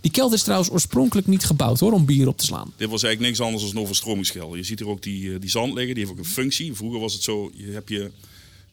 Die 0.00 0.10
kelder 0.10 0.38
is 0.38 0.42
trouwens 0.42 0.70
oorspronkelijk 0.70 1.26
niet 1.26 1.44
gebouwd 1.44 1.80
hoor, 1.80 1.92
om 1.92 2.04
bier 2.04 2.28
op 2.28 2.38
te 2.38 2.44
slaan. 2.44 2.72
Dit 2.76 2.88
was 2.88 3.02
eigenlijk 3.02 3.20
niks 3.20 3.46
anders 3.46 3.64
dan 3.64 3.76
een 3.76 3.82
overstromingskelder. 3.82 4.58
Je 4.58 4.64
ziet 4.64 4.78
hier 4.78 4.88
ook 4.88 5.02
die, 5.02 5.38
die 5.38 5.50
zand 5.50 5.74
liggen, 5.74 5.94
die 5.94 6.04
heeft 6.04 6.18
ook 6.18 6.24
een 6.24 6.30
functie. 6.30 6.74
Vroeger 6.74 7.00
was 7.00 7.12
het 7.12 7.22
zo, 7.22 7.50
je 7.54 7.70
hebt 7.70 7.88
je, 7.88 8.10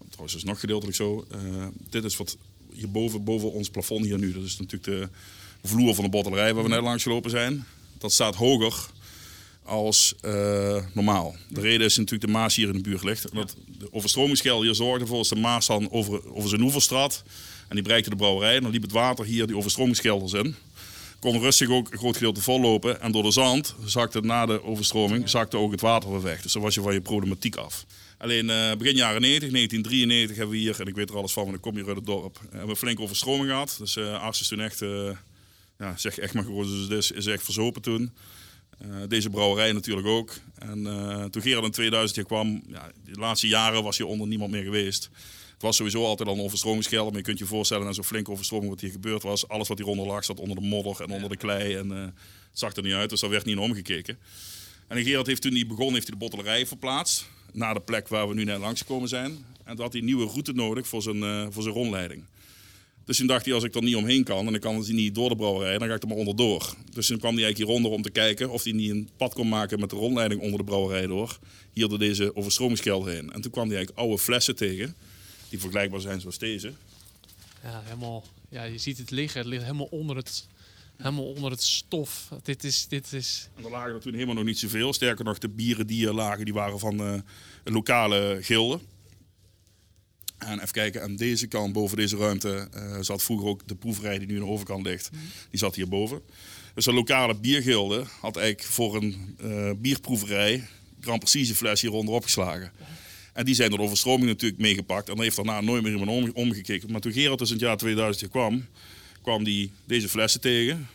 trouwens 0.09 0.35
is 0.35 0.43
nog 0.43 0.59
gedeeltelijk 0.59 0.97
zo. 0.97 1.25
Uh, 1.35 1.65
dit 1.89 2.03
is 2.03 2.17
wat 2.17 2.37
boven 2.87 3.51
ons 3.51 3.69
plafond 3.69 4.05
hier 4.05 4.19
nu. 4.19 4.33
Dat 4.33 4.43
is 4.43 4.57
natuurlijk 4.57 4.83
de 4.83 5.09
vloer 5.67 5.95
van 5.95 6.03
de 6.03 6.09
bottelerij 6.09 6.53
waar 6.53 6.63
we 6.63 6.69
net 6.69 6.81
langs 6.81 7.03
gelopen 7.03 7.29
zijn. 7.29 7.65
Dat 7.97 8.11
staat 8.11 8.35
hoger 8.35 8.89
als 9.63 10.15
uh, 10.25 10.83
normaal. 10.93 11.35
De 11.49 11.61
reden 11.61 11.85
is 11.85 11.97
natuurlijk 11.97 12.25
de 12.25 12.37
Maas 12.37 12.55
hier 12.55 12.67
in 12.67 12.73
de 12.73 12.81
buurt 12.81 13.03
ligt. 13.03 13.33
Dat 13.33 13.55
de 13.79 13.93
overstromingsgel 13.93 14.61
hier 14.61 14.75
zorgde 14.75 15.01
ervoor 15.01 15.17
dat 15.17 15.29
de 15.29 15.35
Maas 15.35 15.67
dan 15.67 15.91
over, 15.91 16.33
over 16.33 16.49
zijn 16.49 16.61
oeverstraat. 16.61 17.23
En 17.67 17.75
die 17.75 17.83
bereikte 17.83 18.09
de 18.09 18.15
brouwerij. 18.15 18.55
En 18.55 18.61
dan 18.61 18.71
liep 18.71 18.81
het 18.81 18.91
water 18.91 19.25
hier 19.25 19.47
die 19.47 19.57
overstromingsgelders 19.57 20.33
in. 20.33 20.55
Kon 21.21 21.39
rustig 21.39 21.69
ook 21.69 21.91
een 21.91 21.97
groot 21.97 22.13
gedeelte 22.17 22.41
vollopen. 22.41 23.01
En 23.01 23.12
door 23.12 23.23
de 23.23 23.31
zand 23.31 23.75
zakte 23.86 24.21
na 24.21 24.45
de 24.45 24.63
overstroming 24.63 25.29
zakte 25.29 25.57
ook 25.57 25.71
het 25.71 25.81
water 25.81 26.12
weer 26.12 26.21
weg. 26.21 26.41
Dus 26.41 26.53
dan 26.53 26.62
was 26.62 26.73
je 26.73 26.81
van 26.81 26.93
je 26.93 27.01
problematiek 27.01 27.55
af. 27.55 27.86
Alleen 28.17 28.45
uh, 28.45 28.75
begin 28.75 28.95
jaren 28.95 29.21
90, 29.21 29.51
1993 29.51 30.38
hebben 30.38 30.55
we 30.55 30.62
hier, 30.62 30.79
en 30.79 30.88
ik 30.88 30.95
weet 30.95 31.10
er 31.10 31.15
alles 31.15 31.34
van, 31.34 31.43
want 31.43 31.55
ik 31.55 31.62
kom 31.62 31.75
hier 31.75 31.88
uit 31.88 31.95
het 31.95 32.05
dorp, 32.05 32.39
hebben 32.41 32.62
we 32.62 32.69
een 32.69 32.75
flinke 32.75 33.01
overstroming 33.01 33.49
gehad. 33.49 33.75
Dus 33.79 33.95
uh, 33.95 34.21
Ars 34.21 34.41
is 34.41 34.47
toen 34.47 34.60
echt, 34.60 34.81
uh, 34.81 35.12
ja, 35.77 35.97
zeg 35.97 36.17
echt 36.17 36.34
maar 36.34 36.43
gewoon 36.43 36.81
het 36.81 36.91
is, 36.91 37.12
is 37.12 37.25
echt 37.25 37.43
verzopen 37.43 37.81
toen. 37.81 38.12
Uh, 38.86 38.95
deze 39.07 39.29
brouwerij 39.29 39.71
natuurlijk 39.71 40.07
ook. 40.07 40.34
En 40.55 40.84
toen 41.31 41.41
Gerard 41.41 41.65
in 41.65 41.71
2000 41.71 42.15
hier 42.15 42.25
kwam, 42.25 42.63
ja, 42.67 42.91
de 43.05 43.19
laatste 43.19 43.47
jaren 43.47 43.84
was 43.84 43.97
hier 43.97 44.07
onder 44.07 44.27
niemand 44.27 44.51
meer 44.51 44.63
geweest. 44.63 45.10
Het 45.62 45.69
was 45.69 45.80
sowieso 45.80 46.06
altijd 46.06 46.30
al 46.30 46.36
een 46.36 46.41
overstromingsgelder, 46.41 47.08
maar 47.08 47.17
je 47.17 47.26
kunt 47.26 47.39
je 47.39 47.45
voorstellen 47.45 47.86
na 47.86 47.93
zo'n 47.93 48.04
flinke 48.04 48.32
overstroming 48.32 48.69
wat 48.69 48.82
hier 48.82 48.91
gebeurd 48.91 49.24
was. 49.24 49.47
Alles 49.47 49.67
wat 49.67 49.78
hieronder 49.78 50.06
lag 50.06 50.26
zat 50.26 50.39
onder 50.39 50.56
de 50.56 50.62
modder 50.62 51.02
en 51.02 51.12
onder 51.12 51.30
de 51.30 51.38
klei 51.38 51.76
en 51.76 51.91
uh, 51.91 52.04
zag 52.52 52.76
er 52.76 52.84
niet 52.84 52.93
uit, 52.93 53.10
dus 53.10 53.19
daar 53.19 53.30
werd 53.30 53.45
niet 53.45 53.58
omgekeken. 53.58 54.17
En 54.88 55.04
Gerard 55.04 55.28
heeft 55.28 55.41
toen 55.41 55.54
hij 55.54 55.67
begon, 55.67 55.93
heeft 55.93 56.08
hij 56.08 56.17
de 56.17 56.26
bottelerij 56.26 56.65
verplaatst 56.67 57.30
naar 57.54 57.74
de 57.74 57.80
plek 57.80 58.08
waar 58.08 58.28
we 58.28 58.34
nu 58.34 58.43
net 58.43 58.60
langsgekomen 58.60 59.10
zijn. 59.10 59.32
En 59.63 59.76
toen 59.76 59.84
had 59.84 59.91
hij 59.91 60.02
een 60.02 60.08
nieuwe 60.08 60.26
route 60.26 60.54
nodig 60.54 60.88
voor 60.88 61.02
zijn, 61.02 61.52
voor 61.52 61.63
zijn 61.63 61.76
rondleiding. 61.76 62.24
Dus 63.06 63.17
toen 63.17 63.28
dacht 63.28 63.45
hij, 63.45 63.54
als 63.54 63.63
ik 63.63 63.76
er 63.76 63.84
niet 63.84 63.95
omheen 63.95 64.24
kan 64.24 64.47
en 64.47 64.54
ik 64.54 64.62
kan 64.62 64.76
het 64.76 64.91
niet 64.91 65.15
door 65.15 65.30
de 65.30 65.36
brouwerij, 65.36 65.78
dan 65.78 65.88
ga 65.88 65.93
ik 65.93 66.02
er 66.02 66.08
maar 66.08 66.17
onderdoor. 66.17 66.74
Dus 66.93 67.08
toen 67.08 67.17
kwam 67.17 67.34
hij 67.34 67.43
eigenlijk 67.43 67.69
hieronder 67.69 67.91
om 67.91 68.02
te 68.02 68.12
kijken 68.12 68.50
of 68.50 68.63
hij 68.63 68.74
niet 68.74 68.89
een 68.89 69.10
pad 69.17 69.34
kon 69.34 69.50
maken 69.50 69.80
met 69.80 69.89
de 69.89 69.95
rondleiding 69.95 70.41
onder 70.41 70.58
de 70.58 70.63
brouwerij 70.63 71.08
door. 71.08 71.39
Hier 71.74 71.88
door 71.88 72.00
deze 72.00 72.36
overstromingskelder 72.36 73.13
heen. 73.13 73.32
En 73.32 73.41
toen 73.41 73.52
kwam 73.52 73.67
hij 73.67 73.76
eigenlijk 73.76 74.06
oude 74.06 74.24
flessen 74.24 74.56
tegen, 74.56 74.95
die 75.51 75.59
vergelijkbaar 75.59 76.01
zijn 76.01 76.19
zoals 76.19 76.37
deze. 76.37 76.73
Ja, 77.63 77.81
helemaal, 77.83 78.23
ja, 78.49 78.63
je 78.63 78.77
ziet 78.77 78.97
het 78.97 79.11
liggen. 79.11 79.39
Het 79.39 79.49
ligt 79.49 79.63
helemaal 79.63 79.87
onder 79.91 80.15
het, 80.15 80.47
helemaal 80.97 81.25
onder 81.25 81.51
het 81.51 81.63
stof. 81.63 82.31
Dit 82.43 82.63
is, 82.63 82.87
dit 82.87 83.13
is... 83.13 83.49
En 83.55 83.63
er 83.63 83.69
lagen 83.69 83.93
er 83.93 83.99
toen 83.99 84.13
helemaal 84.13 84.35
nog 84.35 84.43
niet 84.43 84.59
zoveel. 84.59 84.93
Sterker 84.93 85.25
nog, 85.25 85.37
de 85.37 85.49
bieren 85.49 85.87
die 85.87 86.07
er 86.07 86.13
lagen, 86.13 86.45
die 86.45 86.53
waren 86.53 86.79
van 86.79 87.01
uh, 87.01 87.19
een 87.63 87.73
lokale 87.73 88.37
gilde. 88.41 88.79
En 90.37 90.59
even 90.59 90.71
kijken, 90.71 91.01
aan 91.01 91.15
deze 91.15 91.47
kant, 91.47 91.73
boven 91.73 91.97
deze 91.97 92.17
ruimte, 92.17 92.67
uh, 92.75 92.97
zat 93.01 93.23
vroeger 93.23 93.47
ook 93.47 93.67
de 93.67 93.75
proeverij 93.75 94.19
die 94.19 94.27
nu 94.27 94.33
aan 94.35 94.45
de 94.45 94.51
overkant 94.51 94.85
ligt. 94.85 95.09
Die 95.49 95.59
zat 95.59 95.75
hierboven. 95.75 96.21
Dus 96.73 96.85
een 96.85 96.93
lokale 96.93 97.35
biergilde 97.35 98.05
had 98.19 98.37
eigenlijk 98.37 98.67
voor 98.67 98.95
een 98.95 99.37
uh, 99.43 99.71
bierproeverij 99.77 100.67
Grand 100.99 101.19
Precieze 101.19 101.55
fles 101.55 101.81
hieronder 101.81 102.13
opgeslagen. 102.13 102.71
En 103.33 103.45
die 103.45 103.55
zijn 103.55 103.69
door 103.69 103.79
overstroming 103.79 104.27
natuurlijk 104.27 104.61
meegepakt. 104.61 105.09
En 105.09 105.15
dan 105.15 105.23
heeft 105.23 105.35
daarna 105.35 105.61
nooit 105.61 105.83
meer 105.83 105.91
iemand 105.91 106.09
om, 106.09 106.31
omgekeken. 106.33 106.91
Maar 106.91 107.01
toen 107.01 107.11
Gerard 107.11 107.39
dus 107.39 107.47
in 107.47 107.55
het 107.55 107.63
jaar 107.63 107.77
2000 107.77 108.19
hier 108.19 108.29
kwam, 108.29 108.65
kwam 109.21 109.43
die 109.43 109.71
deze 109.85 110.09
flessen 110.09 110.41
tegen. 110.41 110.87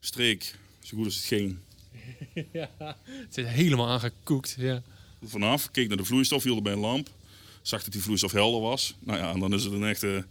Streek, 0.00 0.54
zo 0.80 0.96
goed 0.96 1.06
als 1.06 1.16
het 1.16 1.24
ging. 1.24 1.56
Ja, 2.52 2.70
het 3.04 3.34
zit 3.34 3.46
helemaal 3.46 3.88
aangekoekt. 3.88 4.54
Ja. 4.58 4.82
Vanaf, 5.22 5.70
keek 5.70 5.88
naar 5.88 5.96
de 5.96 6.04
vloeistof, 6.04 6.42
hield 6.42 6.62
bij 6.62 6.72
een 6.72 6.78
lamp 6.78 7.08
zag 7.68 7.82
dat 7.82 7.92
die 7.92 8.02
vloeistof 8.02 8.32
helder 8.32 8.60
was. 8.60 8.94
Nou 9.00 9.18
ja, 9.18 9.32
en 9.32 9.40
dan 9.40 9.54
is 9.54 9.64
het 9.64 9.72
een 9.72 9.84
echte, 9.84 10.26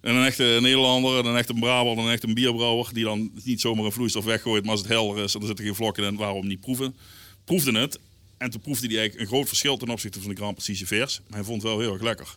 een 0.00 0.24
echte 0.24 0.58
Nederlander, 0.60 1.26
een 1.26 1.36
echte 1.36 1.54
Brabant, 1.54 1.98
een 1.98 2.10
echte 2.10 2.32
bierbrouwer. 2.32 2.88
Die 2.92 3.04
dan 3.04 3.30
niet 3.44 3.60
zomaar 3.60 3.84
een 3.84 3.92
vloeistof 3.92 4.24
weggooit, 4.24 4.62
maar 4.62 4.72
als 4.72 4.80
het 4.80 4.88
helder 4.88 5.24
is 5.24 5.34
en 5.34 5.40
er 5.40 5.46
zitten 5.46 5.64
geen 5.64 5.74
vlokken 5.74 6.04
in, 6.04 6.16
waarom 6.16 6.46
niet 6.46 6.60
proeven? 6.60 6.96
Proefde 7.44 7.78
het. 7.78 7.98
En 8.44 8.50
toen 8.50 8.60
proefde 8.60 8.86
hij 8.86 8.98
eigenlijk 8.98 9.30
een 9.30 9.34
groot 9.34 9.48
verschil 9.48 9.76
ten 9.76 9.88
opzichte 9.88 10.20
van 10.20 10.30
de 10.30 10.36
Grand 10.36 10.54
Precision 10.54 10.88
vers. 10.88 11.20
Maar 11.26 11.38
hij 11.38 11.46
vond 11.46 11.62
het 11.62 11.70
wel 11.70 11.80
heel 11.80 11.92
erg 11.92 12.02
lekker. 12.02 12.36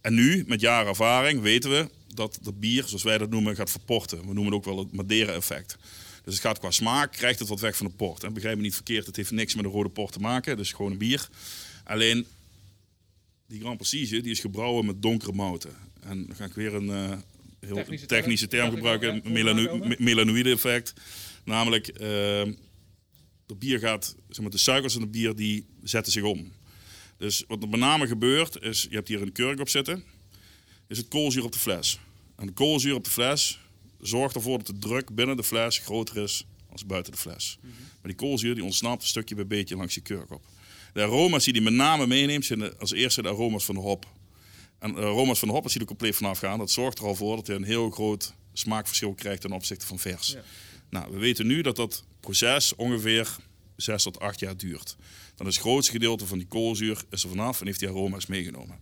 En 0.00 0.14
nu, 0.14 0.44
met 0.46 0.60
jaren 0.60 0.88
ervaring, 0.88 1.40
weten 1.40 1.70
we 1.70 1.88
dat 2.14 2.38
dat 2.42 2.60
bier, 2.60 2.84
zoals 2.86 3.02
wij 3.02 3.18
dat 3.18 3.30
noemen, 3.30 3.56
gaat 3.56 3.70
verporten. 3.70 4.18
We 4.18 4.24
noemen 4.24 4.44
het 4.44 4.54
ook 4.54 4.64
wel 4.64 4.78
het 4.78 4.92
Madeira-effect. 4.92 5.76
Dus 6.24 6.34
het 6.34 6.42
gaat 6.42 6.58
qua 6.58 6.70
smaak, 6.70 7.12
krijgt 7.12 7.38
het 7.38 7.48
wat 7.48 7.60
weg 7.60 7.76
van 7.76 7.86
de 7.86 7.92
port. 7.92 8.24
En 8.24 8.32
begrijp 8.32 8.56
me 8.56 8.62
niet 8.62 8.74
verkeerd, 8.74 9.06
het 9.06 9.16
heeft 9.16 9.30
niks 9.30 9.54
met 9.54 9.64
een 9.64 9.70
rode 9.70 9.88
port 9.88 10.12
te 10.12 10.18
maken. 10.18 10.56
Dus 10.56 10.72
gewoon 10.72 10.92
een 10.92 10.98
bier. 10.98 11.28
Alleen 11.84 12.26
die 13.46 13.60
Grand 13.60 13.76
Prestige 13.76 14.20
die 14.20 14.30
is 14.30 14.40
gebrouwen 14.40 14.86
met 14.86 15.02
donkere 15.02 15.32
mouten. 15.32 15.74
En 16.02 16.26
dan 16.26 16.36
ga 16.36 16.44
ik 16.44 16.54
weer 16.54 16.74
een 16.74 16.88
uh, 16.88 17.16
heel 17.60 17.74
technische, 17.74 18.06
technische 18.06 18.48
term, 18.48 18.62
term 18.62 18.74
gebruiken, 18.74 19.32
melano 19.32 19.78
melanoïde 19.98 20.50
effect. 20.50 20.92
Namelijk, 21.44 22.00
uh, 22.00 22.42
de 23.46 23.54
bier 23.54 23.78
gaat, 23.78 24.16
zeg 24.28 24.40
maar, 24.40 24.50
de 24.50 24.58
suikers 24.58 24.94
in 24.94 25.00
het 25.00 25.10
bier 25.10 25.34
die 25.34 25.66
zetten 25.82 26.12
zich 26.12 26.22
om. 26.22 26.52
Dus 27.16 27.44
wat 27.48 27.62
er 27.62 27.68
met 27.68 27.80
name 27.80 28.06
gebeurt 28.06 28.62
is, 28.62 28.86
je 28.90 28.94
hebt 28.96 29.08
hier 29.08 29.22
een 29.22 29.32
kurk 29.32 29.60
op 29.60 29.68
zitten, 29.68 30.04
is 30.88 30.98
het 30.98 31.08
koolzuur 31.08 31.44
op 31.44 31.52
de 31.52 31.58
fles. 31.58 31.98
En 32.36 32.46
de 32.46 32.52
koolzuur 32.52 32.94
op 32.94 33.04
de 33.04 33.10
fles 33.10 33.60
zorgt 34.00 34.34
ervoor 34.34 34.58
dat 34.58 34.66
de 34.66 34.78
druk 34.78 35.14
binnen 35.14 35.36
de 35.36 35.44
fles 35.44 35.78
groter 35.78 36.22
is 36.22 36.46
als 36.72 36.86
buiten 36.86 37.12
de 37.12 37.18
fles. 37.18 37.58
Mm 37.60 37.70
-hmm. 37.70 37.78
Maar 37.80 38.10
die 38.10 38.14
koolzuur 38.14 38.54
die 38.54 38.64
ontsnapt 38.64 39.02
een 39.02 39.08
stukje 39.08 39.34
bij 39.34 39.46
beetje 39.46 39.76
langs 39.76 39.94
je 39.94 40.00
kurk 40.00 40.30
op. 40.30 40.42
De 40.92 41.02
aroma's 41.02 41.44
die 41.44 41.52
hij 41.52 41.62
met 41.62 41.72
name 41.72 42.06
meeneemt 42.06 42.44
zijn 42.44 42.78
als 42.78 42.92
eerste 42.92 43.22
de 43.22 43.28
aroma's 43.28 43.64
van 43.64 43.74
de 43.74 43.80
hop. 43.80 44.06
En 44.78 44.92
de 44.92 45.00
aroma's 45.00 45.38
van 45.38 45.48
de 45.48 45.54
hop, 45.54 45.62
als 45.62 45.72
die 45.72 45.80
er 45.80 45.86
compleet 45.86 46.16
vanaf 46.16 46.38
gaan, 46.38 46.58
dat 46.58 46.70
zorgt 46.70 46.98
er 46.98 47.04
al 47.04 47.14
voor 47.14 47.36
dat 47.36 47.46
hij 47.46 47.56
een 47.56 47.64
heel 47.64 47.90
groot 47.90 48.34
smaakverschil 48.52 49.14
krijgt 49.14 49.40
ten 49.40 49.52
opzichte 49.52 49.86
van 49.86 49.98
vers. 49.98 50.28
Ja. 50.28 50.42
Nou, 50.90 51.12
we 51.12 51.18
weten 51.18 51.46
nu 51.46 51.62
dat 51.62 51.76
dat 51.76 52.04
proces 52.26 52.74
ongeveer 52.74 53.36
6 53.76 54.02
tot 54.02 54.20
8 54.20 54.40
jaar 54.40 54.56
duurt. 54.56 54.96
Dan 55.34 55.46
is 55.46 55.54
het 55.54 55.64
grootste 55.64 55.92
gedeelte 55.92 56.26
van 56.26 56.38
die 56.38 56.46
koolzuur 56.46 57.02
is 57.10 57.22
er 57.22 57.28
vanaf 57.28 57.60
en 57.60 57.66
heeft 57.66 57.78
die 57.78 57.88
aroma's 57.88 58.26
meegenomen. 58.26 58.78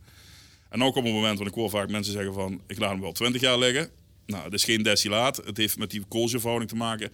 En 0.68 0.78
nu 0.78 0.90
komt 0.90 1.04
het 1.04 1.14
moment, 1.14 1.38
want 1.38 1.50
ik 1.50 1.54
hoor 1.54 1.70
vaak 1.70 1.90
mensen 1.90 2.12
zeggen 2.12 2.34
van, 2.34 2.60
ik 2.66 2.78
laat 2.78 2.90
hem 2.90 3.00
wel 3.00 3.12
20 3.12 3.40
jaar 3.40 3.58
liggen. 3.58 3.90
Nou, 4.26 4.44
het 4.44 4.52
is 4.52 4.64
geen 4.64 4.82
destillaat. 4.82 5.36
Het 5.36 5.56
heeft 5.56 5.78
met 5.78 5.90
die 5.90 6.04
koolzuurverhouding 6.08 6.70
te 6.70 6.76
maken. 6.76 7.10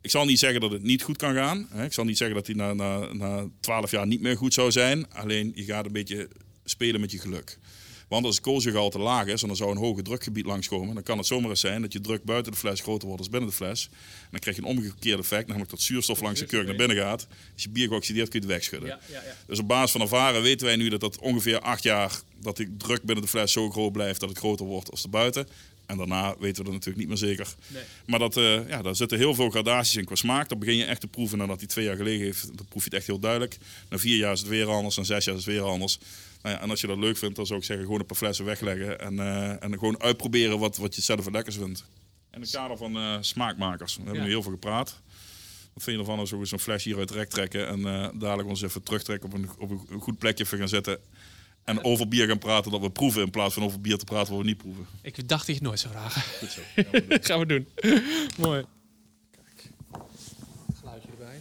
Ik 0.00 0.10
zal 0.10 0.24
niet 0.24 0.38
zeggen 0.38 0.60
dat 0.60 0.70
het 0.70 0.82
niet 0.82 1.02
goed 1.02 1.16
kan 1.16 1.34
gaan. 1.34 1.68
Ik 1.84 1.92
zal 1.92 2.04
niet 2.04 2.16
zeggen 2.16 2.36
dat 2.36 2.46
hij 2.46 2.56
na, 2.56 2.72
na, 2.72 3.12
na 3.12 3.48
12 3.60 3.90
jaar 3.90 4.06
niet 4.06 4.20
meer 4.20 4.36
goed 4.36 4.54
zou 4.54 4.70
zijn. 4.70 5.12
Alleen 5.12 5.52
je 5.54 5.64
gaat 5.64 5.86
een 5.86 5.92
beetje 5.92 6.28
spelen 6.64 7.00
met 7.00 7.10
je 7.10 7.18
geluk. 7.18 7.58
Want 8.08 8.24
als 8.24 8.34
het 8.34 8.44
koolzuurgehalte 8.44 8.98
laag 8.98 9.26
is 9.26 9.42
en 9.42 9.50
er 9.50 9.56
zou 9.56 9.70
een 9.70 9.76
hoger 9.76 10.02
drukgebied 10.02 10.46
langskomen, 10.46 10.94
dan 10.94 11.02
kan 11.02 11.18
het 11.18 11.26
zomaar 11.26 11.50
eens 11.50 11.60
zijn 11.60 11.82
dat 11.82 11.92
je 11.92 12.00
druk 12.00 12.24
buiten 12.24 12.52
de 12.52 12.58
fles 12.58 12.80
groter 12.80 13.08
wordt 13.08 13.22
dan 13.22 13.30
binnen 13.30 13.50
de 13.50 13.56
fles. 13.56 13.88
En 13.90 14.28
dan 14.30 14.40
krijg 14.40 14.56
je 14.56 14.62
een 14.62 14.68
omgekeerd 14.68 15.18
effect, 15.18 15.46
namelijk 15.46 15.70
dat 15.70 15.80
zuurstof 15.80 16.20
langs 16.20 16.40
de 16.40 16.46
kurk 16.46 16.66
naar 16.66 16.76
binnen 16.76 16.96
gaat. 16.96 17.26
Als 17.52 17.62
je 17.62 17.68
bier 17.68 17.88
geoxideerd 17.88 18.28
kun 18.28 18.40
je 18.40 18.46
het 18.46 18.54
wegschudden. 18.54 18.88
Ja, 18.88 18.98
ja, 19.06 19.22
ja. 19.22 19.34
Dus 19.46 19.58
op 19.58 19.68
basis 19.68 19.90
van 19.90 20.00
ervaren 20.00 20.42
weten 20.42 20.66
wij 20.66 20.76
nu 20.76 20.88
dat 20.88 21.00
dat 21.00 21.18
ongeveer 21.18 21.60
acht 21.60 21.82
jaar 21.82 22.20
dat 22.40 22.56
die 22.56 22.76
druk 22.76 23.02
binnen 23.02 23.24
de 23.24 23.30
fles 23.30 23.52
zo 23.52 23.70
groot 23.70 23.92
blijft 23.92 24.20
dat 24.20 24.28
het 24.28 24.38
groter 24.38 24.66
wordt 24.66 24.90
als 24.90 25.02
de 25.02 25.08
buiten. 25.08 25.48
En 25.86 25.96
daarna 25.96 26.28
weten 26.38 26.56
we 26.56 26.62
dat 26.64 26.72
natuurlijk 26.72 26.96
niet 26.98 27.08
meer 27.08 27.16
zeker. 27.16 27.54
Nee. 27.68 27.82
Maar 28.06 28.18
dat, 28.18 28.36
eh, 28.36 28.68
ja, 28.68 28.82
daar 28.82 28.96
zitten 28.96 29.18
heel 29.18 29.34
veel 29.34 29.50
gradaties 29.50 29.96
in 29.96 30.04
qua 30.04 30.14
smaak. 30.14 30.48
Dan 30.48 30.58
begin 30.58 30.76
je 30.76 30.84
echt 30.84 31.00
te 31.00 31.06
proeven 31.08 31.38
nadat 31.38 31.58
hij 31.58 31.66
twee 31.66 31.84
jaar 31.84 31.96
gelegen 31.96 32.24
heeft. 32.24 32.46
Dan 32.56 32.66
proef 32.68 32.82
je 32.82 32.88
het 32.88 32.98
echt 32.98 33.06
heel 33.06 33.18
duidelijk. 33.18 33.58
Na 33.88 33.98
vier 33.98 34.16
jaar 34.16 34.32
is 34.32 34.38
het 34.40 34.48
weer 34.48 34.66
anders. 34.66 34.96
Na 34.96 35.02
zes 35.02 35.24
jaar 35.24 35.34
is 35.36 35.44
het 35.44 35.54
weer 35.54 35.62
anders. 35.62 35.98
Nou 36.42 36.54
ja, 36.54 36.62
en 36.62 36.70
als 36.70 36.80
je 36.80 36.86
dat 36.86 36.98
leuk 36.98 37.16
vindt, 37.16 37.36
dan 37.36 37.46
zou 37.46 37.58
ik 37.58 37.64
zeggen 37.64 37.84
gewoon 37.84 38.00
een 38.00 38.06
paar 38.06 38.16
flessen 38.16 38.44
wegleggen. 38.44 39.00
En, 39.00 39.18
eh, 39.18 39.62
en 39.64 39.72
gewoon 39.72 40.00
uitproberen 40.02 40.58
wat, 40.58 40.76
wat 40.76 40.94
je 40.94 41.02
zelf 41.02 41.24
het 41.24 41.34
lekkers 41.34 41.56
vindt. 41.56 41.84
In 42.32 42.40
het 42.40 42.50
kader 42.50 42.76
van 42.76 42.96
eh, 42.96 43.16
smaakmakers. 43.20 43.94
We 43.96 44.00
hebben 44.02 44.20
Ja. 44.20 44.26
nu 44.26 44.30
heel 44.32 44.42
veel 44.42 44.52
gepraat. 44.52 45.00
Wat 45.74 45.82
vind 45.84 45.96
je 45.96 46.02
ervan 46.02 46.18
als 46.18 46.30
we 46.30 46.44
zo'n 46.44 46.58
flesje 46.58 46.88
hieruit 46.88 47.10
rek 47.10 47.28
trekken 47.30 47.68
en 47.68 47.82
dadelijk 48.18 48.48
ons 48.48 48.62
even 48.62 48.82
terugtrekken 48.82 49.28
op 49.28 49.34
een, 49.34 49.48
op 49.58 49.70
een 49.90 50.00
goed 50.00 50.18
plekje 50.18 50.44
even 50.44 50.58
gaan 50.58 50.68
zitten. 50.68 50.98
En 51.66 51.84
over 51.84 52.08
bier 52.08 52.26
gaan 52.26 52.38
praten 52.38 52.70
dat 52.70 52.80
we 52.80 52.90
proeven 52.90 53.22
in 53.22 53.30
plaats 53.30 53.54
van 53.54 53.62
over 53.62 53.80
bier 53.80 53.98
te 53.98 54.04
praten 54.04 54.32
wat 54.32 54.40
we 54.42 54.46
niet 54.48 54.56
proeven. 54.56 54.86
Ik 55.02 55.28
dacht 55.28 55.46
dat 55.46 55.46
je 55.46 55.52
het 55.52 55.62
nooit 55.62 55.80
zou 55.80 55.92
vragen. 55.94 56.22
Goed 56.38 56.50
zo. 56.50 56.60
Ja, 56.76 56.84
maar 56.92 57.06
dat- 57.08 57.26
Gaan 57.26 57.38
we 57.38 57.46
doen. 57.46 57.66
Mooi. 58.38 58.64
Kijk. 59.30 59.70
Geluidje 60.80 61.08
erbij. 61.10 61.40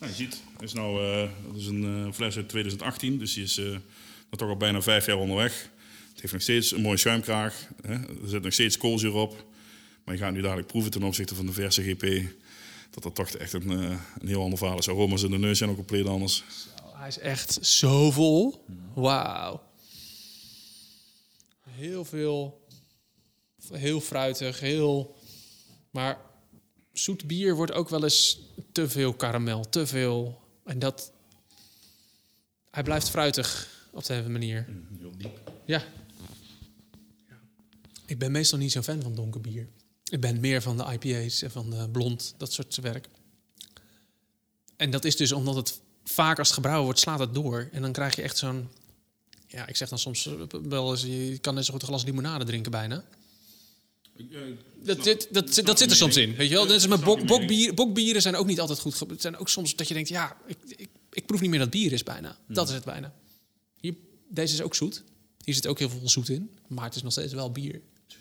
Nou, 0.00 0.12
je 0.12 0.16
ziet, 0.18 0.42
het 0.52 0.62
is, 0.62 0.72
nou, 0.72 1.04
eh, 1.04 1.28
dat 1.46 1.56
is 1.56 1.66
een 1.66 2.04
eh, 2.06 2.12
fles 2.12 2.36
uit 2.36 2.48
2018, 2.48 3.18
dus 3.18 3.34
die 3.34 3.42
is 3.44 3.58
eh, 3.58 3.64
nou 3.64 3.80
toch 4.36 4.48
al 4.48 4.56
bijna 4.56 4.82
vijf 4.82 5.06
jaar 5.06 5.16
onderweg. 5.16 5.70
Het 6.12 6.20
heeft 6.20 6.32
nog 6.32 6.42
steeds 6.42 6.72
een 6.72 6.80
mooie 6.82 6.96
schuimkraag, 6.96 7.68
hè? 7.82 7.92
er 7.94 8.08
zit 8.28 8.42
nog 8.42 8.52
steeds 8.52 8.76
koolzuur 8.76 9.12
op. 9.14 9.44
Maar 10.04 10.14
je 10.14 10.20
gaat 10.20 10.32
nu 10.32 10.40
dadelijk 10.40 10.66
proeven 10.66 10.90
ten 10.90 11.02
opzichte 11.02 11.34
van 11.34 11.46
de 11.46 11.52
verse 11.52 11.82
GP, 11.82 12.02
dat 12.90 13.02
dat 13.02 13.14
toch 13.14 13.28
echt 13.28 13.52
een, 13.52 13.70
eh, 13.70 14.00
een 14.18 14.28
heel 14.28 14.42
ander 14.42 14.58
verhaal 14.58 14.78
is. 14.78 14.88
Aroma's 14.88 15.22
in 15.22 15.30
de 15.30 15.38
neus 15.38 15.58
zijn 15.58 15.70
ook 15.70 15.76
compleet 15.76 16.06
anders. 16.06 16.44
Hij 16.94 17.08
is 17.08 17.18
echt 17.18 17.66
zo 17.66 18.10
vol. 18.10 18.64
Wauw. 18.94 19.62
Heel 21.60 22.04
veel. 22.04 22.66
Heel 23.72 24.00
fruitig, 24.00 24.60
heel. 24.60 25.16
Maar 25.90 26.18
zoet 26.92 27.26
bier 27.26 27.54
wordt 27.54 27.72
ook 27.72 27.88
wel 27.88 28.02
eens 28.02 28.40
te 28.72 28.88
veel 28.88 29.14
karamel, 29.14 29.68
te 29.68 29.86
veel. 29.86 30.40
En 30.64 30.78
dat. 30.78 31.12
Hij 32.70 32.82
blijft 32.82 33.10
fruitig 33.10 33.68
op 33.92 34.04
de 34.04 34.14
een 34.14 34.32
manier. 34.32 34.66
Heel 34.98 35.16
diep. 35.16 35.52
Ja. 35.64 35.84
Ik 38.06 38.18
ben 38.18 38.32
meestal 38.32 38.58
niet 38.58 38.72
zo'n 38.72 38.82
fan 38.82 39.02
van 39.02 39.14
donker 39.14 39.40
bier. 39.40 39.68
Ik 40.10 40.20
ben 40.20 40.40
meer 40.40 40.62
van 40.62 40.76
de 40.76 40.84
IPA's 40.98 41.42
en 41.42 41.50
van 41.50 41.70
de 41.70 41.88
blond, 41.88 42.34
dat 42.36 42.52
soort 42.52 42.76
werk. 42.76 43.08
En 44.76 44.90
dat 44.90 45.04
is 45.04 45.16
dus 45.16 45.32
omdat 45.32 45.54
het 45.54 45.80
vaak 46.04 46.38
als 46.38 46.46
het 46.46 46.54
gebrouwen 46.56 46.84
wordt, 46.84 47.00
slaat 47.00 47.18
het 47.18 47.34
door. 47.34 47.68
En 47.72 47.82
dan 47.82 47.92
krijg 47.92 48.16
je 48.16 48.22
echt 48.22 48.36
zo'n... 48.38 48.68
Ja, 49.46 49.66
ik 49.66 49.76
zeg 49.76 49.88
dan 49.88 49.98
soms 49.98 50.26
eh, 50.26 50.32
wel 50.62 50.90
eens... 50.90 51.02
Je 51.02 51.38
kan 51.40 51.54
net 51.54 51.64
zo 51.64 51.72
goed 51.72 51.82
een 51.82 51.88
glas 51.88 52.04
limonade 52.04 52.44
drinken 52.44 52.70
bijna. 52.70 53.04
Dat, 54.82 55.02
zit, 55.04 55.28
dat, 55.30 55.54
zit- 55.54 55.66
dat 55.66 55.78
zit 55.78 55.90
er 55.90 55.96
soms 55.96 56.16
in, 56.16 56.34
weet 56.34 56.48
je 56.48 56.54
wel. 56.54 56.64
Net 56.64 56.74
als 56.74 56.86
met 56.86 57.04
bok, 57.04 57.26
bokbier, 57.26 57.74
bokbieren 57.74 58.22
zijn 58.22 58.36
ook 58.36 58.46
niet 58.46 58.60
altijd 58.60 58.78
goed. 58.80 58.98
Het 58.98 59.20
zijn 59.20 59.36
ook 59.36 59.48
soms 59.48 59.76
dat 59.76 59.88
je 59.88 59.94
denkt, 59.94 60.08
ja, 60.08 60.36
ik, 60.46 60.56
ik, 60.66 60.88
ik 61.12 61.26
proef 61.26 61.40
niet 61.40 61.50
meer 61.50 61.58
dat 61.58 61.70
bier 61.70 61.92
is 61.92 62.02
bijna. 62.02 62.38
Dat 62.48 62.68
is 62.68 62.74
het 62.74 62.84
bijna. 62.84 63.14
Hier, 63.80 63.94
deze 64.28 64.54
is 64.54 64.62
ook 64.62 64.74
zoet. 64.74 65.02
Hier 65.44 65.54
zit 65.54 65.66
ook 65.66 65.78
heel 65.78 65.88
veel 65.90 66.08
zoet 66.08 66.28
in. 66.28 66.50
Maar 66.66 66.84
het 66.84 66.94
is 66.94 67.02
nog 67.02 67.12
steeds 67.12 67.32
wel 67.32 67.52
bier. 67.52 67.80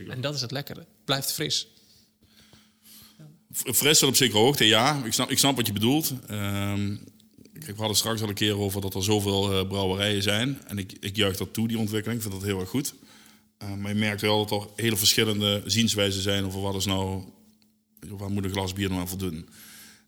En 0.10 0.22
dat 0.22 0.36
is 0.36 0.42
het 0.42 0.52
lekkere. 0.52 0.86
Blijft 1.06 1.32
fris. 1.32 1.68
Tot 3.54 4.04
op 4.04 4.16
zekere 4.16 4.38
hoogte, 4.38 4.66
ja. 4.66 5.04
Ik 5.06 5.14
snap, 5.14 5.30
ik 5.30 5.38
snap 5.38 5.56
wat 5.56 5.68
je 5.68 5.74
bedoelt. 5.74 6.14
Ehm, 6.28 6.96
kijk, 7.54 7.72
we 7.72 7.78
hadden 7.78 7.98
straks 7.98 8.22
al 8.22 8.28
een 8.28 8.34
keer 8.34 8.58
over 8.58 8.82
dat 8.82 8.94
er 8.94 9.04
zoveel 9.04 9.54
eh, 9.54 9.68
brouwerijen 9.68 10.24
zijn. 10.24 10.62
En 10.68 10.78
ik, 10.78 10.94
ik 11.00 11.16
juich 11.16 11.38
dat 11.38 11.54
toe, 11.54 11.68
die 11.68 11.78
ontwikkeling. 11.78 12.22
Ik 12.22 12.28
vind 12.28 12.40
dat 12.40 12.50
heel 12.50 12.60
erg 12.60 12.70
goed. 12.70 12.94
Eh, 13.58 13.74
maar 13.74 13.94
je 13.94 14.00
merkt 14.00 14.22
wel 14.22 14.46
dat 14.46 14.62
er 14.62 14.84
hele 14.84 14.98
verschillende 14.98 15.64
zienswijzen 15.66 16.22
zijn 16.22 16.46
over 16.46 16.62
wat 16.62 16.76
is 16.76 16.86
nou... 16.86 17.24
Waar 18.00 18.30
moet 18.30 18.44
een 18.44 18.52
glas 18.52 18.74
bier 18.74 18.90
nou 18.90 19.02
aan 19.02 19.08
voldoen? 19.08 19.50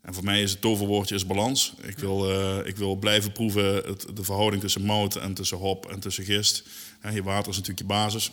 En 0.02 0.14
voor 0.14 0.24
mij 0.24 0.42
is 0.42 0.50
het 0.50 0.60
toverwoordje 0.60 1.14
is 1.14 1.26
balans. 1.26 1.74
Ik 1.82 1.98
wil, 1.98 2.30
eh, 2.30 2.66
ik 2.66 2.76
wil 2.76 2.96
blijven 2.96 3.32
proeven 3.32 3.74
het, 3.74 4.06
de 4.14 4.24
verhouding 4.24 4.62
tussen 4.62 4.82
mout 4.84 5.16
en 5.16 5.34
tussen 5.34 5.58
hop 5.58 5.90
en 5.90 6.00
tussen 6.00 6.24
gist. 6.24 6.64
Hè, 7.00 7.10
je 7.10 7.22
water 7.22 7.50
is 7.50 7.56
natuurlijk 7.56 7.78
je 7.78 7.94
basis. 7.94 8.32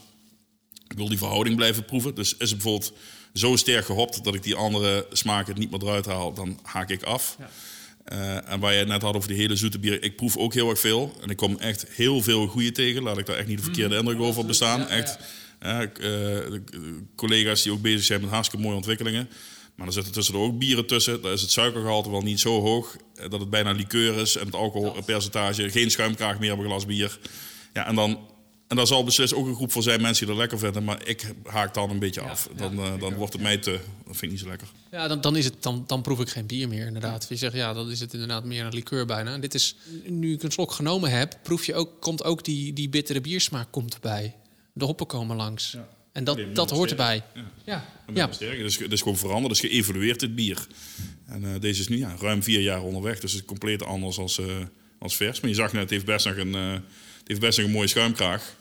Ik 0.89 0.97
wil 0.97 1.09
die 1.09 1.17
verhouding 1.17 1.55
blijven 1.55 1.85
proeven. 1.85 2.15
Dus 2.15 2.35
is 2.37 2.49
het 2.49 2.59
bijvoorbeeld 2.61 2.93
zo 3.33 3.55
sterk 3.55 3.85
gehopt 3.85 4.23
dat 4.23 4.35
ik 4.35 4.43
die 4.43 4.55
andere 4.55 5.05
smaken 5.11 5.59
niet 5.59 5.71
meer 5.71 5.81
eruit 5.83 6.05
haal, 6.05 6.33
dan 6.33 6.59
haak 6.63 6.89
ik 6.89 7.03
af. 7.03 7.37
Eh, 8.03 8.49
en 8.51 8.59
waar 8.59 8.71
je 8.73 8.79
het 8.79 8.87
net 8.87 9.01
had 9.01 9.15
over 9.15 9.29
die 9.29 9.37
hele 9.37 9.55
zoete 9.55 9.79
bier, 9.79 10.03
ik 10.03 10.15
proef 10.15 10.37
ook 10.37 10.53
heel 10.53 10.69
erg 10.69 10.79
veel. 10.79 11.13
En 11.21 11.29
ik 11.29 11.37
kom 11.37 11.57
echt 11.59 11.85
heel 11.89 12.21
veel 12.21 12.47
goede 12.47 12.71
tegen. 12.71 13.03
Laat 13.03 13.17
ik 13.17 13.25
daar 13.25 13.35
echt 13.37 13.47
niet 13.47 13.57
de 13.57 13.63
verkeerde 13.63 13.95
indruk 13.97 14.19
over 14.19 14.45
bestaan. 14.45 14.87
Echt, 14.87 15.17
eh, 15.59 15.79
de- 15.79 15.89
de 16.69 17.03
collega's 17.15 17.63
die 17.63 17.71
ook 17.71 17.81
bezig 17.81 18.03
zijn 18.03 18.21
met 18.21 18.29
hartstikke 18.29 18.63
mooie 18.65 18.77
ontwikkelingen. 18.77 19.29
Maar 19.75 19.87
er 19.87 19.93
zitten 19.93 20.13
tussendoor 20.13 20.45
ook 20.47 20.57
bieren 20.59 20.87
tussen. 20.87 21.21
Daar 21.21 21.31
is 21.33 21.41
het 21.41 21.51
suikergehalte 21.51 22.09
wel 22.09 22.21
niet 22.21 22.39
zo 22.39 22.61
hoog 22.61 22.95
eh, 23.15 23.29
dat 23.29 23.39
het 23.39 23.49
bijna 23.49 23.71
liqueur 23.71 24.17
is. 24.17 24.35
En 24.35 24.45
het 24.45 24.55
alcoholpercentage, 24.55 25.69
geen 25.69 25.91
schuimkraag 25.91 26.39
meer 26.39 26.51
op 26.53 26.59
een 26.59 26.65
glas 26.65 26.85
bier. 26.85 27.19
Ja, 27.73 27.87
en 27.87 27.95
dan... 27.95 28.19
En 28.69 28.75
daar 28.75 28.87
zal 28.87 29.03
beslist 29.03 29.33
ook 29.33 29.47
een 29.47 29.55
groep 29.55 29.71
voor 29.71 29.83
zijn 29.83 30.01
mensen 30.01 30.25
die 30.25 30.35
dat 30.35 30.41
lekker 30.41 30.59
vinden. 30.59 30.83
Maar 30.83 31.07
ik 31.07 31.33
haak 31.43 31.73
dan 31.73 31.89
een 31.89 31.99
beetje 31.99 32.21
af. 32.21 32.49
Dan, 32.55 32.79
eh, 32.79 32.99
dan 32.99 33.13
wordt 33.13 33.33
het 33.33 33.41
mij 33.41 33.57
te... 33.57 33.71
Dat 34.05 34.17
vind 34.17 34.21
ik 34.21 34.29
niet 34.29 34.39
zo 34.39 34.47
lekker. 34.47 34.67
Ja, 34.91 35.07
dan, 35.07 35.21
dan, 35.21 35.35
is 35.35 35.45
het, 35.45 35.63
dan, 35.63 35.83
dan 35.87 36.01
proef 36.01 36.19
ik 36.19 36.29
geen 36.29 36.45
bier 36.45 36.67
meer, 36.67 36.85
inderdaad. 36.85 37.25
Je 37.29 37.35
zegt, 37.35 37.53
ja, 37.53 37.73
dan 37.73 37.91
is 37.91 37.99
het 37.99 38.13
inderdaad 38.13 38.43
meer 38.43 38.65
een 38.65 38.73
liqueur 38.73 39.05
bijna. 39.05 39.33
En 39.33 39.41
dit 39.41 39.53
is, 39.53 39.75
nu 40.05 40.33
ik 40.33 40.43
een 40.43 40.51
slok 40.51 40.71
genomen 40.71 41.11
heb, 41.11 41.37
proef 41.43 41.65
je 41.65 41.75
ook, 41.75 42.01
komt 42.01 42.23
ook 42.23 42.43
die, 42.43 42.73
die 42.73 42.89
bittere 42.89 43.21
biersmaak 43.21 43.67
komt 43.71 43.93
erbij. 43.93 44.35
De 44.73 44.85
hoppen 44.85 45.07
komen 45.07 45.35
langs. 45.35 45.77
En 46.11 46.23
dat, 46.23 46.39
dat 46.53 46.69
hoort 46.69 46.89
erbij. 46.89 47.23
Ja, 47.33 47.41
Ja. 47.65 47.85
ja. 48.13 48.29
Het, 48.29 48.79
het 48.79 48.91
is 48.91 49.01
gewoon 49.01 49.17
veranderd, 49.17 49.55
het 49.55 49.63
is 49.63 49.69
geëvolueerd, 49.71 50.19
dit 50.19 50.35
bier. 50.35 50.67
En 51.25 51.43
eh, 51.53 51.59
deze 51.59 51.81
is 51.81 51.87
nu 51.87 51.97
ja, 51.97 52.15
ruim 52.19 52.43
vier 52.43 52.61
jaar 52.61 52.81
onderweg, 52.81 53.19
dus 53.19 53.31
het 53.31 53.41
is 53.41 53.47
compleet 53.47 53.83
anders 53.83 54.17
als, 54.17 54.39
eh, 54.39 54.45
als 54.99 55.15
vers. 55.15 55.39
Maar 55.39 55.49
je 55.49 55.55
zag 55.55 55.71
net, 55.71 55.81
het 55.81 55.89
heeft 55.89 56.05
best 56.05 56.25
nog 56.25 56.35
een, 56.37 56.55
eh, 56.55 56.71
het 56.71 57.27
heeft 57.27 57.39
best 57.39 57.57
nog 57.57 57.67
een 57.67 57.73
mooie 57.73 57.87
schuimkraag. 57.87 58.57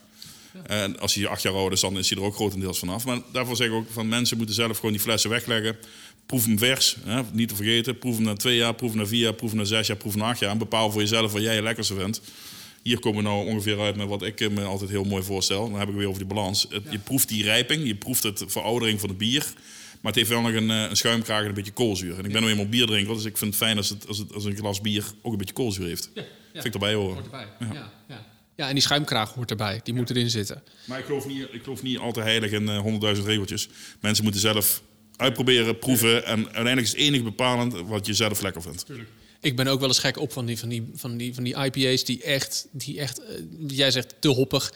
En 0.65 0.99
als 0.99 1.13
hij 1.13 1.27
acht 1.27 1.41
jaar 1.41 1.53
oud 1.53 1.71
is, 1.71 1.79
dan 1.81 1.97
is 1.97 2.09
hij 2.09 2.17
er 2.19 2.23
ook 2.25 2.35
grotendeels 2.35 2.79
vanaf. 2.79 3.05
Maar 3.05 3.19
daarvoor 3.33 3.55
zeg 3.55 3.67
ik 3.67 3.73
ook 3.73 3.89
van 3.91 4.07
mensen 4.07 4.37
moeten 4.37 4.55
zelf 4.55 4.75
gewoon 4.75 4.91
die 4.91 5.01
flessen 5.01 5.29
wegleggen. 5.29 5.77
Proef 6.25 6.45
hem 6.45 6.57
vers, 6.57 6.95
hè, 7.05 7.21
niet 7.31 7.47
te 7.49 7.55
vergeten. 7.55 7.97
Proef 7.99 8.15
hem 8.15 8.23
na 8.25 8.33
twee 8.33 8.55
jaar, 8.55 8.73
proef 8.75 8.89
hem 8.89 8.99
na 8.99 9.05
vier 9.05 9.19
jaar, 9.19 9.33
proef 9.33 9.49
hem 9.49 9.59
na 9.59 9.65
zes 9.65 9.87
jaar, 9.87 9.97
proef 9.97 10.13
hem 10.13 10.21
na 10.21 10.27
acht 10.29 10.39
jaar. 10.39 10.51
En 10.51 10.57
bepaal 10.57 10.91
voor 10.91 11.01
jezelf 11.01 11.31
wat 11.31 11.41
jij 11.41 11.55
het 11.55 11.63
lekkerste 11.63 11.95
vindt. 11.95 12.21
Hier 12.83 12.99
komen 12.99 13.23
we 13.23 13.29
nou 13.29 13.45
ongeveer 13.47 13.79
uit 13.79 13.95
met 13.95 14.07
wat 14.07 14.21
ik 14.21 14.51
me 14.51 14.63
altijd 14.63 14.89
heel 14.89 15.03
mooi 15.03 15.23
voorstel. 15.23 15.69
Dan 15.69 15.79
heb 15.79 15.89
ik 15.89 15.95
weer 15.95 16.07
over 16.07 16.19
die 16.19 16.27
balans. 16.33 16.65
Het- 16.69 16.83
Je 16.89 16.99
proeft 16.99 17.27
die 17.27 17.43
rijping, 17.43 17.87
je 17.87 17.95
proeft 17.95 18.23
het 18.23 18.43
veroudering 18.47 18.99
van 18.99 19.09
het 19.09 19.17
bier. 19.17 19.45
Maar 20.01 20.11
het 20.11 20.15
heeft 20.15 20.29
wel 20.29 20.41
nog 20.41 20.53
een, 20.53 20.69
eh, 20.71 20.81
een 20.89 20.95
schuimkraag 20.97 21.41
en 21.41 21.47
een 21.47 21.53
beetje 21.53 21.71
koolzuur. 21.71 22.17
En 22.17 22.25
ik 22.25 22.31
ben 22.31 22.41
nou 22.41 22.49
eenmaal 22.51 22.69
bierdrinker, 22.69 23.13
dus 23.15 23.25
ik 23.25 23.37
vind 23.37 23.53
het 23.53 23.63
fijn 23.63 23.77
als, 23.77 23.89
het, 23.89 24.07
als, 24.07 24.17
het, 24.17 24.33
als 24.33 24.45
een 24.45 24.55
glas 24.55 24.81
bier 24.81 25.03
ook 25.21 25.31
een 25.31 25.37
beetje 25.37 25.53
koolzuur 25.53 25.87
heeft. 25.87 26.09
Vind 26.53 26.65
ik 26.65 26.73
erbij 26.73 26.93
horen. 26.93 27.13
Hoort 27.13 27.25
erbij. 27.25 27.47
Ja. 27.59 27.91
Ja, 28.07 28.25
ja. 28.59 28.67
en 28.67 28.73
die 28.73 28.83
schuimkraag 28.83 29.33
hoort 29.33 29.49
erbij. 29.49 29.79
Die 29.83 29.93
moet 29.93 30.09
erin 30.09 30.29
zitten. 30.29 30.63
Maar 30.85 30.99
ik 30.99 31.05
geloof 31.05 31.27
niet, 31.27 31.47
ik 31.51 31.63
geloof 31.63 31.81
niet 31.81 31.97
altijd 31.97 32.25
heilig 32.25 32.51
in 32.51 32.69
eh, 32.69 32.77
honderdduizend 32.77 33.27
regeltjes. 33.27 33.69
Mensen 33.99 34.23
moeten 34.23 34.41
zelf 34.41 34.81
uitproberen, 35.15 35.79
proeven. 35.79 36.25
En 36.25 36.43
uiteindelijk 36.43 36.81
is 36.81 36.91
het 36.91 36.99
enige 36.99 37.23
bepalend 37.23 37.73
wat 37.87 38.05
je 38.05 38.13
zelf 38.13 38.41
lekker 38.41 38.61
vindt. 38.61 38.85
Ik 39.41 39.55
ben 39.55 39.67
ook 39.67 39.79
wel 39.79 39.87
eens 39.87 39.99
gek 39.99 40.17
op 40.17 40.31
van 40.31 40.45
die, 40.45 40.59
van 40.59 40.69
die, 40.69 40.89
van 40.95 41.17
die, 41.17 41.33
van 41.33 41.43
die 41.43 41.55
IPA's 41.55 42.03
die 42.03 42.23
echt, 42.23 42.67
die 42.71 42.99
echt 42.99 43.19
eh, 43.23 43.35
jij 43.67 43.91
zegt, 43.91 44.15
te 44.19 44.27
hoppig. 44.27 44.73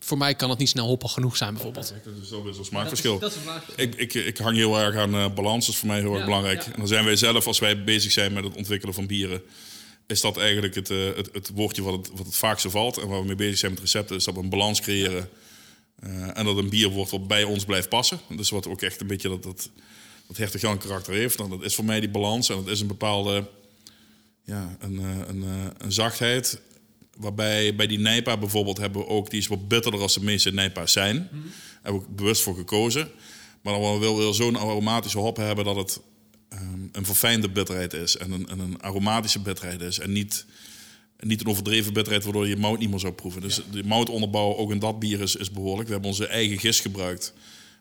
Voor 0.00 0.18
mij 0.18 0.34
kan 0.34 0.50
het 0.50 0.58
niet 0.58 0.68
snel 0.68 0.86
hoppig 0.86 1.12
genoeg 1.12 1.36
zijn, 1.36 1.52
bijvoorbeeld. 1.54 1.94
Dat 2.04 2.14
is 2.22 2.30
wel 2.30 2.54
zo'n 2.54 2.64
smaakverschil. 2.64 3.18
Dat 3.18 3.30
is, 3.30 3.36
dat 3.36 3.44
is 3.44 3.54
een 3.54 3.60
vraag. 3.74 3.76
Ik, 3.76 3.94
ik, 3.94 4.14
ik 4.14 4.36
hang 4.38 4.56
heel 4.56 4.78
erg 4.78 4.96
aan 4.96 5.14
eh, 5.14 5.34
balans, 5.34 5.66
dat 5.66 5.74
is 5.74 5.80
voor 5.80 5.88
mij 5.88 6.00
heel 6.00 6.10
erg 6.10 6.18
Ja, 6.18 6.24
belangrijk. 6.24 6.62
ja. 6.62 6.72
En 6.72 6.78
dan 6.78 6.88
zijn 6.88 7.04
wij 7.04 7.16
zelf, 7.16 7.46
als 7.46 7.58
wij 7.58 7.84
bezig 7.84 8.12
zijn 8.12 8.32
met 8.32 8.44
het 8.44 8.56
ontwikkelen 8.56 8.94
van 8.94 9.06
bieren, 9.06 9.42
is 10.06 10.20
dat 10.20 10.36
eigenlijk 10.36 10.74
het, 10.74 10.90
eh, 10.90 11.14
het, 11.16 11.28
het 11.32 11.50
woordje 11.54 11.82
wat 11.82 11.92
het, 11.92 12.10
wat 12.14 12.26
het 12.26 12.70
valt. 12.70 12.98
En 12.98 13.08
waar 13.08 13.20
we 13.20 13.26
mee 13.26 13.34
bezig 13.34 13.58
zijn 13.58 13.72
met 13.72 13.80
recepten, 13.80 14.16
is 14.16 14.24
dat 14.24 14.34
we 14.34 14.40
een 14.40 14.48
balans 14.48 14.80
creëren. 14.80 15.28
Eh, 16.00 16.38
en 16.38 16.44
dat 16.44 16.56
een 16.56 16.68
bier 16.68 16.88
wordt 16.88 17.10
wat 17.10 17.28
bij 17.28 17.44
ons 17.44 17.64
blijft 17.64 17.88
passen. 17.88 18.20
Dus 18.28 18.50
wat 18.50 18.66
ook 18.66 18.82
echt 18.82 19.00
een 19.00 19.06
beetje 19.06 19.28
dat, 19.28 19.42
dat, 19.42 19.70
dat 20.26 20.78
karakter 20.78 21.14
heeft. 21.14 21.38
Nou, 21.38 21.50
dat 21.50 21.62
is 21.62 21.74
voor 21.74 21.84
mij 21.84 22.00
die 22.00 22.08
balans. 22.08 22.48
En 22.48 22.56
dat 22.56 22.68
is 22.68 22.80
een 22.80 22.86
bepaalde 22.86 23.48
ja, 24.44 24.76
een, 24.80 24.98
eh, 24.98 25.28
een, 25.28 25.44
een 25.78 25.92
zachtheid. 25.92 26.60
Waarbij 27.16 27.74
bij 27.74 27.86
die 27.86 27.98
Nijpa 27.98 28.36
bijvoorbeeld 28.36 28.78
hebben 28.78 29.00
we 29.00 29.08
ook, 29.08 29.30
die 29.30 29.40
is 29.40 29.46
wat 29.46 29.68
bitterder 29.68 30.00
als 30.00 30.14
de 30.14 30.24
meeste 30.24 30.52
Nijpa's 30.52 30.92
zijn. 30.92 31.16
Daar 31.16 31.40
hebben 31.82 32.00
we 32.00 32.08
ook 32.08 32.16
bewust 32.16 32.42
voor 32.42 32.54
gekozen. 32.54 33.10
Maar 33.62 33.80
dan 33.80 33.98
willen 33.98 34.26
we 34.26 34.32
zo'n 34.32 34.56
aromatische 34.56 35.18
hop 35.18 35.36
hebben 35.36 35.64
dat 35.64 35.76
het 35.76 36.00
ehm, 36.48 36.80
een 36.92 37.04
verfijnde 37.04 37.48
bitterheid 37.48 37.92
is 37.92 38.16
en 38.16 38.30
een, 38.30 38.48
en 38.48 38.58
een 38.58 38.80
aromatische 38.80 39.40
bitterheid 39.40 39.80
is. 39.80 39.98
En 39.98 40.12
niet, 40.12 40.46
niet 41.20 41.40
een 41.40 41.46
overdreven 41.46 41.92
bitterheid 41.92 42.24
waardoor 42.24 42.48
je 42.48 42.56
mout 42.56 42.78
niet 42.78 42.90
meer 42.90 43.00
zou 43.00 43.12
proeven. 43.12 43.40
Dus 43.40 43.60
de 43.70 43.84
moutonderbouw 43.84 44.56
ook 44.56 44.70
in 44.70 44.78
dat 44.78 44.98
bier 44.98 45.20
is, 45.20 45.36
is 45.36 45.50
behoorlijk. 45.50 45.86
We 45.86 45.92
hebben 45.92 46.10
onze 46.10 46.26
eigen 46.26 46.58
gist 46.58 46.80
gebruikt. 46.80 47.32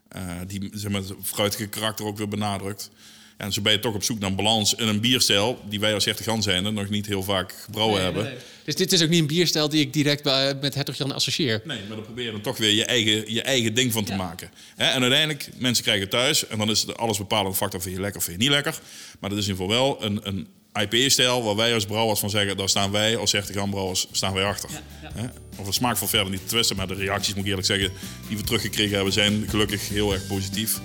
eh, 0.07 0.39
die 0.47 0.89
maar, 0.89 1.01
het 1.01 1.13
fruitige 1.21 1.67
karakter 1.67 2.05
ook 2.05 2.17
weer 2.17 2.27
benadrukt. 2.27 2.91
En 3.37 3.53
zo 3.53 3.61
ben 3.61 3.71
je 3.71 3.79
toch 3.79 3.93
op 3.93 4.03
zoek 4.03 4.19
naar 4.19 4.29
een 4.29 4.35
balans 4.35 4.73
in 4.73 4.87
een 4.87 4.99
bierstijl 4.99 5.59
die 5.69 5.79
wij 5.79 5.93
als 5.93 6.05
Hertog 6.05 6.43
zijn 6.43 6.65
en 6.65 6.73
nog 6.73 6.89
niet 6.89 7.05
heel 7.05 7.23
vaak 7.23 7.53
gebrouwen 7.63 8.01
hebben. 8.01 8.33
Dus 8.63 8.75
dit 8.75 8.91
is 8.91 9.03
ook 9.03 9.09
niet 9.09 9.19
een 9.19 9.27
bierstijl 9.27 9.69
die 9.69 9.81
ik 9.81 9.93
direct 9.93 10.23
bij, 10.23 10.55
met 10.61 10.75
Hertog 10.75 10.95
Jan 10.95 11.11
associeer. 11.11 11.61
Nee, 11.63 11.79
maar 11.87 11.95
dan 11.95 12.05
probeer 12.05 12.25
je 12.25 12.31
er 12.31 12.41
toch 12.41 12.57
weer 12.57 12.73
je 12.73 12.85
eigen, 12.85 13.33
je 13.33 13.41
eigen 13.41 13.73
ding 13.73 13.91
van 13.91 14.03
te 14.03 14.15
maken. 14.15 14.49
En 14.75 15.01
uiteindelijk, 15.01 15.49
mensen 15.57 15.83
krijgen 15.83 16.03
het 16.03 16.11
thuis. 16.11 16.47
En 16.47 16.57
dan 16.57 16.69
is 16.69 16.81
het 16.81 16.97
alles 16.97 17.17
bepalende 17.17 17.57
factor, 17.57 17.81
vind 17.81 17.95
je 17.95 18.01
lekker 18.01 18.19
of 18.19 18.25
vind 18.25 18.37
je 18.37 18.43
niet 18.43 18.53
lekker. 18.53 18.79
Maar 19.19 19.29
dat 19.29 19.39
is 19.39 19.47
in 19.47 19.51
ieder 19.51 19.65
geval 19.67 19.83
wel 19.83 20.03
een, 20.03 20.19
een 20.23 20.47
IPA-stijl 20.81 21.43
waar 21.43 21.55
wij 21.55 21.73
als 21.73 21.85
brouwers 21.85 22.19
van 22.19 22.29
zeggen... 22.29 22.57
daar 22.57 22.69
staan 22.69 22.91
wij 22.91 23.17
als 23.17 23.31
Hertog 23.31 23.69
brouwers 23.69 24.07
staan 24.11 24.33
wij 24.33 24.43
achter. 24.43 24.69
Hè? 25.13 25.25
Of 25.57 25.65
het 25.65 25.75
smaak 25.75 25.97
van 25.97 26.07
verder 26.07 26.29
niet 26.29 26.41
te 26.41 26.47
twisten. 26.47 26.75
Maar 26.75 26.87
de 26.87 26.93
reacties, 26.93 27.33
moet 27.33 27.43
ik 27.43 27.49
eerlijk 27.49 27.67
zeggen, 27.67 27.91
die 28.27 28.37
we 28.37 28.43
teruggekregen 28.43 28.95
hebben... 28.95 29.13
zijn 29.13 29.45
gelukkig 29.49 29.89
heel 29.89 30.13
erg 30.13 30.27
positief. 30.27 30.79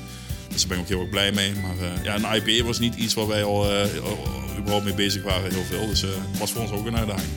Dus 0.53 0.61
daar 0.61 0.69
ben 0.69 0.77
ik 0.79 0.83
ook 0.83 0.89
heel 0.89 1.01
erg 1.01 1.09
blij 1.09 1.33
mee. 1.33 1.53
Maar 1.63 1.89
eh, 1.89 2.05
ja, 2.05 2.15
een 2.15 2.43
IPA 2.43 2.67
was 2.67 2.79
niet 2.79 2.95
iets 2.95 3.15
waar 3.15 3.27
wij 3.27 3.45
al 3.45 3.71
eh, 3.71 3.87
überhaupt 4.59 4.85
mee 4.85 4.95
bezig 4.95 5.23
waren 5.23 5.51
heel 5.51 5.65
veel. 5.65 5.87
Dus 5.87 6.03
eh, 6.03 6.11
het 6.31 6.39
was 6.39 6.53
voor 6.53 6.63
ons 6.63 6.71
ook 6.71 6.87
een 6.87 6.97
uitdaging. 6.97 7.29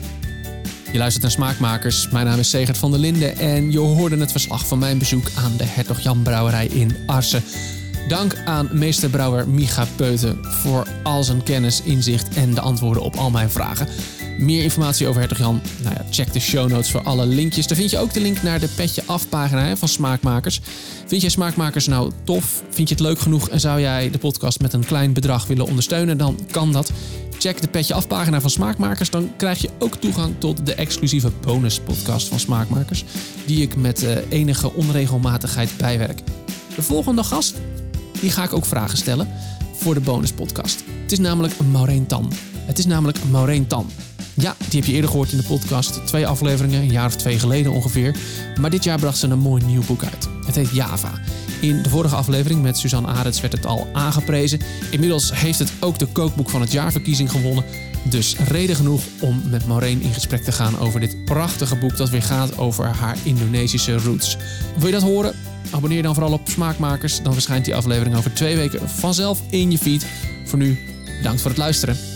Je 0.92 0.98
luistert 0.98 1.22
naar 1.22 1.32
Smaakmakers. 1.32 2.08
Mijn 2.08 2.26
naam 2.26 2.38
is 2.38 2.50
Segert 2.50 2.78
van 2.78 2.90
der 2.90 3.00
Linden 3.00 3.36
en 3.36 3.72
je 3.72 3.78
hoorde 3.78 4.16
het 4.16 4.30
verslag 4.30 4.66
van 4.66 4.78
mijn 4.78 4.98
bezoek 4.98 5.30
aan 5.34 5.56
de 5.56 5.64
Hertog 5.64 6.00
Jan 6.00 6.22
Brouwerij 6.22 6.66
in 6.66 6.96
Arsen. 7.06 7.42
Dank 8.08 8.36
aan 8.44 8.68
meesterbrouwer 8.72 9.48
Micha 9.48 9.86
Peuten 9.96 10.44
voor 10.44 10.86
al 11.02 11.24
zijn 11.24 11.42
kennis, 11.42 11.82
inzicht 11.82 12.34
en 12.34 12.54
de 12.54 12.60
antwoorden 12.60 13.02
op 13.02 13.14
al 13.14 13.30
mijn 13.30 13.50
vragen. 13.50 13.88
Meer 14.38 14.62
informatie 14.62 15.06
over 15.06 15.20
Hertog 15.20 15.38
Jan? 15.38 15.60
Nou 15.82 15.94
ja, 15.94 16.04
check 16.10 16.32
de 16.32 16.40
show 16.40 16.70
notes 16.70 16.90
voor 16.90 17.02
alle 17.02 17.26
linkjes. 17.26 17.66
Daar 17.66 17.76
vind 17.76 17.90
je 17.90 17.98
ook 17.98 18.12
de 18.12 18.20
link 18.20 18.42
naar 18.42 18.60
de 18.60 18.68
Petje 18.76 19.02
Af 19.06 19.28
pagina 19.28 19.64
hè, 19.64 19.76
van 19.76 19.88
Smaakmakers. 19.88 20.60
Vind 21.06 21.20
jij 21.20 21.30
Smaakmakers 21.30 21.86
nou 21.86 22.12
tof? 22.24 22.62
Vind 22.70 22.88
je 22.88 22.94
het 22.94 23.04
leuk 23.04 23.18
genoeg 23.18 23.48
en 23.48 23.60
zou 23.60 23.80
jij 23.80 24.10
de 24.10 24.18
podcast 24.18 24.60
met 24.60 24.72
een 24.72 24.84
klein 24.84 25.12
bedrag 25.12 25.46
willen 25.46 25.66
ondersteunen? 25.66 26.18
Dan 26.18 26.38
kan 26.50 26.72
dat. 26.72 26.92
Check 27.38 27.60
de 27.60 27.68
Petje 27.68 27.94
Af 27.94 28.06
pagina 28.06 28.40
van 28.40 28.50
Smaakmakers. 28.50 29.10
Dan 29.10 29.30
krijg 29.36 29.60
je 29.60 29.70
ook 29.78 29.96
toegang 29.96 30.34
tot 30.38 30.66
de 30.66 30.74
exclusieve 30.74 31.30
bonus 31.40 31.80
podcast 31.80 32.28
van 32.28 32.40
Smaakmakers. 32.40 33.04
Die 33.46 33.62
ik 33.62 33.76
met 33.76 34.02
eh, 34.02 34.16
enige 34.28 34.72
onregelmatigheid 34.72 35.76
bijwerk. 35.76 36.20
De 36.74 36.82
volgende 36.82 37.22
gast, 37.22 37.54
die 38.24 38.32
ga 38.32 38.44
ik 38.44 38.52
ook 38.52 38.66
vragen 38.66 38.98
stellen 38.98 39.28
voor 39.72 39.94
de 39.94 40.00
bonus 40.00 40.32
podcast. 40.32 40.84
Het 41.02 41.12
is 41.12 41.18
namelijk 41.18 41.54
een 41.58 41.70
Maureen 41.70 42.06
Tan. 42.06 42.32
Het 42.66 42.78
is 42.78 42.86
namelijk 42.86 43.18
een 43.18 43.30
Maureen 43.30 43.66
Tan. 43.66 43.90
Ja, 44.34 44.56
die 44.68 44.80
heb 44.80 44.88
je 44.88 44.94
eerder 44.94 45.10
gehoord 45.10 45.32
in 45.32 45.38
de 45.38 45.44
podcast. 45.44 46.06
Twee 46.06 46.26
afleveringen, 46.26 46.80
een 46.80 46.90
jaar 46.90 47.06
of 47.06 47.16
twee 47.16 47.38
geleden 47.38 47.72
ongeveer. 47.72 48.16
Maar 48.60 48.70
dit 48.70 48.84
jaar 48.84 48.98
bracht 48.98 49.18
ze 49.18 49.26
een 49.26 49.38
mooi 49.38 49.64
nieuw 49.64 49.84
boek 49.86 50.02
uit. 50.02 50.28
Het 50.46 50.54
heet 50.54 50.70
Java. 50.70 51.10
In 51.60 51.82
de 51.82 51.88
vorige 51.88 52.14
aflevering 52.14 52.62
met 52.62 52.78
Suzanne 52.78 53.08
Arends 53.08 53.40
werd 53.40 53.52
het 53.52 53.66
al 53.66 53.86
aangeprezen. 53.92 54.60
Inmiddels 54.90 55.34
heeft 55.34 55.58
het 55.58 55.72
ook 55.80 55.98
de 55.98 56.06
kookboek 56.06 56.50
van 56.50 56.60
het 56.60 56.72
jaarverkiezing 56.72 57.30
gewonnen. 57.30 57.64
Dus 58.04 58.36
reden 58.36 58.76
genoeg 58.76 59.02
om 59.20 59.42
met 59.50 59.66
Maureen 59.66 60.02
in 60.02 60.12
gesprek 60.12 60.42
te 60.44 60.52
gaan 60.52 60.78
over 60.78 61.00
dit 61.00 61.24
prachtige 61.24 61.76
boek 61.76 61.96
dat 61.96 62.10
weer 62.10 62.22
gaat 62.22 62.58
over 62.58 62.86
haar 62.86 63.16
Indonesische 63.22 63.98
roots. 63.98 64.36
Wil 64.76 64.86
je 64.86 64.92
dat 64.92 65.02
horen? 65.02 65.34
Abonneer 65.70 66.02
dan 66.02 66.14
vooral 66.14 66.32
op 66.32 66.48
Smaakmakers. 66.48 67.22
Dan 67.22 67.32
verschijnt 67.32 67.64
die 67.64 67.74
aflevering 67.74 68.16
over 68.16 68.34
twee 68.34 68.56
weken 68.56 68.88
vanzelf 68.88 69.42
in 69.50 69.70
je 69.70 69.78
feed. 69.78 70.06
Voor 70.44 70.58
nu, 70.58 70.78
bedankt 71.16 71.40
voor 71.40 71.50
het 71.50 71.58
luisteren. 71.58 72.13